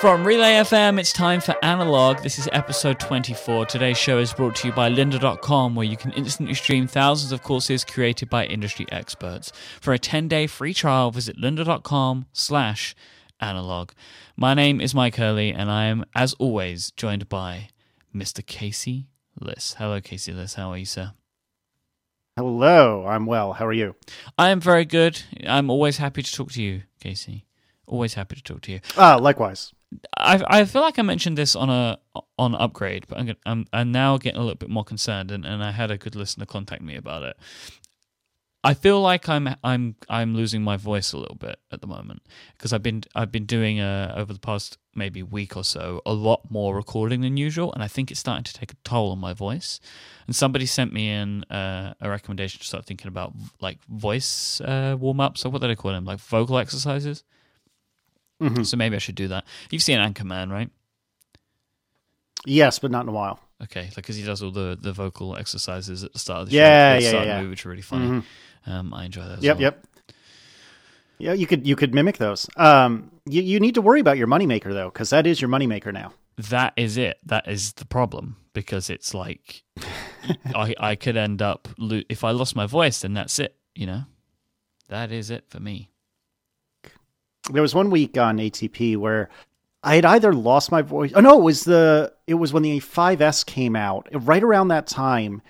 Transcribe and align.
From 0.00 0.24
Relay 0.24 0.52
FM, 0.52 1.00
it's 1.00 1.12
time 1.12 1.40
for 1.40 1.56
Analog. 1.64 2.22
This 2.22 2.38
is 2.38 2.48
episode 2.52 3.00
24. 3.00 3.66
Today's 3.66 3.98
show 3.98 4.18
is 4.18 4.32
brought 4.32 4.54
to 4.56 4.68
you 4.68 4.72
by 4.72 4.88
lynda.com, 4.88 5.74
where 5.74 5.86
you 5.86 5.96
can 5.96 6.12
instantly 6.12 6.54
stream 6.54 6.86
thousands 6.86 7.32
of 7.32 7.42
courses 7.42 7.84
created 7.84 8.30
by 8.30 8.46
industry 8.46 8.86
experts. 8.92 9.50
For 9.80 9.92
a 9.92 9.98
10-day 9.98 10.46
free 10.46 10.72
trial, 10.72 11.10
visit 11.10 11.36
lynda.com 11.36 12.26
slash 12.32 12.94
analog. 13.40 13.90
My 14.36 14.54
name 14.54 14.80
is 14.80 14.94
Myke 14.94 15.16
Hurley, 15.16 15.50
and 15.50 15.68
I 15.68 15.86
am, 15.86 16.04
as 16.14 16.32
always, 16.34 16.92
joined 16.92 17.28
by 17.28 17.70
Mr. 18.14 18.46
Casey 18.46 19.08
Liss. 19.40 19.74
Hello, 19.78 20.00
Casey 20.00 20.30
Liss. 20.32 20.54
How 20.54 20.70
are 20.70 20.78
you, 20.78 20.86
sir? 20.86 21.12
Hello, 22.36 23.04
I'm 23.04 23.26
well. 23.26 23.54
How 23.54 23.66
are 23.66 23.72
you? 23.72 23.96
I 24.38 24.50
am 24.50 24.60
very 24.60 24.84
good. 24.84 25.22
I'm 25.44 25.70
always 25.70 25.96
happy 25.96 26.22
to 26.22 26.32
talk 26.32 26.52
to 26.52 26.62
you, 26.62 26.82
Casey. 27.00 27.46
Always 27.84 28.14
happy 28.14 28.36
to 28.36 28.42
talk 28.42 28.60
to 28.62 28.70
you. 28.72 28.80
Ah, 28.96 29.16
likewise. 29.16 29.72
I 30.16 30.42
I 30.46 30.64
feel 30.64 30.82
like 30.82 30.98
I 30.98 31.02
mentioned 31.02 31.38
this 31.38 31.56
on 31.56 31.70
a 31.70 31.98
on 32.38 32.54
upgrade, 32.54 33.06
but 33.08 33.18
I'm 33.18 33.26
gonna, 33.26 33.38
I'm 33.46 33.66
I'm 33.72 33.92
now 33.92 34.18
getting 34.18 34.38
a 34.38 34.42
little 34.42 34.56
bit 34.56 34.70
more 34.70 34.84
concerned, 34.84 35.30
and, 35.30 35.44
and 35.44 35.62
I 35.62 35.70
had 35.72 35.90
a 35.90 35.98
good 35.98 36.14
listener 36.14 36.46
contact 36.46 36.82
me 36.82 36.96
about 36.96 37.22
it. 37.22 37.36
I 38.64 38.74
feel 38.74 39.00
like 39.00 39.28
I'm 39.28 39.48
I'm 39.62 39.94
I'm 40.08 40.34
losing 40.34 40.62
my 40.62 40.76
voice 40.76 41.12
a 41.12 41.16
little 41.16 41.36
bit 41.36 41.58
at 41.70 41.80
the 41.80 41.86
moment 41.86 42.22
because 42.56 42.72
I've 42.72 42.82
been 42.82 43.04
I've 43.14 43.30
been 43.30 43.46
doing 43.46 43.80
uh, 43.80 44.14
over 44.16 44.32
the 44.32 44.40
past 44.40 44.78
maybe 44.94 45.22
week 45.22 45.56
or 45.56 45.62
so 45.62 46.02
a 46.04 46.12
lot 46.12 46.50
more 46.50 46.74
recording 46.74 47.20
than 47.20 47.36
usual, 47.36 47.72
and 47.72 47.82
I 47.82 47.88
think 47.88 48.10
it's 48.10 48.20
starting 48.20 48.44
to 48.44 48.52
take 48.52 48.72
a 48.72 48.76
toll 48.84 49.12
on 49.12 49.20
my 49.20 49.32
voice. 49.32 49.78
And 50.26 50.34
somebody 50.34 50.66
sent 50.66 50.92
me 50.92 51.08
in 51.08 51.44
uh, 51.44 51.94
a 52.00 52.10
recommendation 52.10 52.60
to 52.60 52.66
start 52.66 52.84
thinking 52.84 53.08
about 53.08 53.32
like 53.60 53.78
voice 53.84 54.60
uh, 54.60 54.96
warm 54.98 55.20
ups 55.20 55.46
or 55.46 55.50
what 55.50 55.62
do 55.62 55.68
they 55.68 55.76
call 55.76 55.92
them, 55.92 56.04
like 56.04 56.18
vocal 56.18 56.58
exercises. 56.58 57.24
Mm-hmm. 58.40 58.62
So 58.62 58.76
maybe 58.76 58.96
I 58.96 58.98
should 59.00 59.14
do 59.16 59.28
that. 59.28 59.44
You've 59.70 59.82
seen 59.82 59.98
Anchorman, 59.98 60.50
right? 60.50 60.70
Yes, 62.46 62.78
but 62.78 62.90
not 62.90 63.02
in 63.02 63.08
a 63.08 63.12
while. 63.12 63.40
Okay, 63.62 63.82
like 63.82 63.96
because 63.96 64.14
he 64.16 64.22
does 64.22 64.42
all 64.42 64.52
the, 64.52 64.78
the 64.80 64.92
vocal 64.92 65.36
exercises 65.36 66.04
at 66.04 66.12
the 66.12 66.18
start 66.20 66.42
of 66.42 66.48
the 66.50 66.54
Yeah, 66.54 66.98
show, 67.00 67.10
yeah, 67.18 67.22
yeah, 67.24 67.36
movie, 67.38 67.50
which 67.50 67.66
are 67.66 67.70
really 67.70 67.82
funny. 67.82 68.06
Mhm. 68.06 68.24
Um, 68.66 68.94
I 68.94 69.04
enjoy 69.06 69.24
those. 69.24 69.42
Yep, 69.42 69.56
lot. 69.56 69.60
yep. 69.62 69.84
Yeah, 71.18 71.32
you 71.32 71.48
could 71.48 71.66
you 71.66 71.74
could 71.74 71.92
mimic 71.94 72.18
those. 72.18 72.48
Um, 72.56 73.10
you 73.26 73.42
you 73.42 73.58
need 73.58 73.74
to 73.74 73.82
worry 73.82 73.98
about 73.98 74.16
your 74.18 74.28
moneymaker 74.28 74.72
though, 74.72 74.88
because 74.88 75.10
that 75.10 75.26
is 75.26 75.40
your 75.40 75.50
moneymaker 75.50 75.92
now. 75.92 76.12
That 76.36 76.74
is 76.76 76.96
it. 76.96 77.18
That 77.26 77.48
is 77.48 77.72
the 77.72 77.84
problem 77.84 78.36
because 78.52 78.88
it's 78.88 79.12
like 79.14 79.64
I 80.54 80.74
I 80.78 80.94
could 80.94 81.16
end 81.16 81.42
up 81.42 81.66
lo- 81.76 82.02
if 82.08 82.22
I 82.22 82.30
lost 82.30 82.54
my 82.54 82.66
voice, 82.66 83.00
then 83.00 83.14
that's 83.14 83.40
it. 83.40 83.56
You 83.74 83.86
know, 83.86 84.02
that 84.88 85.10
is 85.10 85.30
it 85.30 85.46
for 85.48 85.58
me. 85.58 85.90
There 87.52 87.62
was 87.62 87.74
one 87.74 87.90
week 87.90 88.16
on 88.18 88.38
ATP 88.38 88.96
where 88.96 89.28
I 89.82 89.94
had 89.94 90.04
either 90.04 90.32
lost 90.32 90.72
my 90.72 90.82
voice. 90.82 91.12
Oh 91.14 91.20
no, 91.20 91.38
it 91.38 91.42
was 91.42 91.64
the 91.64 92.12
it 92.26 92.34
was 92.34 92.52
when 92.52 92.62
the 92.62 92.80
5S 92.80 93.46
came 93.46 93.76
out. 93.76 94.08
Right 94.12 94.42
around 94.42 94.68
that 94.68 94.86
time, 94.86 95.42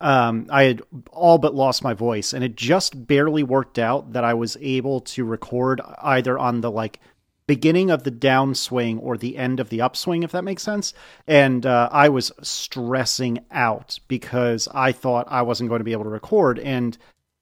um, 0.00 0.46
I 0.50 0.64
had 0.64 0.82
all 1.10 1.38
but 1.38 1.54
lost 1.54 1.82
my 1.82 1.94
voice, 1.94 2.32
and 2.32 2.44
it 2.44 2.56
just 2.56 3.06
barely 3.06 3.42
worked 3.42 3.78
out 3.78 4.12
that 4.12 4.24
I 4.24 4.34
was 4.34 4.56
able 4.60 5.00
to 5.00 5.24
record 5.24 5.80
either 6.02 6.38
on 6.38 6.60
the 6.60 6.70
like 6.70 7.00
beginning 7.46 7.90
of 7.90 8.02
the 8.02 8.10
downswing 8.10 8.98
or 9.00 9.16
the 9.16 9.36
end 9.36 9.60
of 9.60 9.68
the 9.68 9.80
upswing, 9.80 10.24
if 10.24 10.32
that 10.32 10.44
makes 10.44 10.62
sense. 10.62 10.92
And 11.26 11.64
uh, 11.64 11.88
I 11.92 12.08
was 12.08 12.32
stressing 12.42 13.44
out 13.50 13.98
because 14.08 14.68
I 14.74 14.92
thought 14.92 15.28
I 15.30 15.42
wasn't 15.42 15.68
going 15.68 15.80
to 15.80 15.84
be 15.84 15.92
able 15.92 16.04
to 16.04 16.10
record. 16.10 16.58
And 16.58 16.98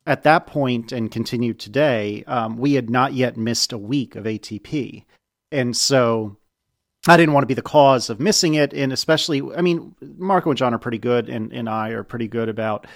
at 0.07 0.23
that 0.25 0.47
point, 0.47 0.93
and 0.93 1.11
continued 1.11 1.59
today, 1.59 2.25
um, 2.27 2.57
we 2.57 2.75
had 2.75 2.91
not 2.91 3.15
yet 3.15 3.37
missed 3.37 3.73
a 3.73 3.79
week 3.79 4.17
of 4.17 4.25
ATP. 4.25 5.05
And 5.51 5.77
so 5.77 6.37
I 7.07 7.17
didn't 7.17 7.33
want 7.33 7.45
to 7.45 7.49
be 7.49 7.55
the 7.55 7.63
cause 7.63 8.11
of 8.11 8.21
missing 8.21 8.55
it. 8.55 8.73
And 8.75 8.93
especially, 8.93 9.43
I 9.57 9.63
mean, 9.63 9.95
Marco 10.19 10.51
and 10.51 10.59
John 10.59 10.75
are 10.75 10.79
pretty 10.79 10.99
good, 10.99 11.29
and, 11.29 11.53
and 11.53 11.69
I 11.69 11.91
are 11.91 12.05
pretty 12.05 12.29
good 12.29 12.49
about 12.49 12.87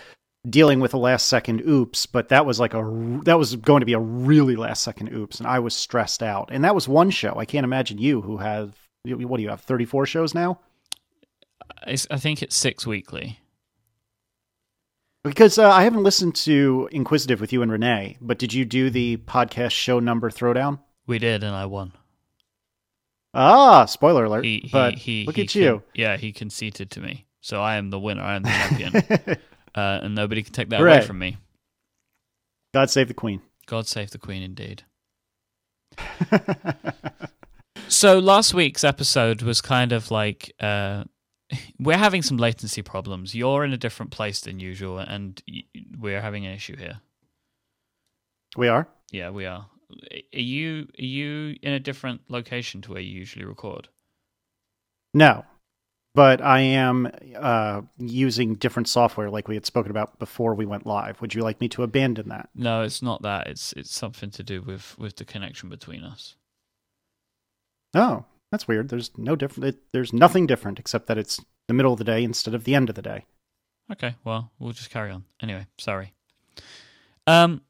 dealing 0.49 0.81
with 0.81 0.95
a 0.95 0.99
last 0.99 1.29
second 1.29 1.63
oops, 1.67 2.07
but 2.07 2.29
that 2.29 2.47
was 2.47 2.61
like 2.61 2.75
a 2.75 3.21
that 3.25 3.39
was 3.39 3.57
going 3.57 3.81
to 3.81 3.87
be 3.87 3.93
a 3.93 3.99
really 3.99 4.57
last 4.57 4.83
second 4.83 5.13
oops, 5.13 5.39
and 5.39 5.47
I 5.47 5.59
was 5.59 5.75
stressed 5.75 6.23
out. 6.23 6.49
And 6.53 6.65
that 6.65 6.75
was 6.75 6.89
one 6.89 7.11
show. 7.11 7.35
I 7.37 7.45
can't 7.45 7.65
imagine 7.65 7.99
you 7.99 8.21
who 8.21 8.39
have 8.39 8.77
what 9.05 9.37
do 9.37 9.43
you 9.43 9.49
have 9.49 9.61
thirty 9.61 9.85
four 9.85 10.07
shows 10.07 10.35
now? 10.35 10.61
I 11.87 11.97
think 11.97 12.43
it's 12.43 12.57
six 12.57 12.87
weekly. 12.87 13.41
Because 15.29 15.59
uh, 15.59 15.71
I 15.71 15.85
haven't 15.85 16.03
listened 16.03 16.35
to 16.37 16.89
Inquisitive 16.93 17.41
with 17.41 17.53
you 17.53 17.63
and 17.63 17.71
Renee, 17.71 18.17
but 18.21 18.39
did 18.39 18.53
you 18.53 18.65
do 18.65 18.91
the 18.91 19.19
podcast 19.19 19.73
show 19.73 20.01
number 20.01 20.31
throwdown? 20.31 20.81
We 21.07 21.19
did, 21.19 21.43
and 21.45 21.55
I 21.55 21.67
won. 21.67 21.93
Ah, 23.35 23.85
spoiler 23.85 24.25
alert! 24.25 24.45
He, 24.45 24.61
he, 24.61 24.69
but 24.73 24.95
he, 24.95 25.25
look 25.25 25.39
at 25.39 25.55
you. 25.55 25.83
yeah, 25.95 26.17
he 26.17 26.33
conceded 26.33 26.91
to 26.93 27.01
me, 27.01 27.27
so 27.41 27.61
I 27.61 27.77
am 27.77 27.91
the 27.91 27.99
winner. 27.99 28.23
I 28.23 28.37
am 28.37 28.43
the 28.43 28.49
champion, 28.69 29.39
uh, 29.75 30.01
and 30.03 30.15
nobody 30.15 30.43
can 30.43 30.53
take 30.53 30.71
that 30.71 30.81
away 30.81 31.03
from 31.03 31.19
me. 31.19 31.37
God 32.75 32.91
save 32.91 33.09
the 33.09 33.15
queen. 33.15 33.43
God 33.67 33.87
save 33.87 34.11
the 34.11 34.19
Queen, 34.19 34.43
indeed. 34.43 34.85
So 37.89 38.19
last 38.19 38.53
week's 38.53 38.85
episode 38.85 39.41
was 39.41 39.63
kind 39.63 39.93
of 39.93 40.11
like 40.11 40.55
uh, 40.61 41.05
we're 41.79 41.97
having 41.97 42.23
some 42.23 42.37
latency 42.37 42.83
problems. 42.83 43.35
You're 43.35 43.65
in 43.65 43.73
a 43.73 43.79
different 43.79 44.13
place 44.13 44.41
than 44.41 44.61
usual, 44.61 44.99
and 44.99 45.43
we're 45.99 46.21
having 46.21 46.47
an 46.47 46.53
issue 46.53 46.77
here. 46.77 47.01
we 48.57 48.69
are. 48.69 48.89
Yeah, 49.11 49.31
we 49.31 49.47
are. 49.47 49.67
Are 50.35 50.41
you 50.41 50.89
are 50.99 51.05
you 51.05 51.57
in 51.63 51.73
a 51.73 51.81
different 51.81 52.23
location 52.29 52.83
to 52.83 52.93
where 52.93 53.01
you 53.01 53.19
usually 53.19 53.45
record? 53.45 53.89
No, 55.15 55.47
but 56.15 56.43
I 56.43 56.61
am 56.61 57.11
uh, 57.37 57.83
using 57.97 58.57
different 58.57 58.89
software, 58.89 59.31
like 59.31 59.47
we 59.47 59.55
had 59.55 59.65
spoken 59.65 59.91
about 59.91 60.19
before 60.19 60.55
we 60.55 60.67
went 60.67 60.85
live. 60.85 61.21
Would 61.21 61.33
you 61.33 61.43
like 61.43 61.61
me 61.61 61.69
to 61.69 61.85
abandon 61.85 62.29
that? 62.29 62.49
No, 62.55 62.83
it's 62.83 63.03
not 63.03 63.23
that. 63.23 63.47
It's 63.47 63.73
it's 63.75 63.95
something 63.95 64.31
to 64.33 64.43
do 64.43 64.61
with 64.61 64.99
with 64.99 65.17
the 65.17 65.25
connection 65.25 65.69
between 65.69 66.03
us. 66.03 66.35
Oh, 67.95 68.25
that's 68.51 68.69
weird. 68.69 68.89
There's 68.89 69.11
no 69.17 69.37
different. 69.37 69.77
There's 69.93 70.13
nothing 70.13 70.47
different 70.47 70.79
except 70.79 71.07
that 71.07 71.19
it's 71.19 71.41
the 71.67 71.75
middle 71.75 71.93
of 71.93 71.99
the 71.99 72.05
day 72.05 72.25
instead 72.25 72.55
of 72.55 72.65
the 72.65 72.75
end 72.75 72.89
of 72.89 72.95
the 72.95 73.03
day. 73.03 73.25
Okay, 73.91 74.15
well, 74.25 74.51
we'll 74.59 74.73
just 74.73 74.91
carry 74.91 75.11
on. 75.11 75.25
Anyway, 75.43 75.67
sorry. 75.79 76.13
Um, 77.27 77.63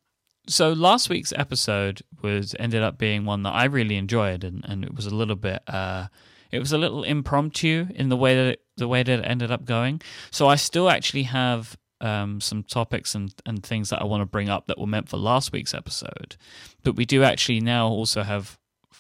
so 0.49 0.73
last 0.73 1.09
week's 1.09 1.33
episode 1.33 2.03
was 2.23 2.55
ended 2.59 2.83
up 2.83 2.99
being 2.99 3.25
one 3.25 3.43
that 3.43 3.55
I 3.55 3.65
really 3.65 3.97
enjoyed, 3.97 4.45
and, 4.45 4.65
and 4.67 4.85
it 4.85 4.95
was 4.95 5.07
a 5.07 5.15
little 5.15 5.37
bit, 5.37 5.63
uh, 5.69 6.07
it 6.51 6.59
was 6.59 6.73
a 6.73 6.79
little 6.79 7.05
impromptu 7.05 7.87
in 7.95 8.09
the 8.09 8.17
way 8.17 8.35
that 8.35 8.47
it, 8.47 8.63
the 8.77 8.89
way 8.89 9.03
that 9.03 9.19
it 9.21 9.25
ended 9.25 9.51
up 9.51 9.65
going. 9.65 10.01
So 10.31 10.49
I 10.49 10.57
still 10.57 10.89
actually 10.89 11.25
have 11.25 11.77
um, 12.01 12.41
some 12.41 12.63
topics 12.63 13.15
and, 13.15 13.35
and 13.45 13.63
things 13.63 13.91
that 13.91 14.01
I 14.01 14.05
want 14.05 14.23
to 14.23 14.27
bring 14.27 14.49
up 14.49 14.67
that 14.67 14.79
were 14.79 14.87
meant 14.87 15.09
for 15.09 15.19
last 15.19 15.53
week's 15.53 15.75
episode, 15.75 16.37
but 16.83 16.97
we 16.97 17.05
do 17.05 17.23
actually 17.23 17.61
now 17.61 17.89
also 17.89 18.23
have 18.23 18.59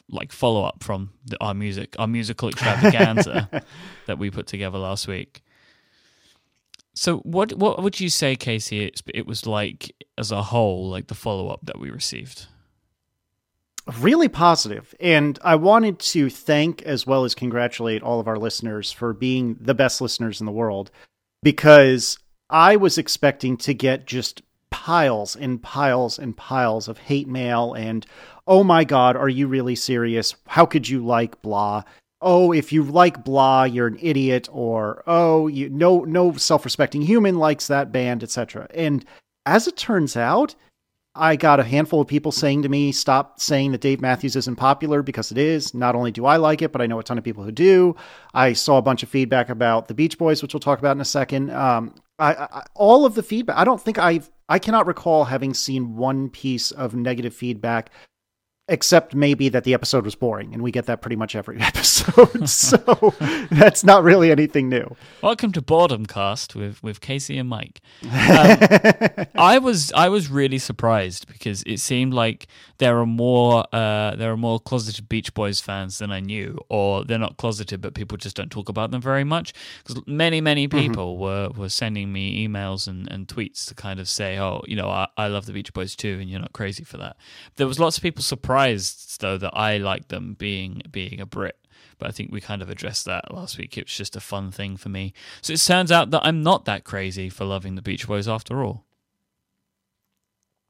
like 0.09 0.33
follow 0.33 0.65
up 0.65 0.83
from 0.83 1.11
the, 1.27 1.37
our 1.41 1.55
music, 1.55 1.95
our 1.99 2.07
musical 2.07 2.49
extravaganza 2.49 3.49
that 4.07 4.19
we 4.19 4.31
put 4.31 4.47
together 4.47 4.79
last 4.79 5.07
week. 5.09 5.43
So 6.95 7.19
what 7.19 7.53
what 7.55 7.83
would 7.83 8.01
you 8.01 8.09
say, 8.09 8.35
Casey? 8.37 8.85
It's, 8.87 9.03
it 9.15 9.27
was 9.27 9.47
like 9.47 9.95
as 10.17 10.33
a 10.33 10.43
whole, 10.43 10.89
like 10.91 11.07
the 11.09 11.15
follow 11.15 11.49
up 11.49 11.61
that 11.65 11.79
we 11.79 11.91
received. 11.91 12.47
really 14.01 14.29
positive 14.29 14.95
and 15.01 15.39
i 15.43 15.55
wanted 15.55 15.99
to 15.99 16.29
thank 16.29 16.83
as 16.83 17.07
well 17.07 17.25
as 17.25 17.35
congratulate 17.35 18.03
all 18.03 18.21
of 18.21 18.29
our 18.29 18.37
listeners 18.37 18.93
for 18.93 19.15
being 19.15 19.57
the 19.61 19.75
best 19.75 20.01
listeners 20.03 20.41
in 20.41 20.47
the 20.47 20.53
world 20.53 20.91
because 21.43 22.19
i 22.51 22.77
was 22.77 22.99
expecting 22.99 23.57
to 23.57 23.73
get 23.73 24.05
just 24.07 24.43
piles 24.69 25.35
and 25.35 25.63
piles 25.63 26.19
and 26.19 26.37
piles 26.37 26.87
of 26.87 26.99
hate 26.99 27.27
mail 27.29 27.73
and 27.73 28.05
oh 28.49 28.65
my 28.65 28.83
god 28.83 29.17
are 29.17 29.29
you 29.29 29.47
really 29.47 29.77
serious 29.77 30.35
how 30.49 30.67
could 30.67 30.89
you 30.89 31.05
like 31.05 31.41
blah 31.43 31.83
oh 32.21 32.51
if 32.53 32.73
you 32.73 32.83
like 32.83 33.23
blah 33.23 33.63
you're 33.63 33.87
an 33.87 33.99
idiot 34.03 34.49
or 34.51 35.05
oh 35.07 35.47
you 35.47 35.69
no 35.69 36.01
no 36.01 36.33
self-respecting 36.33 37.03
human 37.03 37.37
likes 37.37 37.69
that 37.69 37.93
band 37.93 38.25
etc 38.25 38.67
and 38.75 39.05
as 39.47 39.69
it 39.69 39.77
turns 39.77 40.17
out 40.17 40.57
I 41.19 41.37
got 41.37 41.59
a 41.59 41.65
handful 41.65 42.01
of 42.01 42.07
people 42.07 42.31
saying 42.31 42.63
to 42.63 42.69
me, 42.69 42.93
stop 42.93 43.41
saying 43.41 43.73
that 43.73 43.81
Dave 43.81 44.01
Matthews 44.01 44.37
isn't 44.37 44.57
popular 44.57 45.03
because 45.03 45.33
it 45.33 45.39
is. 45.39 45.75
Not 45.75 45.97
only 45.97 46.13
do 46.13 46.27
I 46.27 46.37
like 46.37 46.63
it, 46.63 46.71
but 46.71 46.81
I 46.81 46.87
know 46.87 47.01
a 47.01 47.03
ton 47.03 47.19
of 47.19 47.25
people 47.25 47.43
who 47.43 47.51
do. 47.51 47.97
I 48.35 48.53
saw 48.53 48.79
a 48.79 48.83
bunch 48.83 49.03
of 49.03 49.09
feedback 49.09 49.49
about 49.49 49.89
the 49.89 49.95
Beach 49.95 50.17
Boys, 50.17 50.43
which 50.43 50.55
we'll 50.55 50.61
talk 50.61 50.79
about 50.79 50.97
in 50.97 51.01
a 51.01 51.07
second. 51.07 51.51
Um, 51.51 51.95
I, 52.21 52.35
I, 52.35 52.67
all 52.75 53.05
of 53.05 53.15
the 53.15 53.23
feedback, 53.23 53.57
I 53.57 53.65
don't 53.65 53.81
think 53.81 53.99
I've, 53.99 54.31
I 54.49 54.59
cannot 54.59 54.87
recall 54.87 55.25
having 55.25 55.55
seen 55.55 55.97
one 55.97 56.31
piece 56.31 56.71
of 56.71 56.95
negative 56.95 57.35
feedback 57.35 57.91
except 58.69 59.15
maybe 59.15 59.49
that 59.49 59.65
the 59.65 59.73
episode 59.75 60.05
was 60.05 60.15
boring, 60.15 60.53
and 60.53 60.63
we 60.63 60.71
get 60.71 60.87
that 60.87 61.01
pretty 61.01 61.17
much 61.17 61.35
every 61.35 61.59
episode. 61.61 62.49
so 62.49 63.15
that's 63.51 63.83
not 63.83 64.03
really 64.03 64.31
anything 64.31 64.69
new. 64.69 64.95
Welcome 65.23 65.53
to 65.53 65.63
Boredom 65.63 66.07
Cast 66.07 66.55
with 66.55 66.83
with 66.83 67.01
Casey 67.01 67.39
and 67.39 67.51
Myke. 67.51 67.79
Um, 68.05 69.27
I 69.35 69.59
was 69.59 69.93
I 69.93 70.09
was 70.09 70.31
really 70.31 70.59
surprised 70.59 71.27
because 71.27 71.63
it 71.65 71.79
seemed 71.79 72.15
like 72.15 72.47
there 72.79 72.99
are 72.99 73.07
more 73.07 73.65
uh, 73.73 74.15
there 74.17 74.31
are 74.31 74.37
more 74.37 74.61
closeted 74.61 75.09
Beach 75.09 75.33
Boys 75.35 75.61
fans 75.61 75.99
than 75.99 76.13
I 76.13 76.21
knew, 76.21 76.59
or 76.69 77.05
they're 77.05 77.19
not 77.19 77.39
closeted, 77.39 77.81
but 77.81 77.95
people 77.95 78.19
just 78.19 78.37
don't 78.37 78.51
talk 78.51 78.69
about 78.69 78.91
them 78.91 79.01
very 79.01 79.25
much. 79.25 79.55
Because 79.83 80.03
many 80.07 80.41
many 80.41 80.69
mm-hmm. 80.69 80.79
people 80.79 81.15
mm-hmm. 81.15 81.23
were 81.23 81.49
were 81.57 81.69
sending 81.71 82.13
me 82.13 82.47
emails 82.47 82.87
and, 82.87 83.11
and 83.11 83.27
tweets 83.27 83.67
to 83.69 83.75
kind 83.75 83.99
of 83.99 84.09
say, 84.09 84.39
oh, 84.39 84.63
you 84.67 84.77
know, 84.77 84.89
I, 84.89 85.09
I 85.17 85.29
love 85.29 85.47
the 85.47 85.53
Beach 85.53 85.73
Boys 85.73 85.97
too, 85.97 86.19
and 86.21 86.29
you're 86.29 86.41
not 86.41 86.53
crazy 86.53 86.85
for 86.85 86.99
that. 86.99 87.17
There 87.57 87.67
was 87.67 87.81
lots 87.81 87.97
of 87.97 88.03
people 88.03 88.23
surprised 88.23 88.58
though 89.21 89.39
that 89.39 89.57
I 89.57 89.79
like 89.79 90.09
them 90.09 90.35
being 90.35 90.83
being 90.91 91.21
a 91.21 91.27
Brit 91.27 91.57
but 91.99 92.09
I 92.09 92.13
think 92.13 92.33
we 92.33 92.41
kind 92.41 92.63
of 92.63 92.71
addressed 92.71 93.05
that 93.07 93.35
last 93.35 93.59
week. 93.59 93.77
It 93.77 93.87
was 93.87 93.97
just 93.97 94.17
a 94.17 94.21
fun 94.21 94.51
thing 94.51 94.77
for 94.77 94.89
me. 94.89 95.13
So 95.43 95.53
it 95.53 95.59
turns 95.59 95.93
out 95.93 96.11
that 96.13 96.25
I'm 96.25 96.43
not 96.43 96.65
that 96.65 96.85
crazy 96.85 97.29
for 97.29 97.45
loving 97.45 97.75
the 97.75 97.83
Beach 97.83 98.07
Boys 98.07 98.29
after 98.29 98.63
all. 98.63 98.85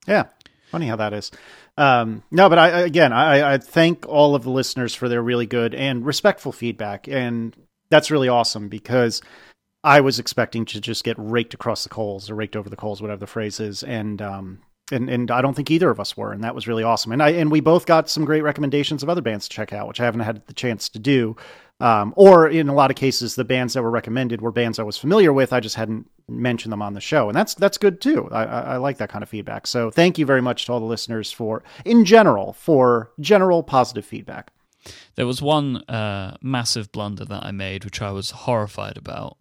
Yeah, 0.06 0.25
funny 0.70 0.87
how 0.87 0.96
that 0.96 1.12
is. 1.12 1.31
Um, 1.76 2.23
no, 2.31 2.49
but 2.49 2.58
I 2.58 2.81
again, 2.81 3.12
I, 3.12 3.55
I 3.55 3.58
thank 3.58 4.08
all 4.08 4.34
of 4.34 4.43
the 4.43 4.50
listeners 4.50 4.94
for 4.94 5.08
their 5.08 5.23
really 5.23 5.46
good 5.46 5.75
and 5.75 6.05
respectful 6.05 6.50
feedback, 6.50 7.06
and 7.08 7.55
that's 7.91 8.11
really 8.11 8.29
awesome 8.29 8.69
because 8.69 9.20
I 9.84 10.00
was 10.00 10.19
expecting 10.19 10.64
to 10.67 10.81
just 10.81 11.05
get 11.05 11.17
raked 11.19 11.55
across 11.55 11.84
the 11.84 11.91
coals 11.91 12.31
or 12.31 12.34
raked 12.34 12.56
over 12.56 12.70
the 12.70 12.76
coals, 12.76 13.00
whatever 13.02 13.20
the 13.20 13.26
phrase 13.26 13.61
is, 13.61 13.82
and 13.82 14.20
um, 14.23 14.61
and 14.93 15.08
and 15.08 15.31
I 15.31 15.40
don't 15.43 15.55
think 15.55 15.70
either 15.70 15.90
of 15.90 16.00
us 16.00 16.17
were, 16.17 16.32
and 16.32 16.43
that 16.44 16.55
was 16.55 16.67
really 16.67 16.82
awesome. 16.82 17.12
And 17.12 17.23
I 17.23 17.31
and 17.31 17.50
we 17.50 17.61
both 17.61 17.87
got 17.87 18.08
some 18.08 18.25
great 18.25 18.43
recommendations 18.43 19.02
of 19.02 19.08
other 19.08 19.23
bands 19.23 19.49
to 19.49 19.55
check 19.55 19.73
out, 19.73 19.88
which 19.88 20.00
I 20.00 20.05
haven't 20.05 20.20
had 20.20 20.46
the 20.46 20.55
chance 20.55 20.88
to 20.90 20.99
do. 20.99 21.37
Um, 21.81 22.12
or 22.17 22.49
in 22.49 22.69
a 22.69 22.75
lot 22.75 22.90
of 22.90 22.96
cases, 22.96 23.37
the 23.37 23.44
bands 23.44 23.75
that 23.75 23.82
were 23.82 23.90
recommended 23.90 24.40
were 24.40 24.50
bands 24.50 24.81
I 24.81 24.82
was 24.82 24.99
familiar 24.99 25.32
with. 25.32 25.52
I 25.52 25.61
just 25.61 25.76
hadn't 25.76 26.11
mentioned 26.26 26.73
them 26.73 26.82
on 26.82 26.94
the 26.94 27.00
show, 27.00 27.29
and 27.29 27.37
that's 27.37 27.55
that's 27.55 27.79
good 27.79 28.00
too. 28.00 28.29
I, 28.32 28.44
I, 28.44 28.61
I 28.61 28.76
like 28.79 28.99
that 28.99 29.11
kind 29.11 29.23
of 29.23 29.29
feedback. 29.29 29.67
So 29.67 29.90
thank 29.90 30.19
you 30.19 30.26
very 30.26 30.43
much 30.43 30.67
to 30.67 30.73
all 30.73 30.81
the 30.81 30.87
listeners 30.87 31.31
for, 31.31 31.62
in 31.84 32.05
general, 32.05 32.52
for 32.55 33.12
general 33.20 33.62
positive 33.62 34.05
feedback. 34.05 34.50
There 35.14 35.26
was 35.26 35.41
one 35.41 35.79
uh, 35.88 36.37
massive 36.43 36.91
blunder 36.91 37.25
that 37.26 37.44
I 37.44 37.52
made, 37.52 37.84
which 37.84 38.02
I 38.02 38.11
was 38.11 38.31
horrified 38.31 38.96
about. 38.96 39.37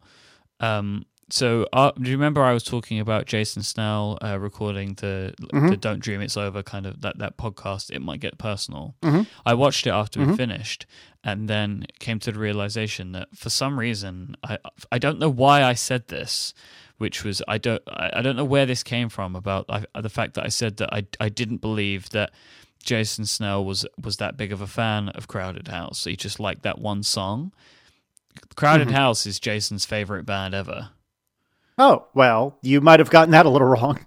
Um, 0.60 1.06
so 1.30 1.68
uh, 1.74 1.92
do 1.92 2.10
you 2.10 2.16
remember 2.16 2.42
I 2.42 2.54
was 2.54 2.64
talking 2.64 3.00
about 3.00 3.26
Jason 3.26 3.62
Snell 3.62 4.18
uh, 4.24 4.40
recording 4.40 4.94
the 4.96 5.34
mm-hmm. 5.42 5.68
the 5.68 5.78
"Don't 5.78 6.00
Dream 6.00 6.22
It's 6.22 6.38
Over" 6.38 6.64
kind 6.64 6.86
of 6.86 7.02
that 7.02 7.18
that 7.20 7.38
podcast? 7.38 7.92
It 7.92 8.02
might 8.02 8.22
get 8.22 8.38
personal. 8.38 8.96
Mm-hmm. 9.02 9.24
I 9.46 9.54
watched 9.54 9.86
it 9.88 9.92
after 9.92 10.22
mm-hmm. 10.22 10.32
we 10.32 10.38
finished, 10.38 10.86
and 11.24 11.50
then 11.50 11.86
came 12.00 12.20
to 12.20 12.32
the 12.32 12.40
realization 12.40 13.12
that 13.12 13.36
for 13.36 13.50
some 13.50 13.78
reason 13.78 14.38
I 14.42 14.58
I 14.90 15.00
don't 15.00 15.20
know 15.20 15.30
why 15.30 15.64
I 15.64 15.74
said 15.74 16.08
this, 16.08 16.54
which 16.98 17.26
was 17.26 17.42
I 17.46 17.58
don't 17.58 17.84
I, 17.88 18.22
don't 18.22 18.38
know 18.38 18.46
where 18.46 18.66
this 18.66 18.82
came 18.82 19.10
from 19.10 19.36
about 19.36 19.66
I, 19.68 19.84
the 20.00 20.10
fact 20.10 20.36
that 20.36 20.46
I 20.46 20.50
said 20.50 20.78
that 20.78 20.94
I 20.94 21.08
I 21.20 21.30
didn't 21.30 21.58
believe 21.58 22.10
that. 22.12 22.32
Jason 22.84 23.26
Snell 23.26 23.66
was 23.66 23.86
was 24.02 24.16
that 24.16 24.38
big 24.38 24.54
of 24.54 24.62
a 24.62 24.68
fan 24.68 25.10
of 25.10 25.28
Crowded 25.28 25.68
House. 25.68 26.06
He 26.06 26.16
just 26.16 26.40
liked 26.40 26.62
that 26.62 26.80
one 26.80 27.04
song. 27.04 27.52
Crowded 28.56 28.88
mm-hmm. 28.88 28.96
House 28.96 29.26
is 29.26 29.42
Jason's 29.42 29.84
favorite 29.84 30.26
band 30.26 30.54
ever. 30.54 30.92
Oh, 31.78 32.08
well, 32.14 32.58
you 32.62 32.82
might 32.82 33.00
have 33.00 33.10
gotten 33.10 33.32
that 33.32 33.46
a 33.46 33.50
little 33.50 33.68
wrong. 33.68 34.06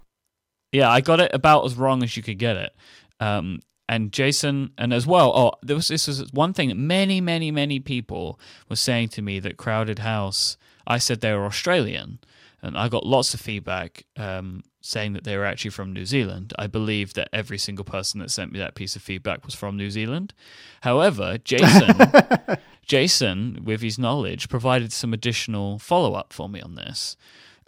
Yeah, 0.71 0.89
I 0.89 1.01
got 1.01 1.19
it 1.19 1.31
about 1.33 1.65
as 1.65 1.75
wrong 1.75 2.03
as 2.03 2.15
you 2.15 2.23
could 2.23 2.37
get 2.37 2.57
it. 2.57 2.75
Um, 3.19 3.59
and 3.87 4.11
Jason, 4.11 4.71
and 4.77 4.93
as 4.93 5.05
well, 5.05 5.33
oh, 5.35 5.51
there 5.61 5.75
was 5.75 5.89
this 5.89 6.07
was 6.07 6.31
one 6.31 6.53
thing 6.53 6.69
that 6.69 6.77
many, 6.77 7.19
many, 7.19 7.51
many 7.51 7.79
people 7.79 8.39
were 8.69 8.77
saying 8.77 9.09
to 9.09 9.21
me 9.21 9.39
that 9.39 9.57
Crowded 9.57 9.99
House. 9.99 10.57
I 10.87 10.97
said 10.97 11.21
they 11.21 11.33
were 11.33 11.45
Australian, 11.45 12.19
and 12.61 12.77
I 12.77 12.87
got 12.87 13.05
lots 13.05 13.33
of 13.33 13.41
feedback 13.41 14.05
um, 14.17 14.63
saying 14.81 15.13
that 15.13 15.25
they 15.25 15.37
were 15.37 15.45
actually 15.45 15.71
from 15.71 15.93
New 15.93 16.05
Zealand. 16.05 16.53
I 16.57 16.67
believe 16.67 17.13
that 17.13 17.29
every 17.33 17.57
single 17.57 17.85
person 17.85 18.19
that 18.21 18.31
sent 18.31 18.51
me 18.51 18.59
that 18.59 18.75
piece 18.75 18.95
of 18.95 19.01
feedback 19.01 19.45
was 19.45 19.55
from 19.55 19.77
New 19.77 19.89
Zealand. 19.91 20.33
However, 20.81 21.37
Jason, 21.37 21.95
Jason, 22.85 23.59
with 23.63 23.81
his 23.81 23.99
knowledge, 23.99 24.49
provided 24.49 24.91
some 24.91 25.13
additional 25.13 25.79
follow 25.79 26.13
up 26.13 26.33
for 26.33 26.49
me 26.49 26.61
on 26.61 26.75
this 26.75 27.17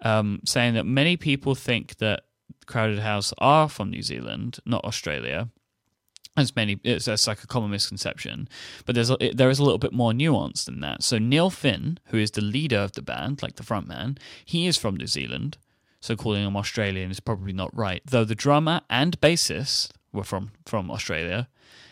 um, 0.04 0.42
saying 0.46 0.76
that 0.76 0.86
many 0.86 1.18
people 1.18 1.56
think 1.56 1.98
that 1.98 2.22
Crowded 2.66 3.00
House 3.00 3.34
are 3.40 3.68
from 3.68 3.90
New 3.90 4.02
Zealand, 4.02 4.60
not 4.66 4.86
Australia. 4.86 5.50
As 6.36 6.56
many, 6.56 6.80
it's, 6.84 7.08
it's 7.08 7.28
like 7.28 7.44
a 7.44 7.48
common 7.48 7.70
misconception, 7.70 8.48
but 8.86 8.96
there's 8.96 9.12
a, 9.12 9.18
there 9.34 9.52
is 9.52 9.60
a 9.60 9.64
little 9.64 9.78
bit 9.78 9.94
more 9.94 10.14
nuance 10.14 10.66
than 10.66 10.80
that. 10.80 11.04
So 11.04 11.20
Neil 11.20 11.50
Finn, 11.50 12.00
who 12.06 12.18
is 12.18 12.32
the 12.32 12.42
leader 12.42 12.78
of 12.78 12.94
the 12.94 13.04
band, 13.04 13.44
like 13.44 13.56
the 13.56 13.64
frontman, 13.64 14.18
he 14.44 14.66
is 14.66 14.78
from 14.78 14.96
New 14.96 15.06
Zealand, 15.06 15.58
so 16.00 16.16
calling 16.16 16.44
him 16.44 16.58
Australian 16.58 17.12
is 17.12 17.20
probably 17.20 17.54
not 17.54 17.76
right. 17.76 18.02
Though 18.04 18.26
the 18.26 18.36
drummer 18.36 18.82
and 18.90 19.20
bassist 19.22 19.92
were 20.12 20.24
from 20.24 20.52
from 20.66 20.92
Australia, 20.92 21.48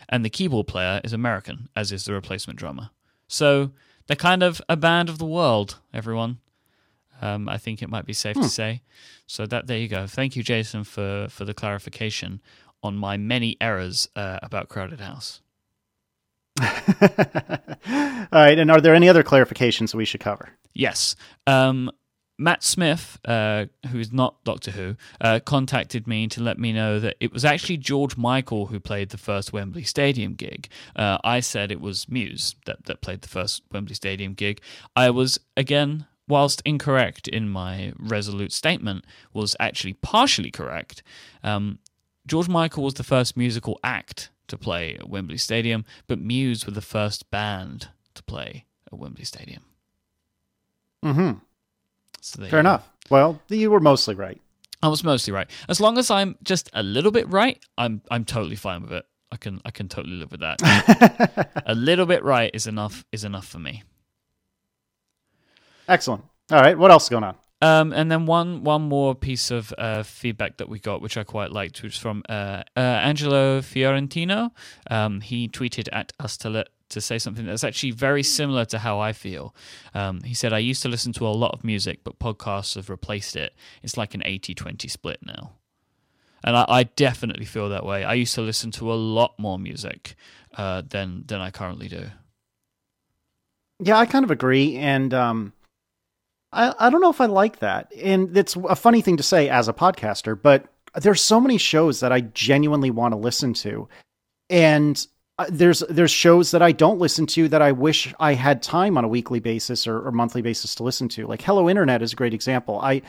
and 0.10 0.26
the 0.26 0.30
keyboard 0.30 0.68
player 0.68 1.00
is 1.04 1.14
American, 1.14 1.70
as 1.76 1.92
is 1.92 2.04
the 2.06 2.14
replacement 2.14 2.60
drummer. 2.60 2.90
So 3.28 3.72
they're 4.08 4.18
kind 4.18 4.44
of 4.44 4.62
a 4.68 4.76
band 4.76 5.08
of 5.08 5.20
the 5.20 5.26
world, 5.26 5.80
everyone. 5.94 6.40
Um, 7.22 7.48
I 7.48 7.58
think 7.58 7.82
it 7.82 7.90
might 7.90 8.06
be 8.06 8.14
safe 8.14 8.36
hmm. 8.36 8.44
to 8.44 8.50
say. 8.50 8.82
So 9.28 9.46
that 9.46 9.68
there 9.68 9.78
you 9.78 9.88
go. 9.88 10.08
Thank 10.08 10.36
you, 10.36 10.44
Jason, 10.44 10.84
for 10.84 11.28
for 11.30 11.46
the 11.46 11.54
clarification 11.54 12.42
on 12.84 12.96
my 12.96 13.18
many 13.18 13.58
errors 13.62 14.10
uh, 14.16 14.40
about 14.42 14.70
Crowded 14.70 15.00
House. 15.00 15.42
All 16.62 16.68
right, 18.32 18.58
and 18.58 18.70
are 18.72 18.82
there 18.82 18.96
any 18.96 19.08
other 19.08 19.24
clarifications 19.24 19.94
we 19.94 20.06
should 20.06 20.20
cover? 20.20 20.50
Yes. 20.74 21.16
Um, 21.48 21.92
Matt 22.42 22.64
Smith, 22.64 23.20
uh, 23.26 23.68
who 23.92 24.00
is 24.00 24.12
not 24.12 24.44
Doctor 24.44 24.72
Who, 24.72 24.96
uh, 25.22 25.40
contacted 25.46 26.08
me 26.08 26.28
to 26.30 26.42
let 26.42 26.58
me 26.58 26.74
know 26.74 27.00
that 27.00 27.16
it 27.20 27.32
was 27.32 27.46
actually 27.46 27.78
George 27.78 28.18
Michael 28.18 28.66
who 28.66 28.80
played 28.80 29.10
the 29.10 29.18
first 29.18 29.54
Wembley 29.54 29.84
Stadium 29.84 30.34
gig. 30.34 30.68
Uh, 30.96 31.20
I 31.24 31.40
said 31.40 31.72
it 31.72 31.80
was 31.80 32.10
Muse 32.10 32.56
that, 32.66 32.86
that 32.86 33.02
played 33.02 33.22
the 33.22 33.28
first 33.30 33.62
Wembley 33.72 33.94
Stadium 33.94 34.34
gig. 34.34 34.60
I 34.96 35.12
was, 35.12 35.40
again, 35.56 36.08
whilst 36.28 36.62
incorrect 36.66 37.28
in 37.28 37.50
my 37.50 37.94
resolute 37.98 38.52
statement, 38.52 39.06
was 39.34 39.56
actually 39.60 39.94
partially 39.94 40.52
correct. 40.52 41.04
Um, 41.44 41.80
George 42.28 42.48
Michael 42.48 42.84
was 42.84 42.94
the 42.96 43.04
first 43.04 43.36
musical 43.36 43.80
act 43.84 44.30
to 44.48 44.58
play 44.58 44.96
at 44.96 45.10
Wembley 45.10 45.38
Stadium, 45.38 45.86
but 46.08 46.20
Muse 46.20 46.66
were 46.66 46.74
the 46.74 46.82
first 46.82 47.30
band 47.32 47.90
to 48.14 48.24
play 48.24 48.66
at 48.92 49.00
Wembley 49.00 49.26
Stadium. 49.26 49.64
Hmm. 51.04 51.32
So 52.22 52.46
Fair 52.46 52.60
enough. 52.60 52.88
Well, 53.10 53.42
you 53.50 53.72
were 53.72 53.80
mostly 53.80 54.16
right. 54.16 54.40
I 54.84 54.88
was 54.88 55.04
mostly 55.04 55.34
right. 55.34 55.50
As 55.68 55.80
long 55.80 55.98
as 55.98 56.10
I'm 56.10 56.36
just 56.44 56.70
a 56.74 56.84
little 56.84 57.12
bit 57.12 57.28
right, 57.30 57.64
I'm 57.78 58.02
I'm 58.10 58.26
totally 58.26 58.56
fine 58.56 58.82
with 58.82 58.94
it. 58.94 59.06
I 59.32 59.38
can 59.38 59.62
I 59.66 59.72
can 59.72 59.88
totally 59.88 60.16
live 60.16 60.32
with 60.32 60.42
that. 60.42 61.64
a 61.66 61.76
little 61.76 62.06
bit 62.06 62.24
right 62.24 62.52
is 62.54 62.68
enough 62.68 63.06
is 63.12 63.24
enough 63.24 63.48
for 63.48 63.60
me. 63.60 63.84
Excellent. 65.88 66.24
All 66.52 66.60
right. 66.62 66.78
What 66.78 66.92
else 66.92 67.04
is 67.04 67.10
going 67.10 67.24
on? 67.24 67.36
Um, 67.64 67.94
and 67.94 68.12
then 68.12 68.26
one 68.26 68.64
one 68.64 68.82
more 68.82 69.14
piece 69.14 69.52
of 69.52 69.72
uh, 69.78 70.02
feedback 70.04 70.58
that 70.58 70.68
we 70.68 70.80
got, 70.80 71.02
which 71.02 71.16
I 71.16 71.24
quite 71.24 71.52
liked, 71.52 71.84
which 71.84 71.94
was 71.94 71.98
from 72.00 72.24
uh, 72.28 72.64
uh, 72.76 72.80
Angelo 72.80 73.62
Fiorentino. 73.62 74.52
Um, 74.90 75.22
he 75.22 75.48
tweeted 75.48 75.88
at 75.92 76.12
us 76.20 76.38
to 76.38 76.50
let 76.50 76.70
to 76.90 77.02
say 77.02 77.18
something 77.18 77.46
that's 77.46 77.64
actually 77.64 77.92
very 77.92 78.24
similar 78.24 78.66
to 78.66 78.80
how 78.80 79.00
I 79.00 79.14
feel. 79.14 79.56
Um, 79.94 80.22
he 80.22 80.34
said, 80.34 80.54
I 80.54 80.60
used 80.60 80.82
to 80.84 80.90
listen 80.90 81.14
to 81.14 81.28
a 81.28 81.30
lot 81.30 81.54
of 81.54 81.64
music, 81.64 82.04
but 82.04 82.20
podcasts 82.20 82.76
have 82.76 82.90
replaced 82.90 83.36
it. 83.36 83.54
It's 83.82 83.98
like 83.98 84.14
an 84.14 84.22
80 84.26 84.54
20 84.54 84.88
split 84.88 85.20
now. 85.24 85.54
And 86.44 86.58
I, 86.58 86.66
I, 86.68 86.84
definitely 86.84 87.46
feel 87.46 87.70
that 87.70 87.86
way. 87.86 88.04
I 88.04 88.16
used 88.16 88.34
to 88.36 88.42
listen 88.42 88.72
to 88.72 88.92
a 88.92 88.96
lot 88.96 89.38
more 89.38 89.60
music 89.60 90.16
uh, 90.56 90.82
than, 90.88 91.24
than 91.28 91.40
I 91.40 91.52
currently 91.52 91.88
do. 91.88 92.08
Yeah, 93.80 93.98
I 93.98 94.06
kind 94.06 94.26
of 94.26 94.32
agree. 94.32 94.76
And 94.76 95.14
um, 95.14 95.54
I, 96.54 96.74
I 96.80 96.90
don't 96.90 97.02
know 97.02 97.10
if 97.10 97.22
I 97.22 97.26
like 97.26 97.60
that. 97.60 97.92
And 98.02 98.36
it's 98.38 98.56
a 98.56 98.76
funny 98.76 99.02
thing 99.02 99.18
to 99.18 99.24
say 99.24 99.50
as 99.50 99.68
a 99.68 99.74
podcaster, 99.74 100.40
but 100.40 100.66
there's 100.96 101.22
so 101.22 101.40
many 101.40 101.58
shows 101.58 102.02
that 102.02 102.12
I 102.12 102.22
genuinely 102.22 102.92
want 102.92 103.14
to 103.14 103.18
listen 103.18 103.54
to. 103.56 103.88
And 104.50 105.06
uh, 105.38 105.46
there's 105.50 105.80
there's 105.90 106.12
shows 106.12 106.52
that 106.52 106.62
I 106.62 106.74
don't 106.74 107.00
listen 107.00 107.26
to 107.28 107.48
that 107.48 107.62
I 107.62 107.72
wish 107.72 108.14
I 108.20 108.34
had 108.34 108.62
time 108.62 108.98
on 108.98 109.06
a 109.06 109.08
weekly 109.08 109.40
basis 109.40 109.88
or, 109.88 110.06
or 110.06 110.12
monthly 110.12 110.42
basis 110.42 110.76
to 110.76 110.84
listen 110.84 111.08
to. 111.10 111.26
Like 111.26 111.42
Hello 111.42 111.70
Internet 111.70 112.02
is 112.02 112.14
a 112.14 112.18
great 112.18 112.34
example. 112.34 112.80
I 112.82 113.02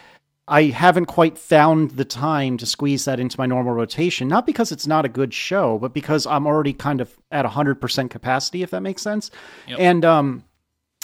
I 0.46 0.64
haven't 0.64 1.06
quite 1.06 1.36
found 1.36 1.92
the 1.92 2.04
time 2.04 2.58
to 2.58 2.66
squeeze 2.66 3.04
that 3.04 3.20
into 3.20 3.38
my 3.38 3.46
normal 3.46 3.74
rotation, 3.74 4.28
not 4.28 4.46
because 4.46 4.72
it's 4.72 4.86
not 4.86 5.04
a 5.04 5.08
good 5.08 5.34
show, 5.34 5.78
but 5.78 5.92
because 5.92 6.26
I'm 6.26 6.46
already 6.46 6.72
kind 6.72 7.00
of 7.00 7.16
at 7.30 7.44
100% 7.44 8.10
capacity 8.10 8.62
if 8.62 8.70
that 8.70 8.82
makes 8.82 9.02
sense. 9.02 9.30
Yep. 9.66 9.78
And 9.80 10.04
um 10.04 10.44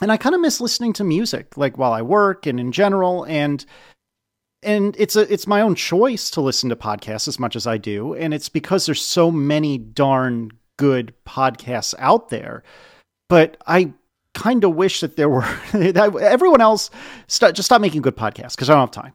and 0.00 0.12
I 0.12 0.16
kind 0.16 0.34
of 0.34 0.40
miss 0.40 0.60
listening 0.60 0.92
to 0.94 1.04
music, 1.04 1.56
like 1.56 1.76
while 1.78 1.92
I 1.92 2.02
work 2.02 2.46
and 2.46 2.60
in 2.60 2.72
general. 2.72 3.24
And 3.24 3.64
and 4.62 4.96
it's 4.98 5.16
a 5.16 5.32
it's 5.32 5.46
my 5.46 5.60
own 5.60 5.74
choice 5.74 6.30
to 6.30 6.40
listen 6.40 6.68
to 6.70 6.76
podcasts 6.76 7.28
as 7.28 7.38
much 7.38 7.56
as 7.56 7.66
I 7.66 7.78
do, 7.78 8.14
and 8.14 8.34
it's 8.34 8.48
because 8.48 8.86
there's 8.86 9.02
so 9.02 9.30
many 9.30 9.78
darn 9.78 10.52
good 10.76 11.14
podcasts 11.26 11.94
out 11.98 12.28
there. 12.28 12.62
But 13.28 13.56
I 13.66 13.92
kind 14.34 14.64
of 14.64 14.74
wish 14.74 15.00
that 15.00 15.16
there 15.16 15.28
were 15.28 15.42
that 15.72 16.16
everyone 16.16 16.60
else 16.60 16.90
st- 17.26 17.54
just 17.54 17.66
stop 17.66 17.80
making 17.80 18.02
good 18.02 18.16
podcasts 18.16 18.52
because 18.54 18.70
I 18.70 18.74
don't 18.74 18.82
have 18.82 18.90
time. 18.90 19.12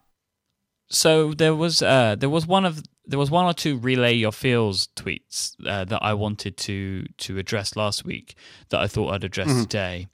So 0.89 1.33
there 1.33 1.55
was 1.55 1.81
uh, 1.81 2.15
there 2.17 2.29
was 2.29 2.45
one 2.45 2.65
of 2.65 2.83
there 3.05 3.19
was 3.19 3.31
one 3.31 3.45
or 3.45 3.53
two 3.53 3.77
relay 3.77 4.13
your 4.13 4.31
feels 4.31 4.87
tweets 4.95 5.55
uh, 5.65 5.85
that 5.85 6.03
I 6.03 6.13
wanted 6.13 6.57
to 6.57 7.05
to 7.17 7.37
address 7.37 7.75
last 7.75 8.05
week 8.05 8.35
that 8.69 8.79
I 8.79 8.87
thought 8.87 9.13
I'd 9.13 9.23
address 9.23 9.49
mm-hmm. 9.49 9.61
today. 9.61 10.07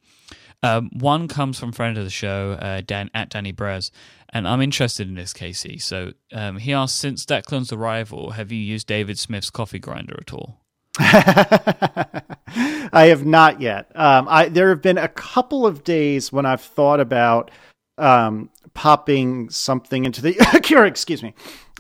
Um, 0.61 0.89
one 0.93 1.27
comes 1.27 1.57
from 1.57 1.71
friend 1.71 1.97
of 1.97 2.03
the 2.03 2.09
show, 2.09 2.57
uh, 2.59 2.81
Dan 2.85 3.09
at 3.13 3.29
Danny 3.29 3.53
Brez, 3.53 3.91
and 4.29 4.47
I'm 4.47 4.61
interested 4.61 5.07
in 5.07 5.15
this, 5.15 5.31
Casey. 5.31 5.77
So 5.77 6.13
um, 6.33 6.57
he 6.57 6.73
asked, 6.73 6.97
since 6.97 7.25
Declan's 7.25 7.71
arrival, 7.71 8.31
have 8.31 8.51
you 8.51 8.59
used 8.59 8.87
David 8.87 9.17
Smith's 9.17 9.49
coffee 9.49 9.79
grinder 9.79 10.17
at 10.19 10.33
all? 10.33 10.59
I 10.99 13.05
have 13.07 13.25
not 13.25 13.61
yet. 13.61 13.91
Um, 13.95 14.27
I 14.29 14.49
there 14.49 14.69
have 14.69 14.81
been 14.81 14.97
a 14.97 15.07
couple 15.07 15.65
of 15.65 15.83
days 15.83 16.31
when 16.31 16.45
I've 16.45 16.61
thought 16.61 16.99
about 16.99 17.51
um, 17.97 18.49
popping 18.73 19.49
something 19.49 20.03
into 20.03 20.21
the 20.21 20.33
Keurig. 20.33 20.89
Excuse 20.89 21.23
me. 21.23 21.33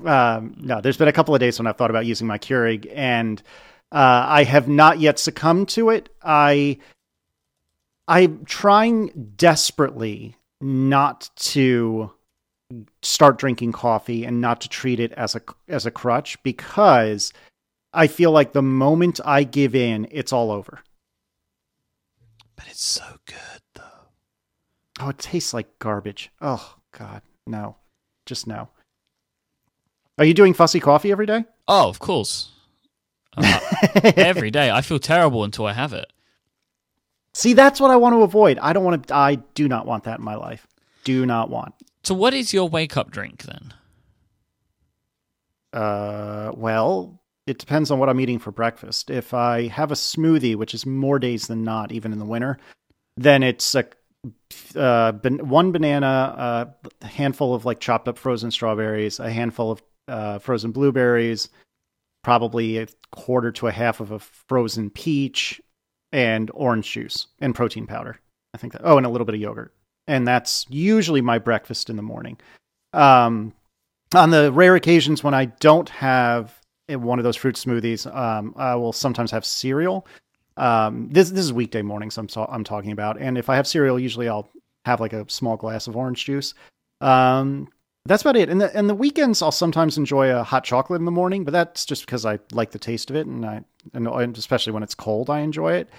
Um, 0.05 0.55
no, 0.57 0.79
there's 0.79 0.95
been 0.95 1.09
a 1.09 1.13
couple 1.13 1.33
of 1.33 1.39
days 1.39 1.59
when 1.59 1.67
I've 1.67 1.75
thought 1.75 1.89
about 1.89 2.05
using 2.05 2.27
my 2.27 2.37
Keurig, 2.37 2.89
and 2.95 3.41
uh, 3.91 4.25
I 4.27 4.43
have 4.43 4.69
not 4.69 4.99
yet 4.99 5.19
succumbed 5.19 5.67
to 5.69 5.89
it. 5.89 6.07
I 6.23 6.77
I'm 8.09 8.43
trying 8.45 9.33
desperately 9.37 10.35
not 10.59 11.29
to 11.35 12.11
start 13.03 13.37
drinking 13.37 13.71
coffee 13.71 14.25
and 14.25 14.41
not 14.41 14.61
to 14.61 14.69
treat 14.69 14.99
it 14.99 15.11
as 15.13 15.35
a 15.35 15.41
as 15.67 15.85
a 15.85 15.91
crutch 15.91 16.41
because 16.41 17.31
I 17.93 18.07
feel 18.07 18.31
like 18.31 18.51
the 18.51 18.63
moment 18.63 19.19
I 19.23 19.43
give 19.43 19.75
in, 19.75 20.07
it's 20.09 20.33
all 20.33 20.51
over. 20.51 20.79
But 22.55 22.65
it's 22.67 22.83
so 22.83 23.05
good 23.27 23.61
though. 23.75 24.07
Oh, 24.99 25.09
it 25.09 25.19
tastes 25.19 25.53
like 25.53 25.77
garbage. 25.77 26.31
Oh 26.41 26.77
god, 26.91 27.21
no. 27.45 27.75
Just 28.25 28.47
no. 28.47 28.69
Are 30.17 30.25
you 30.25 30.33
doing 30.33 30.55
fussy 30.55 30.79
coffee 30.79 31.11
every 31.11 31.27
day? 31.27 31.45
Oh, 31.67 31.87
of 31.87 31.99
course. 31.99 32.49
Uh, 33.37 33.59
every 34.03 34.49
day. 34.49 34.71
I 34.71 34.81
feel 34.81 34.99
terrible 34.99 35.43
until 35.43 35.67
I 35.67 35.73
have 35.73 35.93
it. 35.93 36.11
See, 37.39 37.53
that's 37.53 37.79
what 37.79 37.89
I 37.89 37.95
want 37.95 38.15
to 38.15 38.23
avoid. 38.23 38.59
I 38.59 38.73
don't 38.73 38.83
want 38.83 39.07
to 39.07 39.15
I 39.15 39.35
do 39.35 39.69
not 39.69 39.85
want 39.85 40.03
that 40.03 40.19
in 40.19 40.25
my 40.25 40.35
life. 40.35 40.67
Do 41.05 41.25
not 41.25 41.49
want. 41.49 41.73
So 42.03 42.13
what 42.13 42.33
is 42.33 42.53
your 42.53 42.67
wake 42.67 42.97
up 42.97 43.11
drink 43.11 43.43
then? 43.43 43.73
Uh, 45.71 46.51
well, 46.53 47.21
it 47.47 47.57
depends 47.57 47.91
on 47.91 47.97
what 47.97 48.09
I'm 48.09 48.19
eating 48.19 48.39
for 48.39 48.51
breakfast. 48.51 49.09
If 49.09 49.33
I 49.33 49.67
have 49.67 49.89
a 49.89 49.95
smoothie, 49.95 50.57
which 50.57 50.73
is 50.73 50.85
more 50.85 51.17
days 51.17 51.47
than 51.47 51.63
not, 51.63 51.93
even 51.93 52.11
in 52.11 52.19
the 52.19 52.25
winter, 52.25 52.57
then 53.15 53.41
it's 53.41 53.73
a 53.73 53.85
uh, 54.75 55.13
one 55.13 55.71
banana, 55.71 56.75
a 57.01 57.05
handful 57.07 57.55
of 57.55 57.63
like 57.63 57.79
chopped 57.79 58.09
up 58.09 58.17
frozen 58.17 58.51
strawberries, 58.51 59.17
a 59.17 59.31
handful 59.31 59.71
of 59.71 59.81
uh, 60.09 60.39
frozen 60.39 60.73
blueberries, 60.73 61.47
probably 62.21 62.79
a 62.79 62.87
quarter 63.11 63.53
to 63.53 63.67
a 63.67 63.71
half 63.71 64.01
of 64.01 64.11
a 64.11 64.19
frozen 64.19 64.89
peach, 64.89 65.61
and 66.11 66.49
orange 66.53 66.91
juice 66.91 67.27
and 67.39 67.55
protein 67.55 67.87
powder. 67.87 68.19
I 68.53 68.57
think 68.57 68.73
that. 68.73 68.81
Oh, 68.83 68.97
and 68.97 69.05
a 69.05 69.09
little 69.09 69.25
bit 69.25 69.35
of 69.35 69.41
yogurt 69.41 69.73
and 70.09 70.27
that's 70.27 70.65
usually 70.69 71.21
my 71.21 71.37
breakfast 71.37 71.89
in 71.89 71.95
the 71.95 72.01
morning. 72.01 72.35
Um, 72.93 73.53
on 74.15 74.31
the 74.31 74.51
rare 74.51 74.75
occasions 74.75 75.23
when 75.23 75.35
I 75.35 75.45
don't 75.45 75.87
have 75.89 76.59
one 76.89 77.19
of 77.19 77.23
those 77.23 77.35
fruit 77.35 77.55
smoothies, 77.55 78.13
um, 78.13 78.55
I 78.57 78.73
will 78.73 78.91
sometimes 78.91 79.29
have 79.29 79.45
cereal. 79.45 80.07
Um, 80.57 81.09
this 81.11 81.29
this 81.29 81.45
is 81.45 81.53
weekday 81.53 81.83
mornings 81.83 82.17
I'm 82.17 82.27
so, 82.27 82.45
I'm 82.51 82.63
talking 82.63 82.91
about, 82.91 83.19
and 83.19 83.37
if 83.37 83.49
I 83.49 83.55
have 83.55 83.67
cereal, 83.67 83.99
usually 83.99 84.27
I'll 84.27 84.49
have 84.85 84.99
like 84.99 85.13
a 85.13 85.29
small 85.29 85.55
glass 85.55 85.87
of 85.87 85.95
orange 85.95 86.25
juice. 86.25 86.55
Um, 87.01 87.69
that's 88.09 88.23
about 88.23 88.35
it. 88.35 88.49
And 88.49 88.59
the 88.59 88.75
and 88.75 88.89
the 88.89 88.95
weekends, 88.95 89.41
I'll 89.41 89.51
sometimes 89.51 89.97
enjoy 89.97 90.35
a 90.35 90.43
hot 90.43 90.65
chocolate 90.65 90.99
in 90.99 91.05
the 91.05 91.11
morning, 91.11 91.45
but 91.45 91.51
that's 91.51 91.85
just 91.85 92.05
because 92.05 92.25
I 92.25 92.39
like 92.51 92.71
the 92.71 92.79
taste 92.79 93.09
of 93.09 93.15
it, 93.15 93.27
and 93.27 93.45
I 93.45 93.61
and 93.93 94.37
especially 94.37 94.73
when 94.73 94.83
it's 94.83 94.95
cold, 94.95 95.29
I 95.29 95.39
enjoy 95.39 95.73
it 95.75 95.89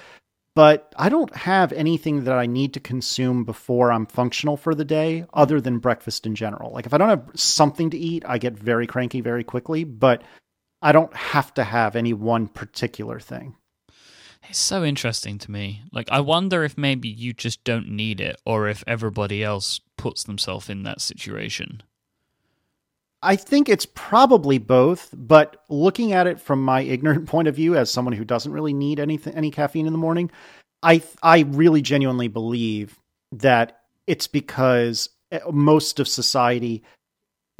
but 0.55 0.93
I 0.97 1.09
don't 1.09 1.35
have 1.35 1.73
anything 1.73 2.25
that 2.25 2.35
I 2.35 2.47
need 2.47 2.75
to 2.75 2.81
consume 2.81 3.45
before 3.45 3.93
I'm 3.93 4.07
functional 4.07 4.57
for 4.57 4.75
the 4.75 4.85
day 4.85 5.25
other 5.33 5.61
than 5.61 5.79
breakfast 5.79 6.27
in 6.27 6.35
general. 6.35 6.73
Like 6.73 6.87
if 6.87 6.95
I 6.95 6.99
don't 6.99 7.09
have 7.09 7.31
something 7.35 7.91
to 7.91 7.99
eat, 7.99 8.25
I 8.27 8.39
get 8.39 8.55
very 8.55 8.87
cranky 8.87 9.21
very 9.21 9.45
quickly, 9.45 9.85
but 9.85 10.23
I 10.83 10.93
don't 10.93 11.15
have 11.15 11.55
to 11.55 11.65
have 11.65 11.95
any 11.95 12.13
one 12.13 12.49
particular 12.49 13.21
thing. 13.21 13.57
It's 14.49 14.59
so 14.59 14.83
interesting 14.83 15.39
to 15.39 15.51
me. 15.51 15.83
Like 15.93 16.11
I 16.11 16.21
wonder 16.21 16.65
if 16.65 16.77
maybe 16.77 17.09
you 17.09 17.33
just 17.33 17.63
don't 17.63 17.89
need 17.89 18.21
it 18.21 18.37
or 18.45 18.69
if 18.69 18.83
everybody 18.87 19.45
else 19.45 19.81
puts 19.97 20.25
themselves 20.25 20.69
in 20.69 20.83
that 20.83 21.01
situation. 21.01 21.83
I 23.23 23.37
think 23.37 23.69
it's 23.69 23.87
probably 23.87 24.59
both, 24.59 25.11
but 25.13 25.63
looking 25.69 26.13
at 26.13 26.27
it 26.27 26.41
from 26.41 26.63
my 26.63 26.81
ignorant 26.81 27.27
point 27.29 27.49
of 27.49 27.57
view 27.57 27.77
as 27.77 27.91
someone 27.91 28.15
who 28.15 28.25
doesn't 28.25 28.53
really 28.53 28.73
need 28.73 28.99
anything 28.99 29.35
any 29.35 29.51
caffeine 29.51 29.87
in 29.87 29.93
the 29.93 29.99
morning, 29.99 30.31
I 30.83 31.03
I 31.23 31.41
really 31.41 31.83
genuinely 31.83 32.29
believe 32.29 32.99
that 33.33 33.81
it's 34.07 34.27
because 34.27 35.11
eh, 35.31 35.41
most 35.51 36.01
of 36.01 36.09
society 36.09 36.83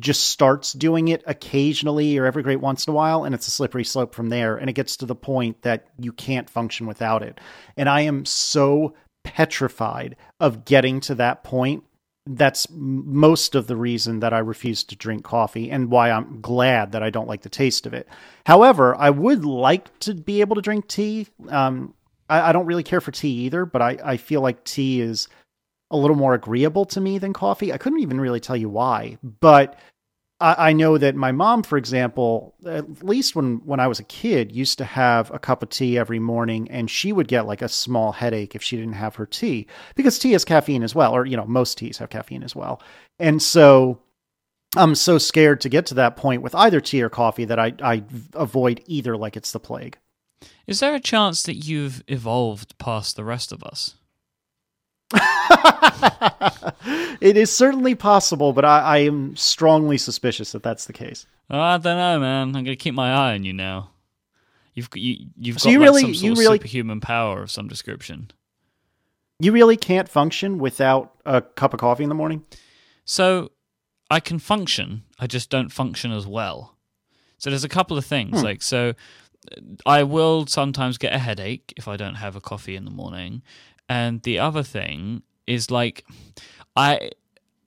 just 0.01 0.25
starts 0.25 0.73
doing 0.73 1.09
it 1.09 1.23
occasionally 1.27 2.17
or 2.17 2.25
every 2.25 2.43
great 2.43 2.61
once 2.61 2.87
in 2.87 2.91
a 2.91 2.95
while 2.95 3.25
and 3.25 3.35
it's 3.35 3.47
a 3.47 3.51
slippery 3.51 3.85
slope 3.85 4.15
from 4.15 4.31
there 4.31 4.57
and 4.57 4.71
it 4.71 4.73
gets 4.73 4.97
to 4.97 5.07
the 5.07 5.15
point 5.15 5.61
that 5.63 5.87
you 5.99 6.11
can't 6.13 6.49
function 6.49 6.87
without 6.87 7.23
it. 7.23 7.39
And 7.77 7.89
I 7.89 8.01
am 8.03 8.25
so 8.25 8.95
petrified 9.25 10.17
of 10.41 10.65
getting 10.65 11.01
to 11.01 11.15
that 11.17 11.45
point 11.45 11.85
that's 12.27 12.67
most 12.71 13.55
of 13.55 13.67
the 13.67 13.77
reason 13.77 14.21
that 14.21 14.33
I 14.33 14.39
refuse 14.39 14.85
to 14.85 14.97
drink 14.97 15.25
coffee 15.25 15.71
and 15.71 15.91
why 15.91 16.11
I'm 16.11 16.41
glad 16.41 16.93
that 16.93 17.03
I 17.03 17.11
don't 17.11 17.29
like 17.29 17.43
the 17.43 17.49
taste 17.49 17.87
of 17.87 17.95
it. 17.95 18.09
However, 18.47 18.95
I 18.97 19.11
would 19.11 19.45
like 19.45 19.99
to 20.01 20.15
be 20.15 20.41
able 20.41 20.57
to 20.57 20.63
drink 20.63 20.87
tea. 20.87 21.29
Um, 21.49 21.95
I, 22.29 22.51
I, 22.51 22.53
don't 22.53 22.67
really 22.67 22.83
care 22.83 23.01
for 23.01 23.11
tea 23.11 23.47
either, 23.47 23.65
but 23.65 23.81
I, 23.83 23.99
I 24.05 24.17
feel 24.17 24.43
like 24.43 24.65
tea 24.65 25.01
is 25.01 25.29
a 25.91 25.97
little 25.97 26.17
more 26.17 26.35
agreeable 26.35 26.85
to 26.87 27.01
me 27.01 27.19
than 27.19 27.33
coffee. 27.33 27.73
I 27.73 27.79
couldn't 27.79 28.01
even 28.01 28.21
really 28.21 28.41
tell 28.41 28.57
you 28.57 28.69
why, 28.69 29.19
but 29.23 29.79
I, 30.41 30.71
I 30.71 30.73
know 30.73 30.99
that 30.99 31.15
my 31.15 31.33
mom, 31.33 31.63
for 31.63 31.77
example, 31.77 32.55
at 32.67 33.05
least 33.05 33.37
when, 33.37 33.59
when 33.65 33.81
I 33.81 33.87
was 33.87 34.01
a 34.01 34.05
kid, 34.05 34.53
used 34.53 34.79
to 34.79 34.85
have 34.85 35.31
a 35.31 35.39
cup 35.39 35.63
of 35.63 35.71
tea 35.71 35.99
every 35.99 36.19
morning, 36.19 36.71
and 36.71 36.91
she 36.91 37.13
would 37.13 37.29
get 37.29 37.47
like 37.47 37.63
a 37.63 37.69
small 37.69 38.13
headache 38.13 38.55
if 38.55 38.63
she 38.63 38.77
didn't 38.77 38.95
have 38.95 39.17
her 39.17 39.27
tea 39.27 39.67
because 39.95 40.19
tea 40.19 40.33
has 40.33 40.45
caffeine 40.45 40.83
as 40.83 40.95
well, 40.95 41.15
or 41.15 41.27
you 41.27 41.37
know, 41.37 41.47
most 41.47 41.79
teas 41.79 41.99
have 41.99 42.11
caffeine 42.11 42.43
as 42.43 42.57
well. 42.57 42.83
And 43.19 43.43
so 43.43 44.01
I'm 44.77 44.95
so 44.95 45.19
scared 45.19 45.61
to 45.63 45.69
get 45.69 45.87
to 45.87 45.95
that 45.95 46.17
point 46.17 46.43
with 46.43 46.55
either 46.55 46.81
tea 46.81 47.03
or 47.03 47.11
coffee 47.11 47.45
that 47.45 47.59
I, 47.59 47.75
I 47.83 48.05
avoid 48.35 48.83
either 48.87 49.17
like 49.17 49.37
it's 49.37 49.53
the 49.53 49.61
plague. 49.61 49.99
Is 50.67 50.81
there 50.81 50.95
a 50.95 51.01
chance 51.01 51.43
that 51.43 51.57
you've 51.57 52.03
evolved 52.07 52.79
past 52.79 53.17
the 53.17 53.25
rest 53.25 53.53
of 53.53 53.63
us? 53.63 53.97
it 57.21 57.37
is 57.37 57.55
certainly 57.55 57.95
possible, 57.95 58.53
but 58.53 58.65
I, 58.65 58.81
I, 58.81 58.99
am 58.99 59.37
strongly 59.37 59.99
suspicious 59.99 60.53
that 60.53 60.63
that's 60.63 60.87
the 60.87 60.93
case. 60.93 61.27
Oh, 61.51 61.61
I 61.61 61.79
don't 61.79 61.97
know, 61.97 62.21
man. 62.21 62.49
I'm 62.49 62.53
going 62.53 62.65
to 62.67 62.77
keep 62.77 62.95
my 62.95 63.13
eye 63.13 63.35
on 63.35 63.45
you 63.45 63.53
now. 63.53 63.91
You've 64.75 64.89
you, 64.95 65.27
you've 65.37 65.61
so 65.61 65.69
got 65.69 65.73
you 65.73 65.79
like 65.81 65.87
really, 65.87 66.03
some 66.03 66.15
sort 66.15 66.25
you 66.25 66.33
of 66.33 66.39
really, 66.39 66.59
superhuman 66.59 67.01
power 67.01 67.43
of 67.43 67.51
some 67.51 67.69
description. 67.69 68.31
You 69.39 69.53
really 69.53 69.77
can't 69.77 70.09
function 70.09 70.59
without 70.59 71.13
a 71.25 71.43
cup 71.43 71.75
of 71.75 71.81
coffee 71.81 72.03
in 72.03 72.09
the 72.09 72.15
morning. 72.15 72.45
So 73.05 73.51
I 74.11 74.21
can 74.21 74.39
function. 74.39 75.03
I 75.19 75.27
just 75.27 75.51
don't 75.51 75.71
function 75.71 76.13
as 76.13 76.27
well. 76.27 76.77
So 77.39 77.51
there's 77.51 77.65
a 77.65 77.69
couple 77.69 77.99
of 77.99 78.05
things. 78.05 78.39
Hmm. 78.39 78.45
Like 78.45 78.63
so, 78.63 78.95
I 79.87 80.03
will 80.03 80.47
sometimes 80.47 80.99
get 80.99 81.13
a 81.13 81.19
headache 81.19 81.73
if 81.77 81.89
I 81.89 81.97
don't 81.97 82.17
have 82.17 82.37
a 82.37 82.41
coffee 82.41 82.77
in 82.77 82.85
the 82.85 82.91
morning. 82.91 83.43
And 83.89 84.23
the 84.23 84.39
other 84.39 84.63
thing 84.63 85.23
is 85.47 85.71
like 85.71 86.05
I 86.77 87.11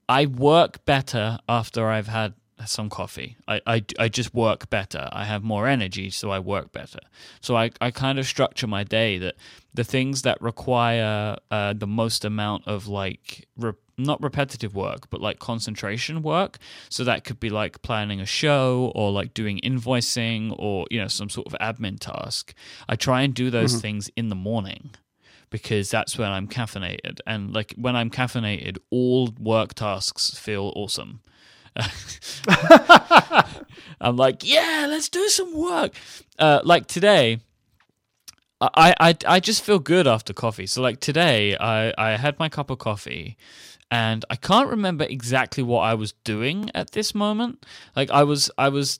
I 0.08 0.26
work 0.26 0.84
better 0.84 1.38
after 1.48 1.88
I've 1.88 2.08
had 2.08 2.34
some 2.66 2.88
coffee. 2.88 3.36
I, 3.48 3.60
I, 3.66 3.84
I 3.98 4.08
just 4.08 4.34
work 4.34 4.70
better. 4.70 5.08
I 5.12 5.24
have 5.24 5.42
more 5.42 5.66
energy, 5.66 6.10
so 6.10 6.30
I 6.30 6.38
work 6.38 6.72
better. 6.72 7.00
So 7.40 7.56
I, 7.56 7.70
I 7.80 7.90
kind 7.90 8.18
of 8.18 8.26
structure 8.26 8.66
my 8.66 8.84
day 8.84 9.18
that 9.18 9.34
the 9.72 9.84
things 9.84 10.22
that 10.22 10.40
require 10.40 11.36
uh, 11.50 11.72
the 11.72 11.86
most 11.86 12.24
amount 12.24 12.66
of 12.66 12.86
like 12.86 13.46
re- 13.56 13.72
not 13.96 14.22
repetitive 14.22 14.74
work, 14.74 15.10
but 15.10 15.20
like 15.20 15.38
concentration 15.38 16.22
work. 16.22 16.58
So 16.88 17.04
that 17.04 17.24
could 17.24 17.40
be 17.40 17.50
like 17.50 17.82
planning 17.82 18.20
a 18.20 18.26
show 18.26 18.92
or 18.94 19.10
like 19.10 19.34
doing 19.34 19.60
invoicing 19.64 20.54
or 20.58 20.86
you 20.90 21.00
know 21.00 21.08
some 21.08 21.28
sort 21.28 21.46
of 21.46 21.54
admin 21.60 21.98
task. 21.98 22.54
I 22.88 22.96
try 22.96 23.22
and 23.22 23.34
do 23.34 23.50
those 23.50 23.72
mm-hmm. 23.72 23.80
things 23.80 24.10
in 24.16 24.28
the 24.28 24.36
morning 24.36 24.90
because 25.54 25.88
that's 25.88 26.18
when 26.18 26.32
I'm 26.32 26.48
caffeinated. 26.48 27.20
And 27.28 27.54
like 27.54 27.74
when 27.76 27.94
I'm 27.94 28.10
caffeinated, 28.10 28.78
all 28.90 29.32
work 29.38 29.74
tasks 29.74 30.36
feel 30.36 30.72
awesome. 30.74 31.20
I'm 34.00 34.16
like, 34.16 34.42
yeah, 34.42 34.86
let's 34.90 35.08
do 35.08 35.28
some 35.28 35.56
work. 35.56 35.92
Uh, 36.40 36.58
like 36.64 36.88
today, 36.88 37.38
I, 38.60 38.94
I 38.98 39.16
I 39.28 39.38
just 39.38 39.62
feel 39.62 39.78
good 39.78 40.08
after 40.08 40.32
coffee. 40.32 40.66
So 40.66 40.82
like 40.82 40.98
today, 40.98 41.56
I 41.56 41.94
I 41.96 42.16
had 42.16 42.36
my 42.40 42.48
cup 42.48 42.68
of 42.68 42.78
coffee, 42.80 43.36
and 43.92 44.24
I 44.28 44.34
can't 44.34 44.68
remember 44.68 45.04
exactly 45.04 45.62
what 45.62 45.82
I 45.82 45.94
was 45.94 46.14
doing 46.24 46.68
at 46.74 46.90
this 46.90 47.14
moment. 47.14 47.64
Like 47.94 48.10
I 48.10 48.24
was 48.24 48.50
I 48.58 48.70
was 48.70 48.98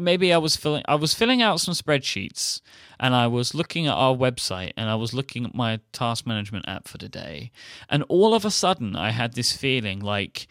maybe 0.00 0.32
I 0.32 0.38
was 0.38 0.56
filling 0.56 0.82
I 0.86 0.94
was 0.94 1.14
filling 1.14 1.42
out 1.42 1.60
some 1.60 1.74
spreadsheets 1.74 2.60
and 2.98 3.14
I 3.14 3.26
was 3.26 3.54
looking 3.54 3.86
at 3.86 3.94
our 3.94 4.14
website 4.14 4.72
and 4.76 4.88
I 4.88 4.94
was 4.94 5.14
looking 5.14 5.44
at 5.44 5.54
my 5.54 5.80
task 5.92 6.26
management 6.26 6.66
app 6.68 6.88
for 6.88 6.98
today 6.98 7.50
and 7.88 8.02
all 8.08 8.34
of 8.34 8.44
a 8.44 8.50
sudden 8.50 8.96
I 8.96 9.10
had 9.10 9.34
this 9.34 9.52
feeling 9.52 10.00
like 10.00 10.46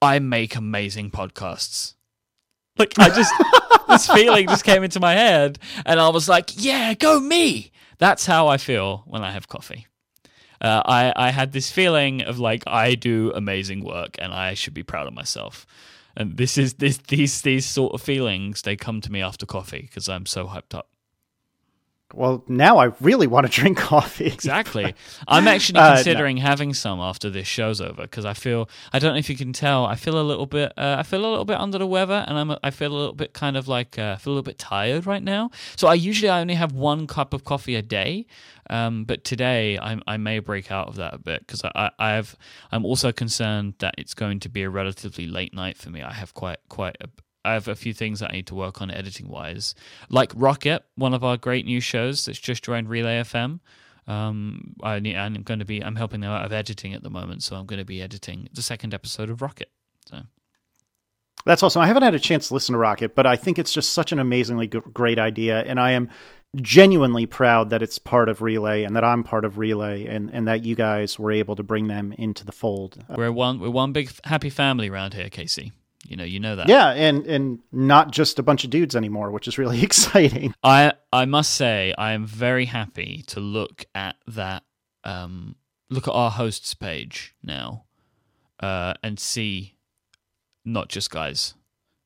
I 0.00 0.18
make 0.18 0.56
amazing 0.56 1.10
podcasts. 1.10 1.94
Like 2.76 2.98
I 2.98 3.08
just 3.08 3.32
this 3.88 4.06
feeling 4.06 4.48
just 4.48 4.64
came 4.64 4.82
into 4.82 5.00
my 5.00 5.12
head 5.12 5.58
and 5.86 6.00
I 6.00 6.08
was 6.08 6.28
like, 6.28 6.50
yeah, 6.56 6.94
go 6.94 7.20
me. 7.20 7.70
That's 7.98 8.26
how 8.26 8.48
I 8.48 8.56
feel 8.56 9.04
when 9.06 9.22
I 9.22 9.30
have 9.30 9.48
coffee. 9.48 9.86
Uh, 10.60 10.82
I 10.84 11.12
I 11.16 11.30
had 11.30 11.52
this 11.52 11.70
feeling 11.70 12.22
of 12.22 12.38
like 12.38 12.62
I 12.66 12.94
do 12.94 13.32
amazing 13.34 13.84
work 13.84 14.16
and 14.18 14.32
I 14.32 14.54
should 14.54 14.74
be 14.74 14.82
proud 14.82 15.06
of 15.06 15.14
myself. 15.14 15.66
And 16.16 16.36
this 16.36 16.58
is 16.58 16.74
this 16.74 16.98
these 16.98 17.40
these 17.42 17.66
sort 17.66 17.94
of 17.94 18.02
feelings 18.02 18.62
they 18.62 18.76
come 18.76 19.00
to 19.00 19.12
me 19.12 19.22
after 19.22 19.46
coffee 19.46 19.82
because 19.82 20.08
I'm 20.08 20.26
so 20.26 20.46
hyped 20.46 20.74
up. 20.74 20.91
Well, 22.14 22.44
now 22.46 22.78
I 22.78 22.92
really 23.00 23.26
want 23.26 23.46
to 23.46 23.52
drink 23.52 23.78
coffee. 23.92 24.26
Exactly. 24.26 24.94
I'm 25.28 25.48
actually 25.48 25.80
considering 25.80 26.38
uh, 26.38 26.42
no. 26.42 26.48
having 26.48 26.74
some 26.74 27.00
after 27.00 27.30
this 27.30 27.46
show's 27.46 27.80
over 27.80 28.02
because 28.02 28.24
I 28.24 28.34
feel 28.34 28.68
I 28.92 28.98
don't 28.98 29.12
know 29.12 29.18
if 29.18 29.30
you 29.30 29.36
can 29.36 29.52
tell 29.52 29.86
I 29.86 29.96
feel 29.96 30.20
a 30.20 30.22
little 30.22 30.46
bit 30.46 30.72
uh, 30.76 30.96
I 30.98 31.02
feel 31.02 31.20
a 31.20 31.30
little 31.30 31.44
bit 31.44 31.58
under 31.58 31.78
the 31.78 31.86
weather 31.86 32.24
and 32.26 32.38
I'm 32.38 32.56
I 32.62 32.70
feel 32.70 32.92
a 32.92 32.98
little 32.98 33.14
bit 33.14 33.32
kind 33.32 33.56
of 33.56 33.68
like 33.68 33.98
uh, 33.98 34.14
I 34.16 34.16
feel 34.16 34.32
a 34.32 34.34
little 34.34 34.42
bit 34.42 34.58
tired 34.58 35.06
right 35.06 35.22
now. 35.22 35.50
So 35.76 35.88
I 35.88 35.94
usually 35.94 36.28
I 36.28 36.40
only 36.40 36.54
have 36.54 36.72
one 36.72 37.06
cup 37.06 37.32
of 37.32 37.44
coffee 37.44 37.76
a 37.76 37.82
day, 37.82 38.26
um, 38.70 39.04
but 39.04 39.24
today 39.24 39.78
I, 39.78 39.98
I 40.06 40.16
may 40.16 40.38
break 40.38 40.70
out 40.70 40.88
of 40.88 40.96
that 40.96 41.14
a 41.14 41.18
bit 41.18 41.46
because 41.46 41.62
I, 41.64 41.90
I 41.98 42.10
have 42.10 42.36
I'm 42.70 42.84
also 42.84 43.12
concerned 43.12 43.74
that 43.78 43.94
it's 43.98 44.14
going 44.14 44.40
to 44.40 44.48
be 44.48 44.62
a 44.62 44.70
relatively 44.70 45.26
late 45.26 45.54
night 45.54 45.76
for 45.76 45.90
me. 45.90 46.02
I 46.02 46.12
have 46.12 46.34
quite 46.34 46.58
quite 46.68 46.96
a, 47.00 47.08
I 47.44 47.54
have 47.54 47.68
a 47.68 47.74
few 47.74 47.92
things 47.92 48.20
that 48.20 48.30
I 48.30 48.36
need 48.36 48.46
to 48.48 48.54
work 48.54 48.80
on 48.80 48.90
editing 48.90 49.28
wise, 49.28 49.74
like 50.08 50.32
Rocket, 50.34 50.84
one 50.94 51.14
of 51.14 51.24
our 51.24 51.36
great 51.36 51.64
new 51.64 51.80
shows 51.80 52.24
that's 52.24 52.38
just 52.38 52.64
joined 52.64 52.88
Relay 52.88 53.20
FM. 53.20 53.60
Um, 54.06 54.74
I 54.82 54.98
need, 54.98 55.16
I'm 55.16 55.42
going 55.42 55.60
to 55.60 55.64
be 55.64 55.82
I'm 55.82 55.96
helping 55.96 56.20
them 56.20 56.30
out 56.30 56.44
of 56.44 56.52
editing 56.52 56.92
at 56.94 57.02
the 57.02 57.10
moment, 57.10 57.42
so 57.42 57.56
I'm 57.56 57.66
going 57.66 57.78
to 57.78 57.84
be 57.84 58.02
editing 58.02 58.48
the 58.52 58.62
second 58.62 58.94
episode 58.94 59.30
of 59.30 59.42
Rocket. 59.42 59.70
So 60.06 60.22
that's 61.44 61.62
awesome. 61.62 61.82
I 61.82 61.86
haven't 61.86 62.02
had 62.02 62.14
a 62.14 62.20
chance 62.20 62.48
to 62.48 62.54
listen 62.54 62.72
to 62.72 62.78
Rocket, 62.78 63.14
but 63.14 63.26
I 63.26 63.36
think 63.36 63.58
it's 63.58 63.72
just 63.72 63.92
such 63.92 64.12
an 64.12 64.18
amazingly 64.18 64.66
great 64.66 65.18
idea, 65.18 65.60
and 65.62 65.78
I 65.78 65.92
am 65.92 66.10
genuinely 66.56 67.26
proud 67.26 67.70
that 67.70 67.80
it's 67.80 67.98
part 67.98 68.28
of 68.28 68.42
Relay 68.42 68.82
and 68.84 68.94
that 68.94 69.04
I'm 69.04 69.24
part 69.24 69.44
of 69.44 69.56
Relay, 69.58 70.06
and, 70.06 70.30
and 70.30 70.46
that 70.48 70.64
you 70.64 70.74
guys 70.74 71.18
were 71.18 71.32
able 71.32 71.56
to 71.56 71.62
bring 71.62 71.86
them 71.86 72.12
into 72.18 72.44
the 72.44 72.52
fold. 72.52 73.04
We're 73.08 73.32
one 73.32 73.60
we're 73.60 73.70
one 73.70 73.92
big 73.92 74.10
happy 74.24 74.50
family 74.50 74.88
around 74.88 75.14
here, 75.14 75.28
Casey. 75.28 75.72
You 76.06 76.16
know, 76.16 76.24
you 76.24 76.40
know 76.40 76.56
that. 76.56 76.68
Yeah, 76.68 76.90
and 76.90 77.26
and 77.26 77.60
not 77.70 78.10
just 78.10 78.38
a 78.38 78.42
bunch 78.42 78.64
of 78.64 78.70
dudes 78.70 78.96
anymore, 78.96 79.30
which 79.30 79.46
is 79.46 79.58
really 79.58 79.82
exciting. 79.84 80.54
I 80.62 80.92
I 81.12 81.24
must 81.26 81.54
say 81.54 81.94
I 81.96 82.12
am 82.12 82.26
very 82.26 82.66
happy 82.66 83.22
to 83.28 83.40
look 83.40 83.84
at 83.94 84.16
that 84.26 84.64
um 85.04 85.56
look 85.90 86.08
at 86.08 86.12
our 86.12 86.30
hosts 86.30 86.74
page 86.74 87.34
now 87.42 87.84
uh 88.60 88.94
and 89.02 89.18
see 89.18 89.74
not 90.64 90.88
just 90.88 91.10
guys. 91.10 91.54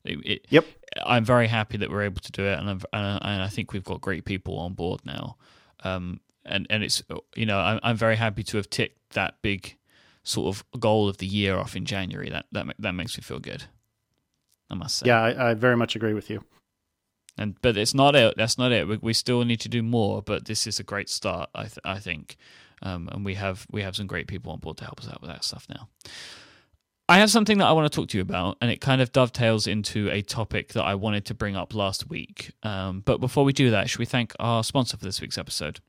It, 0.03 0.19
it, 0.25 0.45
yep. 0.49 0.65
I'm 1.05 1.25
very 1.25 1.47
happy 1.47 1.77
that 1.77 1.89
we're 1.89 2.03
able 2.03 2.21
to 2.21 2.31
do 2.31 2.45
it 2.45 2.57
and, 2.57 2.69
I 2.93 3.19
and 3.21 3.43
i 3.43 3.49
think 3.49 3.73
we've 3.73 3.83
got 3.83 3.99
great 3.99 4.25
people 4.25 4.57
on 4.57 4.73
board 4.73 5.01
now. 5.05 5.37
Um 5.83 6.21
and 6.45 6.65
and 6.69 6.83
it's 6.83 7.03
you 7.35 7.45
know, 7.45 7.59
I'm 7.59 7.79
I'm 7.83 7.97
very 7.97 8.15
happy 8.15 8.43
to 8.43 8.57
have 8.57 8.69
ticked 8.69 9.13
that 9.13 9.41
big 9.41 9.75
sort 10.23 10.55
of 10.55 10.79
goal 10.79 11.07
of 11.07 11.17
the 11.17 11.27
year 11.27 11.57
off 11.57 11.75
in 11.75 11.85
January. 11.85 12.29
That 12.29 12.45
that 12.51 12.67
that 12.79 12.93
makes 12.93 13.17
me 13.17 13.21
feel 13.21 13.39
good. 13.39 13.65
I 14.69 14.75
must 14.75 14.97
say. 14.97 15.07
Yeah, 15.07 15.21
I, 15.21 15.51
I 15.51 15.53
very 15.53 15.77
much 15.77 15.95
agree 15.95 16.13
with 16.13 16.29
you. 16.29 16.43
And 17.37 17.55
but 17.61 17.77
it's 17.77 17.93
not 17.93 18.15
it. 18.15 18.35
That's 18.37 18.57
not 18.57 18.71
it. 18.71 18.87
We, 18.87 18.97
we 18.97 19.13
still 19.13 19.43
need 19.43 19.59
to 19.61 19.69
do 19.69 19.83
more. 19.83 20.21
But 20.21 20.45
this 20.45 20.65
is 20.67 20.79
a 20.79 20.83
great 20.83 21.09
start. 21.09 21.49
I 21.53 21.63
th- 21.63 21.79
I 21.83 21.99
think, 21.99 22.37
um, 22.81 23.09
and 23.11 23.23
we 23.23 23.35
have 23.35 23.67
we 23.71 23.83
have 23.83 23.95
some 23.95 24.07
great 24.07 24.27
people 24.27 24.51
on 24.51 24.59
board 24.59 24.77
to 24.77 24.85
help 24.85 24.99
us 24.99 25.09
out 25.09 25.21
with 25.21 25.29
that 25.29 25.43
stuff 25.43 25.67
now. 25.69 25.87
I 27.09 27.19
have 27.19 27.31
something 27.31 27.59
that 27.59 27.65
I 27.65 27.71
want 27.71 27.89
to 27.89 27.95
talk 27.95 28.09
to 28.09 28.17
you 28.17 28.21
about, 28.21 28.57
and 28.59 28.69
it 28.69 28.81
kind 28.81 29.01
of 29.01 29.13
dovetails 29.13 29.65
into 29.65 30.09
a 30.09 30.21
topic 30.21 30.73
that 30.73 30.83
I 30.83 30.95
wanted 30.95 31.25
to 31.27 31.33
bring 31.33 31.55
up 31.55 31.73
last 31.73 32.09
week. 32.09 32.51
Um, 32.63 33.01
but 33.05 33.21
before 33.21 33.45
we 33.45 33.53
do 33.53 33.69
that, 33.71 33.89
should 33.89 33.99
we 33.99 34.05
thank 34.05 34.35
our 34.39 34.61
sponsor 34.61 34.97
for 34.97 35.05
this 35.05 35.21
week's 35.21 35.37
episode? 35.37 35.79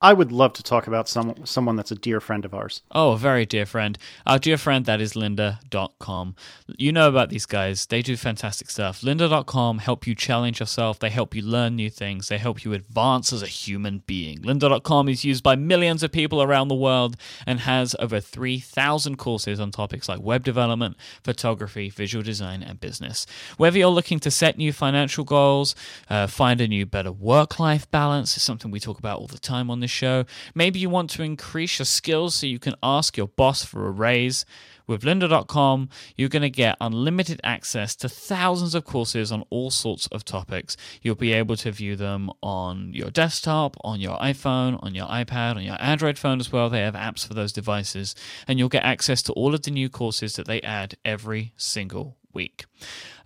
I 0.00 0.12
would 0.12 0.30
love 0.30 0.52
to 0.52 0.62
talk 0.62 0.86
about 0.86 1.08
some 1.08 1.34
someone 1.44 1.74
that's 1.74 1.90
a 1.90 1.96
dear 1.96 2.20
friend 2.20 2.44
of 2.44 2.54
ours. 2.54 2.82
Oh, 2.92 3.12
a 3.12 3.18
very 3.18 3.44
dear 3.44 3.66
friend. 3.66 3.98
Our 4.26 4.38
dear 4.38 4.56
friend 4.56 4.84
that 4.84 5.00
is 5.00 5.14
lynda.com. 5.14 6.36
You 6.76 6.92
know 6.92 7.08
about 7.08 7.30
these 7.30 7.46
guys. 7.46 7.86
They 7.86 8.02
do 8.02 8.16
fantastic 8.16 8.70
stuff. 8.70 9.00
lynda.com 9.00 9.78
help 9.78 10.06
you 10.06 10.14
challenge 10.14 10.60
yourself. 10.60 11.00
They 11.00 11.10
help 11.10 11.34
you 11.34 11.42
learn 11.42 11.74
new 11.74 11.90
things. 11.90 12.28
They 12.28 12.38
help 12.38 12.64
you 12.64 12.74
advance 12.74 13.32
as 13.32 13.42
a 13.42 13.48
human 13.48 14.04
being. 14.06 14.38
lynda.com 14.38 15.08
is 15.08 15.24
used 15.24 15.42
by 15.42 15.56
millions 15.56 16.04
of 16.04 16.12
people 16.12 16.40
around 16.42 16.68
the 16.68 16.76
world 16.76 17.16
and 17.44 17.60
has 17.60 17.96
over 17.98 18.20
3,000 18.20 19.16
courses 19.18 19.58
on 19.58 19.72
topics 19.72 20.08
like 20.08 20.20
web 20.20 20.44
development, 20.44 20.96
photography, 21.24 21.90
visual 21.90 22.22
design, 22.22 22.62
and 22.62 22.78
business. 22.78 23.26
Whether 23.56 23.78
you're 23.78 23.88
looking 23.88 24.20
to 24.20 24.30
set 24.30 24.58
new 24.58 24.72
financial 24.72 25.24
goals, 25.24 25.74
uh, 26.08 26.28
find 26.28 26.60
a 26.60 26.68
new 26.68 26.86
better 26.86 27.10
work-life 27.10 27.90
balance, 27.90 28.36
is 28.36 28.44
something 28.44 28.70
we 28.70 28.78
talk 28.78 29.00
about 29.00 29.18
all 29.18 29.26
the 29.26 29.38
time 29.38 29.70
on 29.72 29.80
this 29.80 29.87
show. 29.88 30.24
Maybe 30.54 30.78
you 30.78 30.90
want 30.90 31.10
to 31.10 31.22
increase 31.22 31.78
your 31.78 31.86
skills 31.86 32.36
so 32.36 32.46
you 32.46 32.58
can 32.58 32.74
ask 32.82 33.16
your 33.16 33.28
boss 33.28 33.64
for 33.64 33.86
a 33.86 33.90
raise. 33.90 34.44
With 34.86 35.02
lynda.com, 35.02 35.90
you're 36.16 36.30
going 36.30 36.42
to 36.42 36.50
get 36.50 36.78
unlimited 36.80 37.42
access 37.44 37.94
to 37.96 38.08
thousands 38.08 38.74
of 38.74 38.86
courses 38.86 39.30
on 39.30 39.44
all 39.50 39.70
sorts 39.70 40.06
of 40.06 40.24
topics. 40.24 40.78
You'll 41.02 41.14
be 41.14 41.34
able 41.34 41.56
to 41.56 41.70
view 41.70 41.94
them 41.94 42.30
on 42.42 42.94
your 42.94 43.10
desktop, 43.10 43.76
on 43.84 44.00
your 44.00 44.16
iPhone, 44.16 44.82
on 44.82 44.94
your 44.94 45.06
iPad, 45.06 45.56
on 45.56 45.62
your 45.62 45.76
Android 45.78 46.16
phone 46.16 46.40
as 46.40 46.50
well. 46.50 46.70
They 46.70 46.80
have 46.80 46.94
apps 46.94 47.26
for 47.26 47.34
those 47.34 47.52
devices, 47.52 48.14
and 48.48 48.58
you'll 48.58 48.70
get 48.70 48.82
access 48.82 49.20
to 49.24 49.32
all 49.34 49.54
of 49.54 49.62
the 49.62 49.70
new 49.70 49.90
courses 49.90 50.36
that 50.36 50.46
they 50.46 50.62
add 50.62 50.96
every 51.04 51.52
single 51.58 52.16
week. 52.32 52.64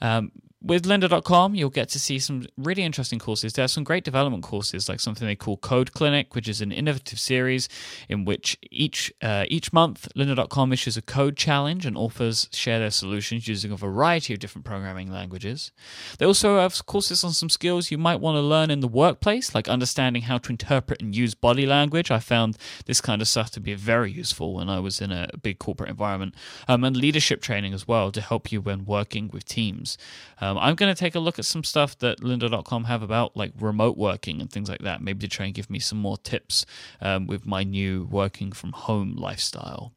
Um, 0.01 0.33
with 0.65 0.85
lynda.com, 0.85 1.55
you'll 1.55 1.71
get 1.71 1.89
to 1.91 1.99
see 1.99 2.19
some 2.19 2.47
really 2.57 2.83
interesting 2.83 3.19
courses. 3.19 3.53
There 3.53 3.65
are 3.65 3.69
some 3.69 3.85
great 3.85 4.05
development 4.05 4.43
courses, 4.43 4.89
like 4.89 5.01
something 5.01 5.27
they 5.27 5.37
call 5.37 5.57
Code 5.57 5.93
Clinic, 5.93 6.35
which 6.35 6.49
is 6.49 6.61
an 6.61 6.73
innovative 6.73 7.19
series 7.19 7.69
in 8.09 8.25
which 8.25 8.57
each 8.71 9.13
uh, 9.23 9.45
each 9.49 9.73
month 9.73 10.09
lynda.com 10.17 10.73
issues 10.73 10.97
a 10.97 11.03
code 11.03 11.37
challenge 11.37 11.85
and 11.85 11.97
authors 11.97 12.49
share 12.53 12.79
their 12.79 12.91
solutions 12.91 13.49
using 13.49 13.73
a 13.73 13.77
variety 13.77 14.33
of 14.35 14.41
different 14.41 14.65
programming 14.65 15.11
languages. 15.11 15.73
They 16.19 16.27
also 16.27 16.59
have 16.61 16.87
courses 16.87 17.25
on 17.25 17.33
some 17.33 17.49
skills 17.49 17.91
you 17.91 17.99
might 17.99 18.21
want 18.21 18.37
to 18.37 18.41
learn 18.41 18.71
in 18.71 18.81
the 18.81 18.89
workplace, 18.89 19.55
like 19.55 19.69
understanding 19.69 20.23
how 20.23 20.39
to 20.39 20.51
interpret 20.51 21.03
and 21.03 21.15
use 21.15 21.35
body 21.35 21.67
language. 21.67 22.11
I 22.11 22.19
found 22.21 22.57
this 22.87 23.01
kind 23.01 23.21
of 23.21 23.29
stuff 23.29 23.51
to 23.53 23.61
be 23.61 23.75
very 23.75 24.13
useful 24.13 24.55
when 24.55 24.69
I 24.69 24.79
was 24.79 25.01
in 25.01 25.11
a 25.11 25.29
big 25.43 25.59
corporate 25.59 25.91
environment, 25.91 26.35
um, 26.69 26.85
and 26.85 26.97
leadership 26.97 27.43
training 27.43 27.75
as 27.75 27.89
well 27.89 28.13
to 28.13 28.21
help 28.21 28.53
you 28.53 28.61
when 28.61 28.85
working 28.85 29.29
with 29.33 29.45
teams. 29.45 29.99
Um, 30.41 30.52
um, 30.53 30.59
I'm 30.59 30.75
going 30.75 30.95
to 30.95 30.99
take 30.99 31.15
a 31.15 31.21
look 31.21 31.39
at 31.39 31.45
some 31.45 31.65
stuff 31.65 31.99
that 31.99 32.21
lynda.com 32.21 32.85
have 32.85 33.03
about 33.03 33.37
like 33.37 33.53
remote 33.59 33.97
working 33.97 34.41
and 34.41 34.51
things 34.51 34.69
like 34.69 34.81
that, 34.83 35.01
maybe 35.01 35.21
to 35.21 35.29
try 35.29 35.47
and 35.47 35.55
give 35.55 35.71
me 35.71 35.79
some 35.79 35.99
more 35.99 36.19
tips 36.19 36.67
um, 37.01 37.27
with 37.27 37.47
my 37.47 37.65
new 37.65 38.07
working 38.11 38.53
from 38.53 38.73
home 38.73 39.17
lifestyle. 39.17 39.93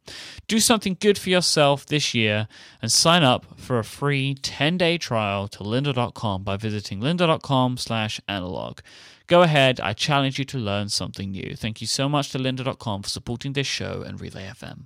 Do 0.48 0.60
something 0.60 0.98
good 1.00 1.18
for 1.18 1.30
yourself 1.30 1.86
this 1.86 2.13
year 2.13 2.48
and 2.82 2.91
sign 2.91 3.24
up 3.24 3.60
for 3.60 3.80
a 3.80 3.84
free 3.84 4.36
10 4.36 4.78
day 4.78 4.98
trial 4.98 5.48
to 5.50 5.60
lynda.com 5.60 6.44
by 6.44 6.58
visiting 6.58 7.02
lynda.com 7.02 7.78
slash 7.78 8.22
analog. 8.28 8.80
Go 9.28 9.41
ahead, 9.41 9.80
I 9.80 9.94
challenge 9.94 10.38
you 10.38 10.46
to 10.46 10.58
learn 10.58 10.89
something 10.89 11.32
new. 11.32 11.56
Thank 11.56 11.82
you 11.82 11.88
so 11.88 12.08
much 12.08 12.30
to 12.32 12.38
lynda.com 12.38 13.04
for 13.04 13.10
supporting 13.10 13.54
this 13.54 13.68
show 13.68 14.04
and 14.06 14.22
Relay 14.22 14.48
FM. 14.48 14.86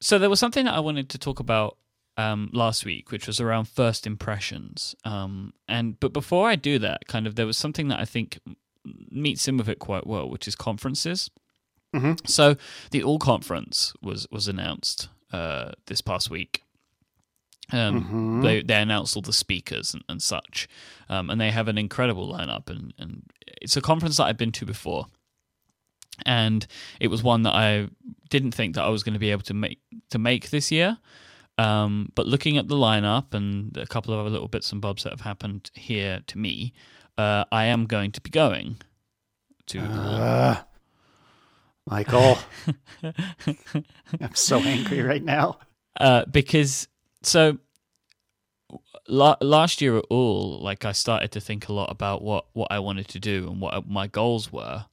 So 0.00 0.18
there 0.18 0.28
was 0.28 0.40
something 0.40 0.66
that 0.66 0.74
I 0.74 0.80
wanted 0.80 1.08
to 1.10 1.18
talk 1.18 1.40
about 1.40 1.78
um, 2.16 2.50
last 2.52 2.84
week, 2.84 3.10
which 3.10 3.26
was 3.26 3.40
around 3.40 3.66
first 3.66 4.06
impressions. 4.06 4.94
Um, 5.04 5.52
and 5.68 5.98
but 6.00 6.12
before 6.12 6.48
I 6.48 6.56
do 6.56 6.78
that, 6.78 7.06
kind 7.06 7.26
of 7.26 7.34
there 7.34 7.46
was 7.46 7.56
something 7.56 7.88
that 7.88 8.00
I 8.00 8.04
think 8.04 8.38
meets 9.10 9.48
in 9.48 9.56
with 9.56 9.68
it 9.68 9.78
quite 9.78 10.06
well, 10.06 10.28
which 10.28 10.46
is 10.46 10.54
conferences. 10.54 11.30
Mm-hmm. 11.94 12.26
So 12.26 12.56
the 12.90 13.02
Úll 13.02 13.20
Conference 13.20 13.92
was 14.02 14.26
was 14.30 14.48
announced 14.48 15.08
uh, 15.32 15.72
this 15.86 16.00
past 16.00 16.30
week. 16.30 16.62
Um, 17.72 18.02
mm-hmm. 18.02 18.40
they 18.42 18.62
they 18.62 18.80
announced 18.80 19.16
all 19.16 19.22
the 19.22 19.32
speakers 19.32 19.94
and, 19.94 20.04
and 20.08 20.22
such, 20.22 20.68
um, 21.08 21.30
and 21.30 21.40
they 21.40 21.50
have 21.50 21.68
an 21.68 21.78
incredible 21.78 22.32
lineup. 22.32 22.68
And, 22.68 22.92
and 22.98 23.22
it's 23.62 23.76
a 23.76 23.80
conference 23.80 24.18
that 24.18 24.24
I've 24.24 24.36
been 24.36 24.52
to 24.52 24.66
before, 24.66 25.06
and 26.26 26.66
it 27.00 27.08
was 27.08 27.22
one 27.22 27.42
that 27.42 27.54
I 27.54 27.88
didn't 28.28 28.52
think 28.52 28.74
that 28.74 28.84
I 28.84 28.88
was 28.88 29.02
going 29.02 29.14
to 29.14 29.20
be 29.20 29.30
able 29.30 29.44
to 29.44 29.54
make 29.54 29.80
to 30.10 30.18
make 30.18 30.50
this 30.50 30.70
year. 30.70 30.98
Um, 31.56 32.10
but 32.14 32.26
looking 32.26 32.58
at 32.58 32.68
the 32.68 32.74
lineup 32.74 33.32
and 33.32 33.76
a 33.76 33.86
couple 33.86 34.12
of 34.12 34.20
other 34.20 34.30
little 34.30 34.48
bits 34.48 34.72
and 34.72 34.80
bobs 34.80 35.04
that 35.04 35.10
have 35.10 35.20
happened 35.20 35.70
here 35.74 36.20
to 36.26 36.38
me, 36.38 36.72
uh, 37.16 37.44
I 37.52 37.66
am 37.66 37.86
going 37.86 38.12
to 38.12 38.20
be 38.20 38.30
going 38.30 38.78
to. 39.66 39.80
Uh, 39.80 40.56
Michael, 41.86 42.38
I'm 44.20 44.34
so 44.34 44.58
angry 44.58 45.02
right 45.02 45.22
now. 45.22 45.58
Uh, 46.00 46.24
because 46.24 46.88
so 47.22 47.58
la- 49.08 49.36
last 49.40 49.80
year 49.80 49.98
at 49.98 50.04
Úll, 50.10 50.60
like 50.62 50.84
I 50.84 50.92
started 50.92 51.30
to 51.32 51.40
think 51.40 51.68
a 51.68 51.72
lot 51.72 51.90
about 51.90 52.22
what 52.22 52.46
what 52.52 52.68
I 52.70 52.78
wanted 52.78 53.08
to 53.08 53.20
do 53.20 53.48
and 53.50 53.60
what 53.60 53.88
my 53.88 54.06
goals 54.06 54.52
were. 54.52 54.86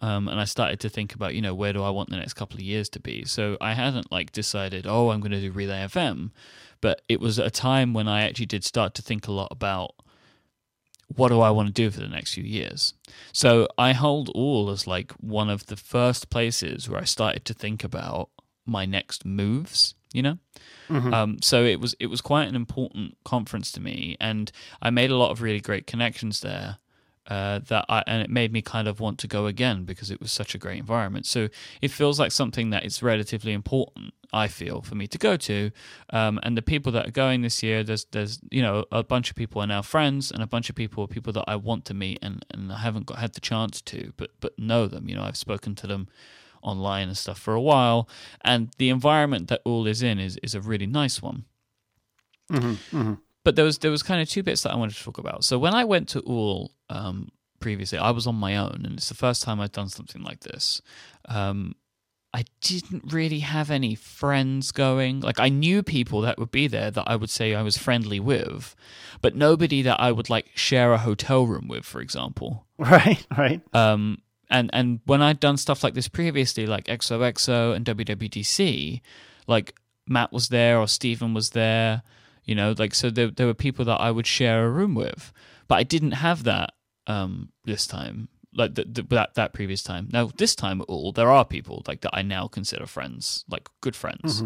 Um, 0.00 0.28
and 0.28 0.38
I 0.38 0.44
started 0.44 0.80
to 0.80 0.88
think 0.88 1.14
about, 1.14 1.34
you 1.34 1.40
know, 1.40 1.54
where 1.54 1.72
do 1.72 1.82
I 1.82 1.90
want 1.90 2.10
the 2.10 2.16
next 2.16 2.34
couple 2.34 2.56
of 2.56 2.62
years 2.62 2.88
to 2.90 3.00
be? 3.00 3.24
So 3.24 3.56
I 3.60 3.72
hadn't 3.72 4.12
like 4.12 4.30
decided, 4.32 4.86
oh, 4.86 5.10
I'm 5.10 5.20
going 5.20 5.32
to 5.32 5.40
do 5.40 5.50
Relay 5.50 5.86
FM, 5.86 6.30
but 6.80 7.02
it 7.08 7.20
was 7.20 7.38
a 7.38 7.50
time 7.50 7.94
when 7.94 8.06
I 8.06 8.22
actually 8.24 8.46
did 8.46 8.64
start 8.64 8.94
to 8.94 9.02
think 9.02 9.26
a 9.26 9.32
lot 9.32 9.48
about 9.50 9.94
what 11.08 11.28
do 11.28 11.40
I 11.40 11.50
want 11.50 11.68
to 11.68 11.72
do 11.72 11.90
for 11.90 12.00
the 12.00 12.08
next 12.08 12.34
few 12.34 12.44
years. 12.44 12.94
So 13.32 13.68
I 13.78 13.92
hold 13.92 14.28
Úll 14.34 14.72
as 14.72 14.86
like 14.86 15.12
one 15.12 15.48
of 15.48 15.66
the 15.66 15.76
first 15.76 16.30
places 16.30 16.88
where 16.88 17.00
I 17.00 17.04
started 17.04 17.44
to 17.44 17.54
think 17.54 17.84
about 17.84 18.30
my 18.66 18.84
next 18.86 19.24
moves. 19.24 19.94
You 20.12 20.22
know, 20.22 20.38
Mhm. 20.88 21.12
um, 21.12 21.38
so 21.42 21.62
it 21.64 21.78
was 21.78 21.94
it 22.00 22.06
was 22.06 22.22
quite 22.22 22.48
an 22.48 22.56
important 22.56 23.18
conference 23.24 23.70
to 23.72 23.80
me, 23.80 24.16
and 24.18 24.50
I 24.80 24.88
made 24.88 25.10
a 25.10 25.16
lot 25.16 25.30
of 25.30 25.42
really 25.42 25.60
great 25.60 25.86
connections 25.86 26.40
there. 26.40 26.78
Uh, 27.28 27.58
that 27.66 27.84
I, 27.88 28.04
and 28.06 28.22
it 28.22 28.30
made 28.30 28.52
me 28.52 28.62
kind 28.62 28.86
of 28.86 29.00
want 29.00 29.18
to 29.18 29.26
go 29.26 29.46
again 29.46 29.84
because 29.84 30.12
it 30.12 30.20
was 30.20 30.30
such 30.30 30.54
a 30.54 30.58
great 30.58 30.78
environment. 30.78 31.26
So 31.26 31.48
it 31.82 31.90
feels 31.90 32.20
like 32.20 32.30
something 32.30 32.70
that 32.70 32.84
is 32.84 33.02
relatively 33.02 33.52
important. 33.52 34.14
I 34.32 34.46
feel 34.46 34.82
for 34.82 34.94
me 34.94 35.06
to 35.08 35.18
go 35.18 35.36
to, 35.36 35.70
um, 36.10 36.38
and 36.42 36.56
the 36.56 36.62
people 36.62 36.92
that 36.92 37.08
are 37.08 37.12
going 37.12 37.42
this 37.42 37.62
year, 37.62 37.82
there's 37.82 38.04
there's 38.06 38.40
you 38.50 38.62
know 38.62 38.84
a 38.92 39.02
bunch 39.02 39.30
of 39.30 39.36
people 39.36 39.60
are 39.60 39.66
now 39.66 39.82
friends, 39.82 40.30
and 40.30 40.42
a 40.42 40.46
bunch 40.46 40.70
of 40.70 40.76
people 40.76 41.02
are 41.04 41.08
people 41.08 41.32
that 41.32 41.44
I 41.48 41.56
want 41.56 41.84
to 41.86 41.94
meet, 41.94 42.18
and, 42.22 42.44
and 42.52 42.72
I 42.72 42.78
haven't 42.78 43.06
got 43.06 43.18
had 43.18 43.34
the 43.34 43.40
chance 43.40 43.80
to, 43.82 44.12
but 44.16 44.30
but 44.40 44.58
know 44.58 44.86
them. 44.86 45.08
You 45.08 45.16
know, 45.16 45.22
I've 45.22 45.36
spoken 45.36 45.74
to 45.76 45.86
them 45.86 46.08
online 46.62 47.08
and 47.08 47.16
stuff 47.16 47.38
for 47.38 47.54
a 47.54 47.60
while, 47.60 48.08
and 48.42 48.70
the 48.78 48.88
environment 48.88 49.48
that 49.48 49.64
Úll 49.64 49.88
is 49.88 50.02
in 50.02 50.18
is 50.18 50.36
is 50.42 50.54
a 50.54 50.60
really 50.60 50.86
nice 50.86 51.22
one 51.22 51.44
Mhm, 52.50 52.76
mhm. 52.92 53.18
But 53.46 53.54
there 53.54 53.64
was 53.64 53.78
there 53.78 53.92
was 53.92 54.02
kind 54.02 54.20
of 54.20 54.28
two 54.28 54.42
bits 54.42 54.62
that 54.64 54.72
I 54.72 54.74
wanted 54.74 54.96
to 54.96 55.04
talk 55.04 55.18
about. 55.18 55.44
So 55.44 55.56
when 55.56 55.72
I 55.72 55.84
went 55.84 56.08
to 56.08 56.22
Úll 56.22 56.70
um, 56.90 57.28
previously, 57.60 57.96
I 57.96 58.10
was 58.10 58.26
on 58.26 58.34
my 58.34 58.56
own, 58.56 58.82
and 58.84 58.94
it's 58.94 59.08
the 59.08 59.14
first 59.14 59.44
time 59.44 59.60
I'd 59.60 59.70
done 59.70 59.88
something 59.88 60.24
like 60.24 60.40
this. 60.40 60.82
Um, 61.26 61.76
I 62.34 62.44
didn't 62.60 63.12
really 63.12 63.38
have 63.38 63.70
any 63.70 63.94
friends 63.94 64.72
going. 64.72 65.20
Like 65.20 65.38
I 65.38 65.48
knew 65.48 65.84
people 65.84 66.22
that 66.22 66.38
would 66.40 66.50
be 66.50 66.66
there 66.66 66.90
that 66.90 67.04
I 67.06 67.14
would 67.14 67.30
say 67.30 67.54
I 67.54 67.62
was 67.62 67.78
friendly 67.78 68.18
with, 68.18 68.74
but 69.22 69.36
nobody 69.36 69.80
that 69.82 70.00
I 70.00 70.10
would 70.10 70.28
like 70.28 70.46
share 70.56 70.92
a 70.92 70.98
hotel 70.98 71.46
room 71.46 71.68
with, 71.68 71.84
for 71.84 72.00
example. 72.00 72.66
Right, 72.78 73.24
right. 73.38 73.62
Um, 73.72 74.22
and 74.50 74.70
and 74.72 74.98
when 75.04 75.22
I'd 75.22 75.38
done 75.38 75.56
stuff 75.56 75.84
like 75.84 75.94
this 75.94 76.08
previously, 76.08 76.66
like 76.66 76.86
XOXO 76.86 77.76
and 77.76 77.86
WWDC, 77.86 79.02
like 79.46 79.76
Matt 80.08 80.32
was 80.32 80.48
there 80.48 80.80
or 80.80 80.88
Stephen 80.88 81.32
was 81.32 81.50
there, 81.50 82.02
you 82.46 82.54
know, 82.54 82.74
like 82.78 82.94
so 82.94 83.10
there 83.10 83.30
there 83.30 83.46
were 83.46 83.54
people 83.54 83.84
that 83.84 84.00
I 84.00 84.10
would 84.10 84.26
share 84.26 84.64
a 84.64 84.70
room 84.70 84.94
with, 84.94 85.32
but 85.68 85.74
I 85.76 85.82
didn't 85.82 86.12
have 86.12 86.44
that 86.44 86.72
um 87.06 87.50
this 87.64 87.86
time, 87.86 88.28
like 88.54 88.74
the, 88.74 88.84
the, 88.84 89.02
that 89.02 89.34
that 89.34 89.52
previous 89.52 89.82
time. 89.82 90.08
Now 90.12 90.30
this 90.36 90.54
time 90.54 90.80
at 90.80 90.88
Úll, 90.88 91.12
there 91.14 91.30
are 91.30 91.44
people 91.44 91.82
like 91.86 92.00
that 92.02 92.14
I 92.14 92.22
now 92.22 92.46
consider 92.48 92.86
friends, 92.86 93.44
like 93.50 93.68
good 93.80 93.96
friends, 93.96 94.42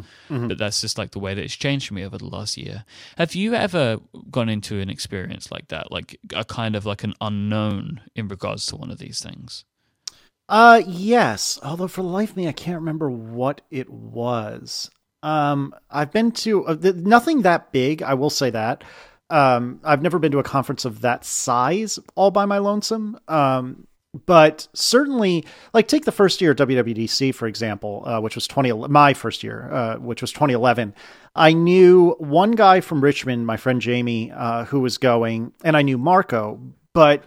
but 0.49 0.59
that's 0.59 0.81
just 0.81 0.99
like 0.99 1.13
the 1.13 1.19
way 1.21 1.35
that 1.35 1.45
it's 1.45 1.55
changed 1.55 1.89
for 1.89 1.95
me 1.95 2.05
over 2.05 2.19
the 2.19 2.27
last 2.27 2.57
year. 2.57 2.85
Have 3.17 3.35
you 3.35 3.55
ever 3.55 3.99
gone 4.31 4.49
into 4.49 4.81
an 4.81 4.91
experience 4.91 5.53
like 5.53 5.69
that, 5.69 5.93
like 5.93 6.19
a 6.35 6.45
kind 6.45 6.75
of 6.75 6.87
like 6.87 7.05
an 7.05 7.15
unknown 7.21 8.01
in 8.17 8.29
regards 8.29 8.67
to 8.67 8.77
one 8.77 8.91
of 8.91 8.99
these 8.99 9.21
things? 9.21 9.65
Uh, 10.49 10.83
yes. 10.85 11.61
Although 11.63 11.87
for 11.87 12.03
the 12.03 12.09
life 12.09 12.31
of 12.31 12.37
me, 12.37 12.49
I 12.49 12.53
can't 12.53 12.81
remember 12.81 13.09
what 13.09 13.61
it 13.71 13.89
was. 13.89 14.91
Um, 15.23 15.75
I've 15.91 16.11
been 16.13 16.33
to 16.33 16.67
uh, 16.67 16.77
th- 16.77 16.97
nothing 16.97 17.43
that 17.43 17.73
big. 17.73 18.03
I 18.03 18.15
will 18.15 18.31
say 18.31 18.51
that. 18.51 18.85
Um, 19.29 19.81
I've 19.85 20.03
never 20.03 20.19
been 20.19 20.33
to 20.33 20.39
a 20.39 20.45
conference 20.45 20.85
of 20.85 21.03
that 21.03 21.25
size 21.25 21.99
all 22.17 22.31
by 22.31 22.47
my 22.47 22.59
lonesome. 22.59 23.19
Um, 23.29 23.87
but 24.27 24.67
certainly, 24.75 25.45
like 25.73 25.87
take 25.87 26.05
the 26.05 26.13
first 26.13 26.41
year 26.41 26.53
WWDC 26.55 27.33
for 27.35 27.47
example, 27.47 28.03
uh, 28.07 28.21
which 28.21 28.35
was 28.35 28.49
twenty 28.49 28.73
my 28.73 29.15
first 29.15 29.45
year, 29.45 29.73
uh, 29.73 29.97
which 29.99 30.21
was 30.21 30.33
2011. 30.33 30.95
I 31.37 31.53
knew 31.53 32.17
one 32.19 32.53
guy 32.53 32.81
from 32.81 33.03
Richmond, 33.03 33.47
my 33.47 33.57
friend 33.57 33.81
Jamie, 33.81 34.33
uh, 34.33 34.65
who 34.65 34.81
was 34.81 34.99
going, 34.99 35.53
and 35.63 35.77
I 35.77 35.83
knew 35.83 35.97
Marco, 35.97 36.61
but 36.93 37.25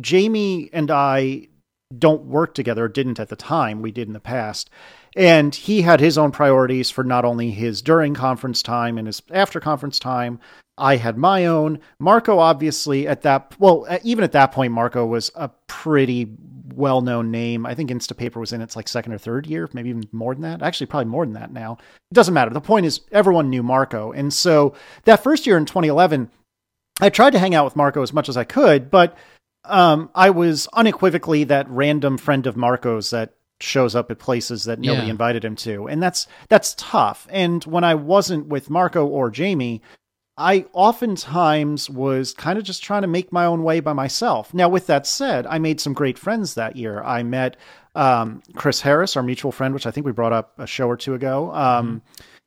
Jamie 0.00 0.70
and 0.72 0.90
I 0.90 1.48
don't 1.96 2.24
work 2.24 2.54
together, 2.54 2.88
didn't 2.88 3.20
at 3.20 3.28
the 3.28 3.36
time. 3.36 3.82
We 3.82 3.90
did 3.90 4.06
in 4.06 4.14
the 4.14 4.20
past. 4.20 4.70
And 5.16 5.54
he 5.54 5.82
had 5.82 6.00
his 6.00 6.16
own 6.16 6.30
priorities 6.30 6.90
for 6.90 7.02
not 7.02 7.24
only 7.24 7.50
his 7.50 7.82
during 7.82 8.14
conference 8.14 8.62
time 8.62 8.96
and 8.96 9.06
his 9.06 9.22
after 9.30 9.60
conference 9.60 9.98
time. 9.98 10.38
I 10.78 10.96
had 10.96 11.18
my 11.18 11.46
own. 11.46 11.80
Marco, 11.98 12.38
obviously, 12.38 13.06
at 13.06 13.22
that, 13.22 13.54
well, 13.58 13.86
uh, 13.88 13.98
even 14.02 14.24
at 14.24 14.32
that 14.32 14.52
point, 14.52 14.72
Marco 14.72 15.04
was 15.04 15.30
a 15.34 15.50
pretty 15.66 16.28
well 16.74 17.02
known 17.02 17.30
name. 17.30 17.66
I 17.66 17.74
think 17.74 17.90
Instapaper 17.90 18.36
was 18.36 18.52
in 18.52 18.62
its 18.62 18.76
like 18.76 18.88
second 18.88 19.12
or 19.12 19.18
third 19.18 19.46
year, 19.46 19.68
maybe 19.72 19.90
even 19.90 20.04
more 20.12 20.34
than 20.34 20.42
that. 20.42 20.62
Actually, 20.62 20.86
probably 20.86 21.10
more 21.10 21.26
than 21.26 21.34
that 21.34 21.52
now. 21.52 21.76
It 22.10 22.14
doesn't 22.14 22.32
matter. 22.32 22.50
The 22.50 22.60
point 22.60 22.86
is, 22.86 23.00
everyone 23.12 23.50
knew 23.50 23.62
Marco. 23.62 24.12
And 24.12 24.32
so 24.32 24.74
that 25.04 25.22
first 25.22 25.46
year 25.46 25.58
in 25.58 25.66
2011, 25.66 26.30
I 27.00 27.10
tried 27.10 27.30
to 27.30 27.38
hang 27.38 27.54
out 27.54 27.64
with 27.64 27.76
Marco 27.76 28.02
as 28.02 28.12
much 28.12 28.28
as 28.28 28.36
I 28.36 28.44
could, 28.44 28.90
but 28.90 29.16
um, 29.64 30.10
I 30.14 30.30
was 30.30 30.66
unequivocally 30.72 31.44
that 31.44 31.68
random 31.68 32.18
friend 32.18 32.46
of 32.46 32.56
Marco's 32.56 33.10
that 33.10 33.34
shows 33.60 33.94
up 33.94 34.10
at 34.10 34.18
places 34.18 34.64
that 34.64 34.78
nobody 34.78 35.06
Yeah. 35.08 35.12
invited 35.12 35.44
him 35.44 35.54
to, 35.56 35.86
and 35.86 36.02
that's 36.02 36.26
that's 36.48 36.74
tough. 36.78 37.26
And 37.30 37.62
when 37.64 37.84
I 37.84 37.94
wasn't 37.94 38.46
with 38.46 38.70
Marco 38.70 39.06
or 39.06 39.30
Jamie, 39.30 39.82
I 40.38 40.64
oftentimes 40.72 41.90
was 41.90 42.32
kind 42.32 42.58
of 42.58 42.64
just 42.64 42.82
trying 42.82 43.02
to 43.02 43.08
make 43.08 43.32
my 43.32 43.44
own 43.44 43.62
way 43.62 43.80
by 43.80 43.92
myself. 43.92 44.54
Now, 44.54 44.68
with 44.70 44.86
that 44.86 45.06
said, 45.06 45.46
I 45.46 45.58
made 45.58 45.80
some 45.80 45.92
great 45.92 46.18
friends 46.18 46.54
that 46.54 46.76
year. 46.76 47.02
I 47.02 47.22
met 47.22 47.56
um, 47.94 48.42
Chris 48.54 48.80
Harris, 48.80 49.16
our 49.16 49.22
mutual 49.22 49.52
friend, 49.52 49.74
which 49.74 49.86
I 49.86 49.90
think 49.90 50.06
we 50.06 50.12
brought 50.12 50.32
up 50.32 50.58
a 50.58 50.66
show 50.66 50.86
or 50.88 50.96
two 50.96 51.12
ago. 51.14 51.52
Um, 51.52 52.00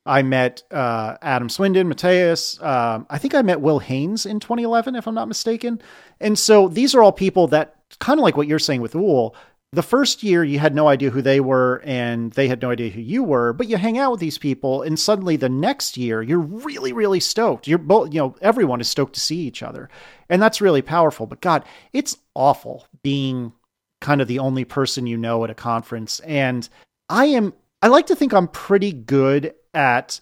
I 0.05 0.21
met 0.21 0.63
uh, 0.71 1.17
Adam 1.21 1.49
Swindon, 1.49 1.87
Mateus. 1.87 2.61
Um, 2.61 3.07
I 3.09 3.17
think 3.17 3.33
I 3.33 3.41
met 3.41 3.61
Will 3.61 3.79
Haynes 3.79 4.25
in 4.25 4.39
2011, 4.39 4.95
if 4.95 5.07
I'm 5.07 5.15
not 5.15 5.27
mistaken. 5.27 5.81
And 6.19 6.37
so 6.37 6.67
these 6.67 6.93
are 6.93 7.01
all 7.01 7.11
people 7.11 7.47
that, 7.47 7.75
kind 7.99 8.19
of 8.19 8.23
like 8.23 8.35
what 8.35 8.47
you're 8.47 8.59
saying 8.59 8.81
with 8.81 8.93
Úll, 8.93 9.33
the 9.71 9.81
first 9.81 10.21
year 10.21 10.43
you 10.43 10.59
had 10.59 10.75
no 10.75 10.87
idea 10.87 11.09
who 11.09 11.21
they 11.21 11.39
were 11.39 11.81
and 11.83 12.31
they 12.33 12.47
had 12.47 12.61
no 12.61 12.69
idea 12.69 12.91
who 12.91 13.01
you 13.01 13.23
were, 13.23 13.53
but 13.53 13.67
you 13.67 13.77
hang 13.77 13.97
out 13.97 14.11
with 14.11 14.19
these 14.19 14.37
people 14.37 14.83
and 14.83 14.99
suddenly 14.99 15.35
the 15.35 15.49
next 15.49 15.97
year 15.97 16.21
you're 16.21 16.39
really, 16.39 16.93
really 16.93 17.19
stoked. 17.19 17.67
You're 17.67 17.79
both, 17.79 18.13
you 18.13 18.19
know, 18.19 18.35
everyone 18.41 18.81
is 18.81 18.87
stoked 18.87 19.13
to 19.13 19.19
see 19.19 19.37
each 19.37 19.63
other. 19.63 19.89
And 20.29 20.39
that's 20.39 20.61
really 20.61 20.83
powerful. 20.83 21.25
But 21.25 21.41
God, 21.41 21.65
it's 21.91 22.17
awful 22.35 22.87
being 23.01 23.51
kind 23.99 24.21
of 24.21 24.27
the 24.27 24.39
only 24.39 24.63
person 24.63 25.07
you 25.07 25.17
know 25.17 25.43
at 25.43 25.49
a 25.49 25.55
conference. 25.55 26.19
And 26.19 26.69
I 27.09 27.25
am, 27.25 27.53
I 27.81 27.87
like 27.87 28.05
to 28.07 28.15
think 28.15 28.31
I'm 28.31 28.49
pretty 28.49 28.91
good 28.91 29.55
at 29.73 30.19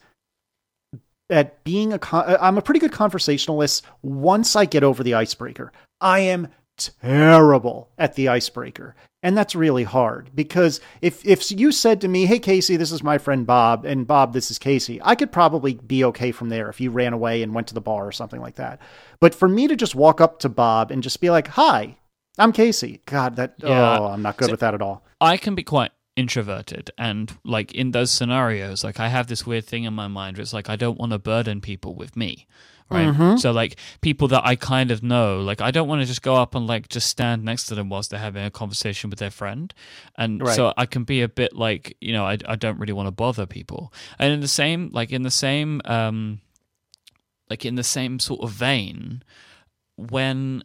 at 1.30 1.64
being 1.64 1.94
a 1.94 2.00
con- 2.00 2.26
uh, 2.28 2.38
I'm 2.42 2.58
a 2.58 2.62
pretty 2.62 2.80
good 2.80 2.92
conversationalist 2.92 3.86
once 4.02 4.56
I 4.56 4.66
get 4.66 4.84
over 4.84 5.02
the 5.04 5.14
icebreaker. 5.14 5.72
I 6.02 6.20
am 6.20 6.50
terrible 6.78 7.90
at 7.98 8.16
the 8.16 8.28
icebreaker. 8.28 8.96
And 9.24 9.38
that's 9.38 9.54
really 9.54 9.84
hard 9.84 10.32
because 10.34 10.82
if 11.00 11.24
if 11.28 11.52
you 11.52 11.72
said 11.72 12.02
to 12.02 12.08
me, 12.08 12.26
"Hey 12.26 12.40
Casey, 12.40 12.76
this 12.76 12.92
is 12.92 13.04
my 13.04 13.20
friend 13.20 13.46
Bob," 13.46 13.86
and 13.86 14.08
Bob, 14.08 14.34
this 14.34 14.50
is 14.50 14.58
Casey, 14.58 15.00
I 15.04 15.14
could 15.14 15.32
probably 15.32 15.76
be 15.76 16.04
okay 16.06 16.32
from 16.32 16.50
there 16.50 16.70
if 16.70 16.82
you 16.82 16.90
ran 16.90 17.14
away 17.14 17.44
and 17.44 17.54
went 17.54 17.68
to 17.68 17.76
the 17.76 17.82
bar 17.82 18.08
or 18.08 18.12
something 18.12 18.42
like 18.42 18.56
that. 18.56 18.82
But 19.20 19.36
for 19.36 19.48
me 19.48 19.68
to 19.68 19.76
just 19.76 19.94
walk 19.94 20.22
up 20.22 20.40
to 20.40 20.50
Bob 20.50 20.90
and 20.90 21.04
just 21.04 21.22
be 21.22 21.30
like, 21.30 21.50
"Hi, 21.50 21.98
I'm 22.40 22.52
Casey." 22.52 23.02
God, 23.06 23.36
that 23.36 23.54
Yeah. 23.60 24.00
oh, 24.00 24.06
I'm 24.08 24.24
not 24.24 24.38
good 24.38 24.46
So- 24.48 24.52
with 24.54 24.62
that 24.62 24.74
at 24.74 24.82
all. 24.82 25.04
I 25.22 25.38
can 25.38 25.54
be 25.54 25.62
quite 25.64 25.92
introverted 26.22 26.86
and 26.98 27.24
like 27.56 27.70
in 27.82 27.88
those 27.92 28.12
scenarios 28.18 28.84
like 28.88 29.00
I 29.06 29.08
have 29.16 29.28
this 29.28 29.46
weird 29.50 29.66
thing 29.72 29.84
in 29.86 29.94
my 29.94 30.08
mind 30.20 30.32
where 30.38 30.44
it's 30.44 30.54
like 30.60 30.70
I 30.70 30.78
don't 30.84 31.00
want 31.02 31.12
to 31.14 31.20
burden 31.20 31.62
people 31.62 31.94
with 32.02 32.14
me 32.24 32.34
right 32.98 33.08
Mhm. 33.14 33.40
so 33.40 33.52
like 33.62 33.74
people 34.02 34.28
that 34.34 34.44
I 34.52 34.56
kind 34.74 34.90
of 34.92 35.00
know 35.14 35.28
like 35.50 35.62
I 35.62 35.72
don't 35.76 35.88
want 35.92 36.02
to 36.02 36.08
just 36.14 36.22
go 36.22 36.36
up 36.44 36.56
and 36.56 36.66
like 36.74 36.90
just 36.90 37.08
stand 37.16 37.44
next 37.44 37.64
to 37.68 37.76
them 37.76 37.88
whilst 37.90 38.10
they're 38.10 38.28
having 38.30 38.46
a 38.46 38.52
conversation 38.62 39.10
with 39.10 39.20
their 39.20 39.32
friend 39.42 39.74
and 40.22 40.32
Right. 40.42 40.56
so 40.58 40.74
I 40.84 40.86
can 40.94 41.04
be 41.14 41.22
a 41.22 41.30
bit 41.42 41.52
like 41.68 41.84
you 42.02 42.14
know 42.16 42.26
I, 42.32 42.38
I 42.54 42.56
don't 42.64 42.80
really 42.82 42.94
want 43.00 43.08
to 43.08 43.12
bother 43.26 43.46
people 43.46 43.82
and 44.20 44.34
in 44.34 44.42
the 44.42 44.54
same 44.62 44.90
like 45.00 45.12
in 45.18 45.24
the 45.24 45.32
same 45.46 45.82
um 45.86 46.42
like 47.50 47.66
in 47.70 47.76
the 47.76 47.84
same 47.98 48.20
sort 48.20 48.42
of 48.42 48.52
vein 48.52 49.24
when 49.96 50.64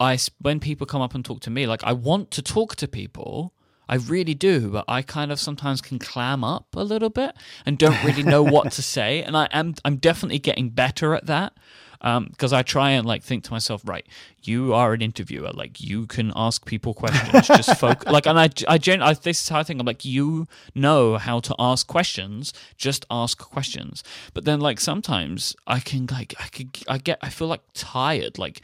I 0.00 0.18
when 0.40 0.60
people 0.60 0.86
come 0.86 1.02
up 1.02 1.14
and 1.14 1.24
talk 1.24 1.40
to 1.40 1.50
me, 1.50 1.66
like 1.66 1.82
I 1.84 1.92
want 1.92 2.30
to 2.32 2.42
talk 2.42 2.76
to 2.76 2.86
people. 2.86 3.52
I 3.88 3.96
really 3.96 4.34
do, 4.34 4.70
but 4.70 4.84
I 4.88 5.02
kind 5.02 5.32
of 5.32 5.40
sometimes 5.40 5.80
can 5.80 5.98
clam 5.98 6.44
up 6.44 6.66
a 6.74 6.84
little 6.84 7.10
bit 7.10 7.34
and 7.64 7.78
don't 7.78 8.02
really 8.04 8.22
know 8.22 8.42
what 8.42 8.72
to 8.72 8.82
say. 8.96 9.22
And 9.22 9.36
I 9.36 9.48
am 9.52 9.74
I'm 9.84 9.96
definitely 9.96 10.38
getting 10.38 10.70
better 10.70 11.14
at 11.14 11.26
that 11.26 11.54
because 12.00 12.52
um, 12.52 12.58
I 12.58 12.62
try 12.62 12.90
and 12.90 13.06
like 13.06 13.22
think 13.22 13.44
to 13.44 13.50
myself, 13.50 13.82
right, 13.84 14.06
you 14.42 14.72
are 14.72 14.92
an 14.92 15.02
interviewer, 15.02 15.50
like 15.52 15.80
you 15.80 16.06
can 16.06 16.32
ask 16.36 16.64
people 16.64 16.94
questions, 16.94 17.46
just 17.48 17.76
focus. 17.78 18.10
Like, 18.10 18.26
and 18.26 18.38
I, 18.38 18.50
I, 18.68 18.78
gen- 18.78 19.02
I, 19.02 19.14
this 19.14 19.42
is 19.42 19.48
how 19.48 19.58
I 19.58 19.62
think. 19.64 19.80
I'm 19.80 19.86
like, 19.86 20.04
you 20.04 20.46
know 20.74 21.18
how 21.18 21.40
to 21.40 21.54
ask 21.58 21.86
questions, 21.86 22.52
just 22.76 23.04
ask 23.10 23.38
questions. 23.38 24.04
But 24.32 24.44
then, 24.44 24.60
like, 24.60 24.78
sometimes 24.78 25.56
I 25.66 25.80
can 25.80 26.06
like, 26.06 26.34
I 26.38 26.46
could, 26.48 26.78
I 26.86 26.98
get, 26.98 27.18
I 27.20 27.30
feel 27.30 27.48
like 27.48 27.62
tired, 27.74 28.38
like. 28.38 28.62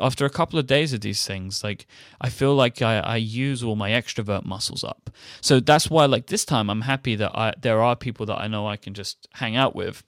After 0.00 0.24
a 0.24 0.30
couple 0.30 0.58
of 0.58 0.66
days 0.66 0.92
of 0.92 1.00
these 1.00 1.26
things, 1.26 1.62
like 1.64 1.86
I 2.20 2.28
feel 2.28 2.54
like 2.54 2.82
I, 2.82 2.98
I 2.98 3.16
use 3.16 3.62
all 3.62 3.76
my 3.76 3.90
extrovert 3.90 4.44
muscles 4.44 4.84
up. 4.84 5.10
So 5.40 5.60
that's 5.60 5.90
why, 5.90 6.06
like 6.06 6.26
this 6.26 6.44
time, 6.44 6.70
I'm 6.70 6.82
happy 6.82 7.16
that 7.16 7.32
I 7.34 7.54
there 7.60 7.82
are 7.82 7.96
people 7.96 8.26
that 8.26 8.40
I 8.40 8.48
know 8.48 8.66
I 8.66 8.76
can 8.76 8.94
just 8.94 9.28
hang 9.34 9.56
out 9.56 9.74
with 9.74 10.02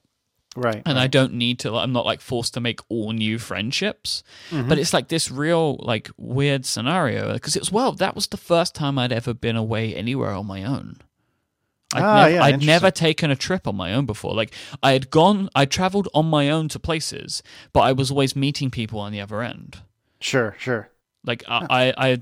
Right. 0.56 0.82
and 0.86 0.96
right. 0.96 1.04
I 1.04 1.06
don't 1.06 1.34
need 1.34 1.58
to. 1.60 1.74
I'm 1.76 1.92
not 1.92 2.06
like 2.06 2.20
forced 2.20 2.54
to 2.54 2.60
make 2.60 2.80
all 2.88 3.12
new 3.12 3.38
friendships. 3.38 4.22
Mm-hmm. 4.50 4.68
But 4.68 4.78
it's 4.78 4.94
like 4.94 5.08
this 5.08 5.30
real 5.30 5.76
like 5.80 6.10
weird 6.16 6.64
scenario 6.64 7.34
because 7.34 7.56
it's 7.56 7.70
well 7.70 7.92
that 7.92 8.14
was 8.14 8.26
the 8.26 8.38
first 8.38 8.74
time 8.74 8.98
I'd 8.98 9.12
ever 9.12 9.34
been 9.34 9.56
away 9.56 9.94
anywhere 9.94 10.30
on 10.30 10.46
my 10.46 10.64
own. 10.64 10.96
I'd, 11.94 12.02
Ah, 12.02 12.24
nev- 12.24 12.32
yeah, 12.34 12.42
I'd 12.44 12.62
never 12.62 12.90
taken 12.90 13.30
a 13.30 13.36
trip 13.36 13.66
on 13.68 13.76
my 13.76 13.94
own 13.94 14.06
before. 14.06 14.34
Like 14.34 14.52
I 14.82 14.92
had 14.92 15.10
gone, 15.10 15.48
I 15.54 15.66
traveled 15.66 16.08
on 16.14 16.26
my 16.26 16.50
own 16.50 16.68
to 16.70 16.78
places, 16.78 17.42
but 17.72 17.80
I 17.80 17.92
was 17.92 18.10
always 18.10 18.34
meeting 18.34 18.70
people 18.70 18.98
on 19.00 19.12
the 19.12 19.20
other 19.20 19.40
end. 19.42 19.82
Sure, 20.20 20.54
sure. 20.58 20.90
Like 21.24 21.42
I, 21.48 21.66
I, 21.96 22.10
I, 22.10 22.18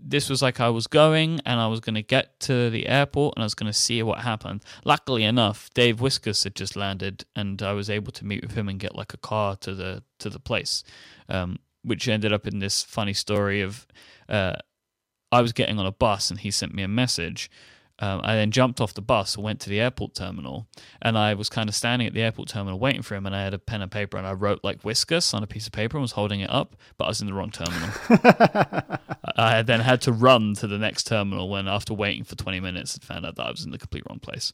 this 0.00 0.30
was 0.30 0.40
like 0.40 0.60
I 0.60 0.70
was 0.70 0.86
going 0.86 1.40
and 1.44 1.60
I 1.60 1.66
was 1.66 1.80
going 1.80 1.94
to 1.94 2.02
get 2.02 2.40
to 2.40 2.70
the 2.70 2.86
airport 2.86 3.34
and 3.36 3.42
I 3.42 3.46
was 3.46 3.54
going 3.54 3.70
to 3.70 3.78
see 3.78 4.02
what 4.02 4.20
happened. 4.20 4.62
Luckily 4.84 5.24
enough, 5.24 5.68
Dave 5.74 5.98
Wiskus 5.98 6.42
had 6.44 6.54
just 6.54 6.74
landed 6.74 7.24
and 7.34 7.62
I 7.62 7.72
was 7.72 7.90
able 7.90 8.12
to 8.12 8.24
meet 8.24 8.42
with 8.42 8.52
him 8.52 8.68
and 8.68 8.80
get 8.80 8.94
like 8.96 9.12
a 9.12 9.18
car 9.18 9.56
to 9.56 9.74
the 9.74 10.02
to 10.20 10.30
the 10.30 10.38
place, 10.40 10.84
um, 11.28 11.58
which 11.84 12.08
ended 12.08 12.32
up 12.32 12.46
in 12.46 12.58
this 12.58 12.82
funny 12.82 13.12
story 13.12 13.60
of, 13.60 13.86
uh, 14.28 14.56
I 15.30 15.42
was 15.42 15.52
getting 15.52 15.78
on 15.78 15.84
a 15.86 15.92
bus 15.92 16.30
and 16.30 16.40
he 16.40 16.50
sent 16.50 16.74
me 16.74 16.82
a 16.82 16.88
message. 16.88 17.50
Um, 17.98 18.20
I 18.22 18.34
then 18.34 18.50
jumped 18.50 18.78
off 18.82 18.92
the 18.92 19.00
bus 19.00 19.36
and 19.36 19.44
went 19.44 19.58
to 19.60 19.70
the 19.70 19.80
airport 19.80 20.14
terminal, 20.14 20.66
and 21.00 21.16
I 21.16 21.32
was 21.32 21.48
kind 21.48 21.66
of 21.68 21.74
standing 21.74 22.06
at 22.06 22.12
the 22.12 22.20
airport 22.20 22.48
terminal 22.48 22.78
waiting 22.78 23.00
for 23.00 23.14
him. 23.14 23.24
And 23.24 23.34
I 23.34 23.42
had 23.42 23.54
a 23.54 23.58
pen 23.58 23.80
and 23.80 23.90
paper, 23.90 24.18
and 24.18 24.26
I 24.26 24.32
wrote 24.34 24.60
like 24.62 24.82
Wiskus 24.82 25.32
on 25.32 25.42
a 25.42 25.46
piece 25.46 25.66
of 25.66 25.72
paper 25.72 25.96
and 25.96 26.02
was 26.02 26.12
holding 26.12 26.40
it 26.40 26.50
up, 26.50 26.76
but 26.98 27.06
I 27.06 27.08
was 27.08 27.22
in 27.22 27.26
the 27.26 27.32
wrong 27.32 27.50
terminal. 27.50 27.88
I 29.36 29.62
then 29.62 29.80
had 29.80 30.02
to 30.02 30.12
run 30.12 30.54
to 30.56 30.66
the 30.66 30.76
next 30.78 31.04
terminal 31.06 31.48
when, 31.48 31.68
after 31.68 31.94
waiting 31.94 32.24
for 32.24 32.36
20 32.36 32.60
minutes, 32.60 32.98
I 33.00 33.04
found 33.04 33.24
out 33.24 33.36
that 33.36 33.46
I 33.46 33.50
was 33.50 33.64
in 33.64 33.70
the 33.70 33.78
complete 33.78 34.02
wrong 34.08 34.18
place. 34.18 34.52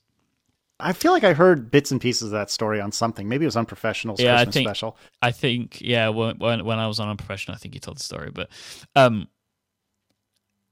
I 0.81 0.93
feel 0.93 1.13
like 1.13 1.23
I 1.25 1.33
heard 1.33 1.71
bits 1.71 1.91
and 1.93 2.01
pieces 2.01 2.23
of 2.27 2.31
that 2.31 2.51
story 2.51 2.81
on 2.81 2.91
something. 2.93 3.29
Maybe 3.29 3.45
it 3.45 3.47
was 3.47 3.57
Unprofessional's 3.57 4.21
Yeah, 4.21 4.35
I 4.35 4.39
Christmas 4.39 4.55
think- 4.55 4.67
special. 4.69 4.97
I 5.21 5.31
think, 5.33 5.81
yeah, 5.81 6.09
when 6.09 6.39
when, 6.39 6.65
when 6.65 6.79
I 6.79 6.87
was 6.87 6.99
on 7.01 7.09
Unprofessional, 7.09 7.55
I 7.55 7.59
think 7.59 7.75
he 7.75 7.81
told 7.81 7.99
the 7.99 8.03
story, 8.03 8.31
but, 8.33 8.51
um, 8.97 9.29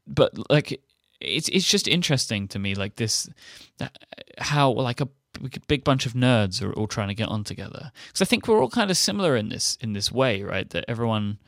but 0.06 0.32
like, 0.50 0.80
it's 1.20 1.48
it's 1.48 1.68
just 1.68 1.86
interesting 1.88 2.48
to 2.48 2.58
me, 2.58 2.74
like 2.74 2.96
this, 2.96 3.28
uh, 3.80 3.88
how 4.38 4.72
like 4.72 5.00
a 5.00 5.08
big- 5.68 5.84
bunch 5.84 6.06
of 6.06 6.14
nerds 6.14 6.62
are 6.62 6.72
all 6.72 6.86
trying 6.86 7.08
to 7.08 7.14
get 7.14 7.28
on 7.28 7.44
together. 7.44 7.92
Because 8.06 8.22
I 8.22 8.24
think 8.24 8.46
we're 8.46 8.60
all 8.60 8.70
kind 8.70 8.90
of 8.90 8.96
similar 8.96 9.36
in 9.36 9.48
this 9.48 9.76
in 9.80 9.92
this 9.92 10.10
way, 10.10 10.42
right? 10.42 10.68
That 10.70 10.84
everyone, 10.88 11.38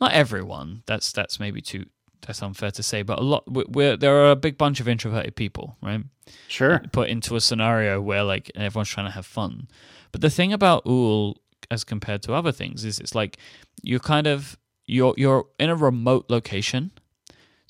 not 0.00 0.12
everyone, 0.12 0.82
that's 0.86 1.12
that's 1.12 1.40
maybe 1.40 1.60
too 1.60 1.86
that's 2.26 2.42
unfair 2.42 2.70
to 2.72 2.82
say, 2.82 3.02
but 3.02 3.18
a 3.18 3.22
lot 3.22 3.50
we're, 3.50 3.64
we're 3.68 3.96
there 3.96 4.14
are 4.16 4.30
a 4.30 4.36
big 4.36 4.58
bunch 4.58 4.80
of 4.80 4.88
introverted 4.88 5.36
people, 5.36 5.76
right? 5.82 6.02
Sure. 6.48 6.80
put 6.92 7.08
into 7.08 7.34
a 7.34 7.40
scenario 7.40 8.00
where 8.00 8.22
like 8.22 8.50
everyone's 8.54 8.88
trying 8.88 9.06
to 9.06 9.12
have 9.12 9.26
fun. 9.26 9.68
But 10.12 10.20
the 10.20 10.30
thing 10.30 10.52
about 10.52 10.84
Úll 10.84 11.36
as 11.70 11.84
compared 11.84 12.22
to 12.22 12.34
other 12.34 12.52
things 12.52 12.84
is 12.84 12.98
it's 12.98 13.14
like 13.14 13.38
you're 13.82 14.00
kind 14.00 14.26
of 14.26 14.58
you're 14.86 15.14
you're 15.16 15.46
in 15.58 15.70
a 15.70 15.76
remote 15.76 16.26
location. 16.28 16.92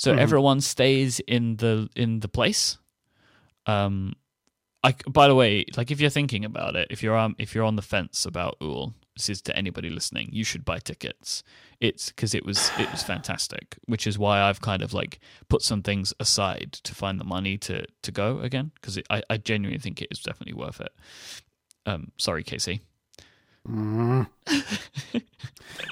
So 0.00 0.14
Mhm. 0.14 0.18
everyone 0.18 0.60
stays 0.62 1.20
in 1.26 1.56
the 1.56 1.90
in 1.94 2.20
the 2.20 2.28
place. 2.28 2.78
Um 3.66 4.14
I 4.82 4.94
by 5.06 5.28
the 5.28 5.34
way, 5.34 5.66
like 5.76 5.90
if 5.90 6.00
you're 6.00 6.08
thinking 6.18 6.42
about 6.42 6.74
it, 6.74 6.86
if 6.90 7.02
you're 7.02 7.18
um 7.18 7.36
if 7.38 7.54
you're 7.54 7.66
on 7.66 7.76
the 7.76 7.82
fence 7.82 8.24
about 8.24 8.58
Úll, 8.60 8.94
this 9.14 9.28
is 9.28 9.42
to 9.42 9.54
anybody 9.54 9.90
listening, 9.90 10.30
you 10.32 10.42
should 10.42 10.64
buy 10.64 10.78
tickets. 10.78 11.42
It's 11.80 12.08
because 12.08 12.34
it 12.34 12.46
was 12.46 12.72
it 12.78 12.90
was 12.90 13.02
fantastic, 13.02 13.76
which 13.84 14.06
is 14.06 14.18
why 14.18 14.40
I've 14.40 14.62
kind 14.62 14.82
of 14.82 14.94
like 14.94 15.20
put 15.50 15.60
some 15.60 15.82
things 15.82 16.14
aside 16.18 16.72
to 16.84 16.94
find 16.94 17.20
the 17.20 17.24
money 17.36 17.58
to 17.58 17.84
to 18.02 18.10
go 18.12 18.40
again 18.40 18.70
because 18.76 18.98
I 19.10 19.22
I 19.28 19.36
genuinely 19.36 19.78
think 19.80 20.00
it 20.00 20.08
is 20.10 20.20
definitely 20.22 20.54
worth 20.54 20.80
it. 20.80 20.92
Um, 21.84 22.12
sorry, 22.16 22.42
Casey. 22.42 22.80
Mhm. 23.68 24.28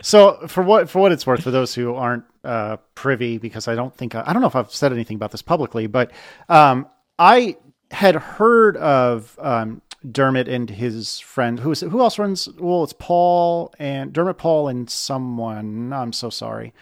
so 0.02 0.46
for 0.48 0.62
what 0.62 0.88
for 0.88 1.00
what 1.00 1.12
it's 1.12 1.26
worth, 1.26 1.42
for 1.42 1.50
those 1.50 1.74
who 1.74 1.94
aren't 1.94 2.24
uh, 2.44 2.78
privy, 2.94 3.38
because 3.38 3.68
I 3.68 3.74
don't 3.74 3.94
think 3.94 4.14
I, 4.14 4.24
I 4.26 4.33
don't 4.33 4.40
know 4.42 4.48
if 4.48 4.57
I've 4.57 4.72
said 4.72 4.92
anything 4.92 5.16
about 5.16 5.33
this 5.33 5.42
publicly, 5.42 5.87
but 5.87 6.11
um, 6.48 6.87
I 7.18 7.57
had 7.90 8.14
heard 8.14 8.76
of 8.76 9.38
um, 9.40 9.83
Dermot 10.11 10.48
and 10.48 10.68
his 10.70 11.18
friend. 11.18 11.61
Who 11.61 11.70
is? 11.72 11.81
Who 11.81 12.00
else 12.00 12.18
runs? 12.18 12.48
Well, 12.59 12.85
it's 12.85 12.94
Paul 12.98 13.74
and 13.78 14.12
Dermot, 14.12 14.38
Paul, 14.38 14.68
and 14.68 14.88
someone. 14.88 15.92
I'm 15.92 16.12
so 16.12 16.31
sorry. 16.31 16.72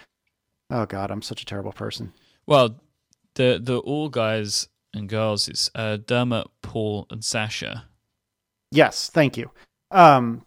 Oh 0.71 0.87
God, 0.87 1.11
I'm 1.11 1.23
such 1.23 1.43
a 1.43 1.47
terrible 1.47 1.73
person. 1.73 2.13
Well, 2.47 2.81
the 3.35 3.61
the 3.63 3.83
Úll 3.83 4.11
guys 4.11 4.69
and 4.95 5.09
girls 5.09 5.49
is 5.49 5.71
uh, 5.75 5.99
Dermot, 5.99 6.49
Paul, 6.63 7.07
and 7.11 7.25
Sasha. 7.25 7.85
Yes, 8.71 9.09
thank 9.11 9.37
you. 9.37 9.51
Um, 9.91 10.45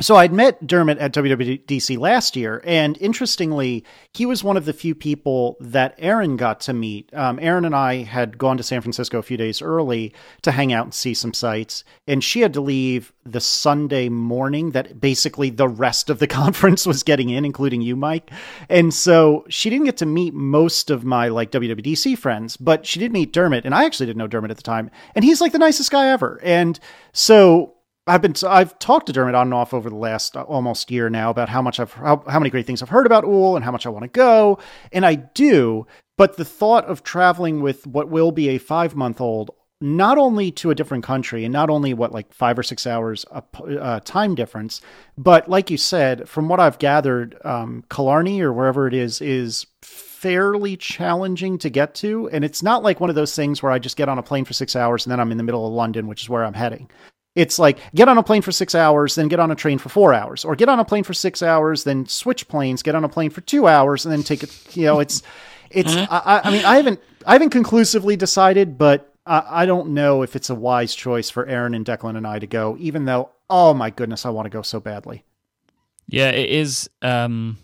so 0.00 0.16
I'd 0.16 0.32
met 0.32 0.66
Dermot 0.66 0.96
at 0.96 1.12
WWDC 1.12 1.98
last 1.98 2.34
year, 2.34 2.62
and 2.64 2.96
interestingly, 2.98 3.84
he 4.14 4.24
was 4.24 4.42
one 4.42 4.56
of 4.56 4.64
the 4.64 4.72
few 4.72 4.94
people 4.94 5.58
that 5.60 5.94
Aaron 5.98 6.38
got 6.38 6.60
to 6.62 6.72
meet. 6.72 7.12
Um, 7.12 7.38
Aaron 7.42 7.66
and 7.66 7.74
I 7.74 7.96
had 7.96 8.38
gone 8.38 8.56
to 8.56 8.62
San 8.62 8.80
Francisco 8.80 9.18
a 9.18 9.22
few 9.22 9.36
days 9.36 9.60
early 9.60 10.14
to 10.42 10.50
hang 10.50 10.72
out 10.72 10.86
and 10.86 10.94
see 10.94 11.12
some 11.12 11.34
sights, 11.34 11.84
and 12.06 12.24
she 12.24 12.40
had 12.40 12.54
to 12.54 12.62
leave 12.62 13.12
the 13.26 13.40
Sunday 13.40 14.08
morning 14.08 14.70
that 14.70 14.98
basically 14.98 15.50
the 15.50 15.68
rest 15.68 16.08
of 16.08 16.20
the 16.20 16.26
conference 16.42 16.86
was 16.86 17.02
getting 17.02 17.28
in, 17.28 17.44
including 17.44 17.82
you, 17.82 17.94
Myke. 17.94 18.30
And 18.70 18.94
so 18.94 19.44
she 19.50 19.68
didn't 19.68 19.84
get 19.84 19.98
to 19.98 20.06
meet 20.06 20.32
most 20.32 20.88
of 20.88 21.04
my 21.04 21.28
like 21.28 21.50
WWDC 21.50 22.16
friends, 22.16 22.56
but 22.56 22.86
she 22.86 22.98
did 22.98 23.12
meet 23.12 23.34
Dermot, 23.34 23.66
and 23.66 23.74
I 23.74 23.84
actually 23.84 24.06
didn't 24.06 24.18
know 24.18 24.26
Dermot 24.26 24.50
at 24.50 24.56
the 24.56 24.62
time, 24.62 24.90
and 25.14 25.22
he's 25.22 25.42
like 25.42 25.52
the 25.52 25.58
nicest 25.58 25.90
guy 25.90 26.08
ever. 26.08 26.40
And 26.42 26.80
so 27.12 27.74
I've 28.06 28.22
been 28.22 28.34
I've 28.46 28.78
talked 28.80 29.06
to 29.06 29.12
Dermot 29.12 29.34
on 29.34 29.48
and 29.48 29.54
off 29.54 29.72
over 29.72 29.88
the 29.88 29.96
last 29.96 30.36
uh, 30.36 30.42
almost 30.42 30.90
year 30.90 31.08
now 31.08 31.30
about 31.30 31.48
how 31.48 31.62
much 31.62 31.78
I've 31.78 31.92
how, 31.92 32.24
how 32.26 32.40
many 32.40 32.50
great 32.50 32.66
things 32.66 32.82
I've 32.82 32.88
heard 32.88 33.06
about 33.06 33.24
Úll 33.24 33.54
and 33.54 33.64
how 33.64 33.70
much 33.70 33.86
I 33.86 33.90
want 33.90 34.02
to 34.02 34.08
go, 34.08 34.58
and 34.90 35.06
I 35.06 35.14
do. 35.14 35.86
But 36.18 36.36
the 36.36 36.44
thought 36.44 36.84
of 36.86 37.04
traveling 37.04 37.62
with 37.62 37.86
what 37.86 38.08
will 38.08 38.32
be 38.32 38.48
a 38.48 38.58
five 38.58 38.96
month 38.96 39.20
old, 39.20 39.52
not 39.80 40.18
only 40.18 40.50
to 40.52 40.70
a 40.70 40.74
different 40.74 41.04
country 41.04 41.44
and 41.44 41.52
not 41.52 41.70
only 41.70 41.94
what 41.94 42.10
like 42.10 42.34
five 42.34 42.58
or 42.58 42.64
six 42.64 42.88
hours 42.88 43.24
a 43.30 43.42
uh, 43.80 44.00
time 44.00 44.34
difference, 44.34 44.80
but 45.16 45.48
like 45.48 45.70
you 45.70 45.76
said, 45.76 46.28
from 46.28 46.48
what 46.48 46.58
I've 46.58 46.80
gathered, 46.80 47.36
um, 47.44 47.84
Killarney 47.88 48.40
or 48.40 48.52
wherever 48.52 48.88
it 48.88 48.94
is 48.94 49.20
is 49.20 49.66
fairly 49.80 50.76
challenging 50.76 51.56
to 51.58 51.70
get 51.70 51.94
to, 51.96 52.28
and 52.30 52.44
it's 52.44 52.64
not 52.64 52.82
like 52.82 52.98
one 52.98 53.10
of 53.10 53.16
those 53.16 53.36
things 53.36 53.62
where 53.62 53.70
I 53.70 53.78
just 53.78 53.96
get 53.96 54.08
on 54.08 54.18
a 54.18 54.22
plane 54.24 54.44
for 54.44 54.54
six 54.54 54.74
hours 54.74 55.06
and 55.06 55.12
then 55.12 55.20
I'm 55.20 55.30
in 55.30 55.38
the 55.38 55.44
middle 55.44 55.68
of 55.68 55.72
London, 55.72 56.08
which 56.08 56.22
is 56.22 56.28
where 56.28 56.44
I'm 56.44 56.54
heading. 56.54 56.90
It's 57.34 57.58
like 57.58 57.78
get 57.94 58.08
on 58.08 58.18
a 58.18 58.22
plane 58.22 58.42
for 58.42 58.52
six 58.52 58.74
hours, 58.74 59.14
then 59.14 59.28
get 59.28 59.40
on 59.40 59.50
a 59.50 59.54
train 59.54 59.78
for 59.78 59.88
four 59.88 60.12
hours, 60.12 60.44
or 60.44 60.54
get 60.54 60.68
on 60.68 60.78
a 60.78 60.84
plane 60.84 61.02
for 61.04 61.14
six 61.14 61.42
hours, 61.42 61.84
then 61.84 62.06
switch 62.06 62.46
planes, 62.48 62.82
get 62.82 62.94
on 62.94 63.04
a 63.04 63.08
plane 63.08 63.30
for 63.30 63.40
two 63.40 63.66
hours, 63.66 64.04
and 64.04 64.12
then 64.12 64.22
take 64.22 64.42
it. 64.42 64.76
You 64.76 64.84
know, 64.86 65.00
it's 65.00 65.22
it's. 65.70 65.94
I, 65.94 66.06
I- 66.10 66.40
I 66.44 66.50
mean, 66.50 66.64
I 66.64 66.76
haven't 66.76 67.00
I 67.26 67.32
haven't 67.32 67.50
conclusively 67.50 68.16
decided, 68.16 68.76
but 68.76 69.14
I, 69.24 69.62
I 69.62 69.66
don't 69.66 69.94
know 69.94 70.22
if 70.22 70.36
it's 70.36 70.50
a 70.50 70.54
wise 70.54 70.94
choice 70.94 71.30
for 71.30 71.46
Aaron 71.46 71.74
and 71.74 71.86
Declan 71.86 72.16
and 72.18 72.26
I 72.26 72.38
to 72.38 72.46
go. 72.46 72.76
Even 72.78 73.06
though, 73.06 73.30
oh 73.48 73.72
my 73.72 73.88
goodness, 73.88 74.26
I 74.26 74.30
want 74.30 74.44
to 74.46 74.50
go 74.50 74.60
so 74.62 74.78
badly. 74.80 75.24
Yeah, 76.08 76.30
it 76.30 76.50
is. 76.50 76.90
Um, 77.00 77.56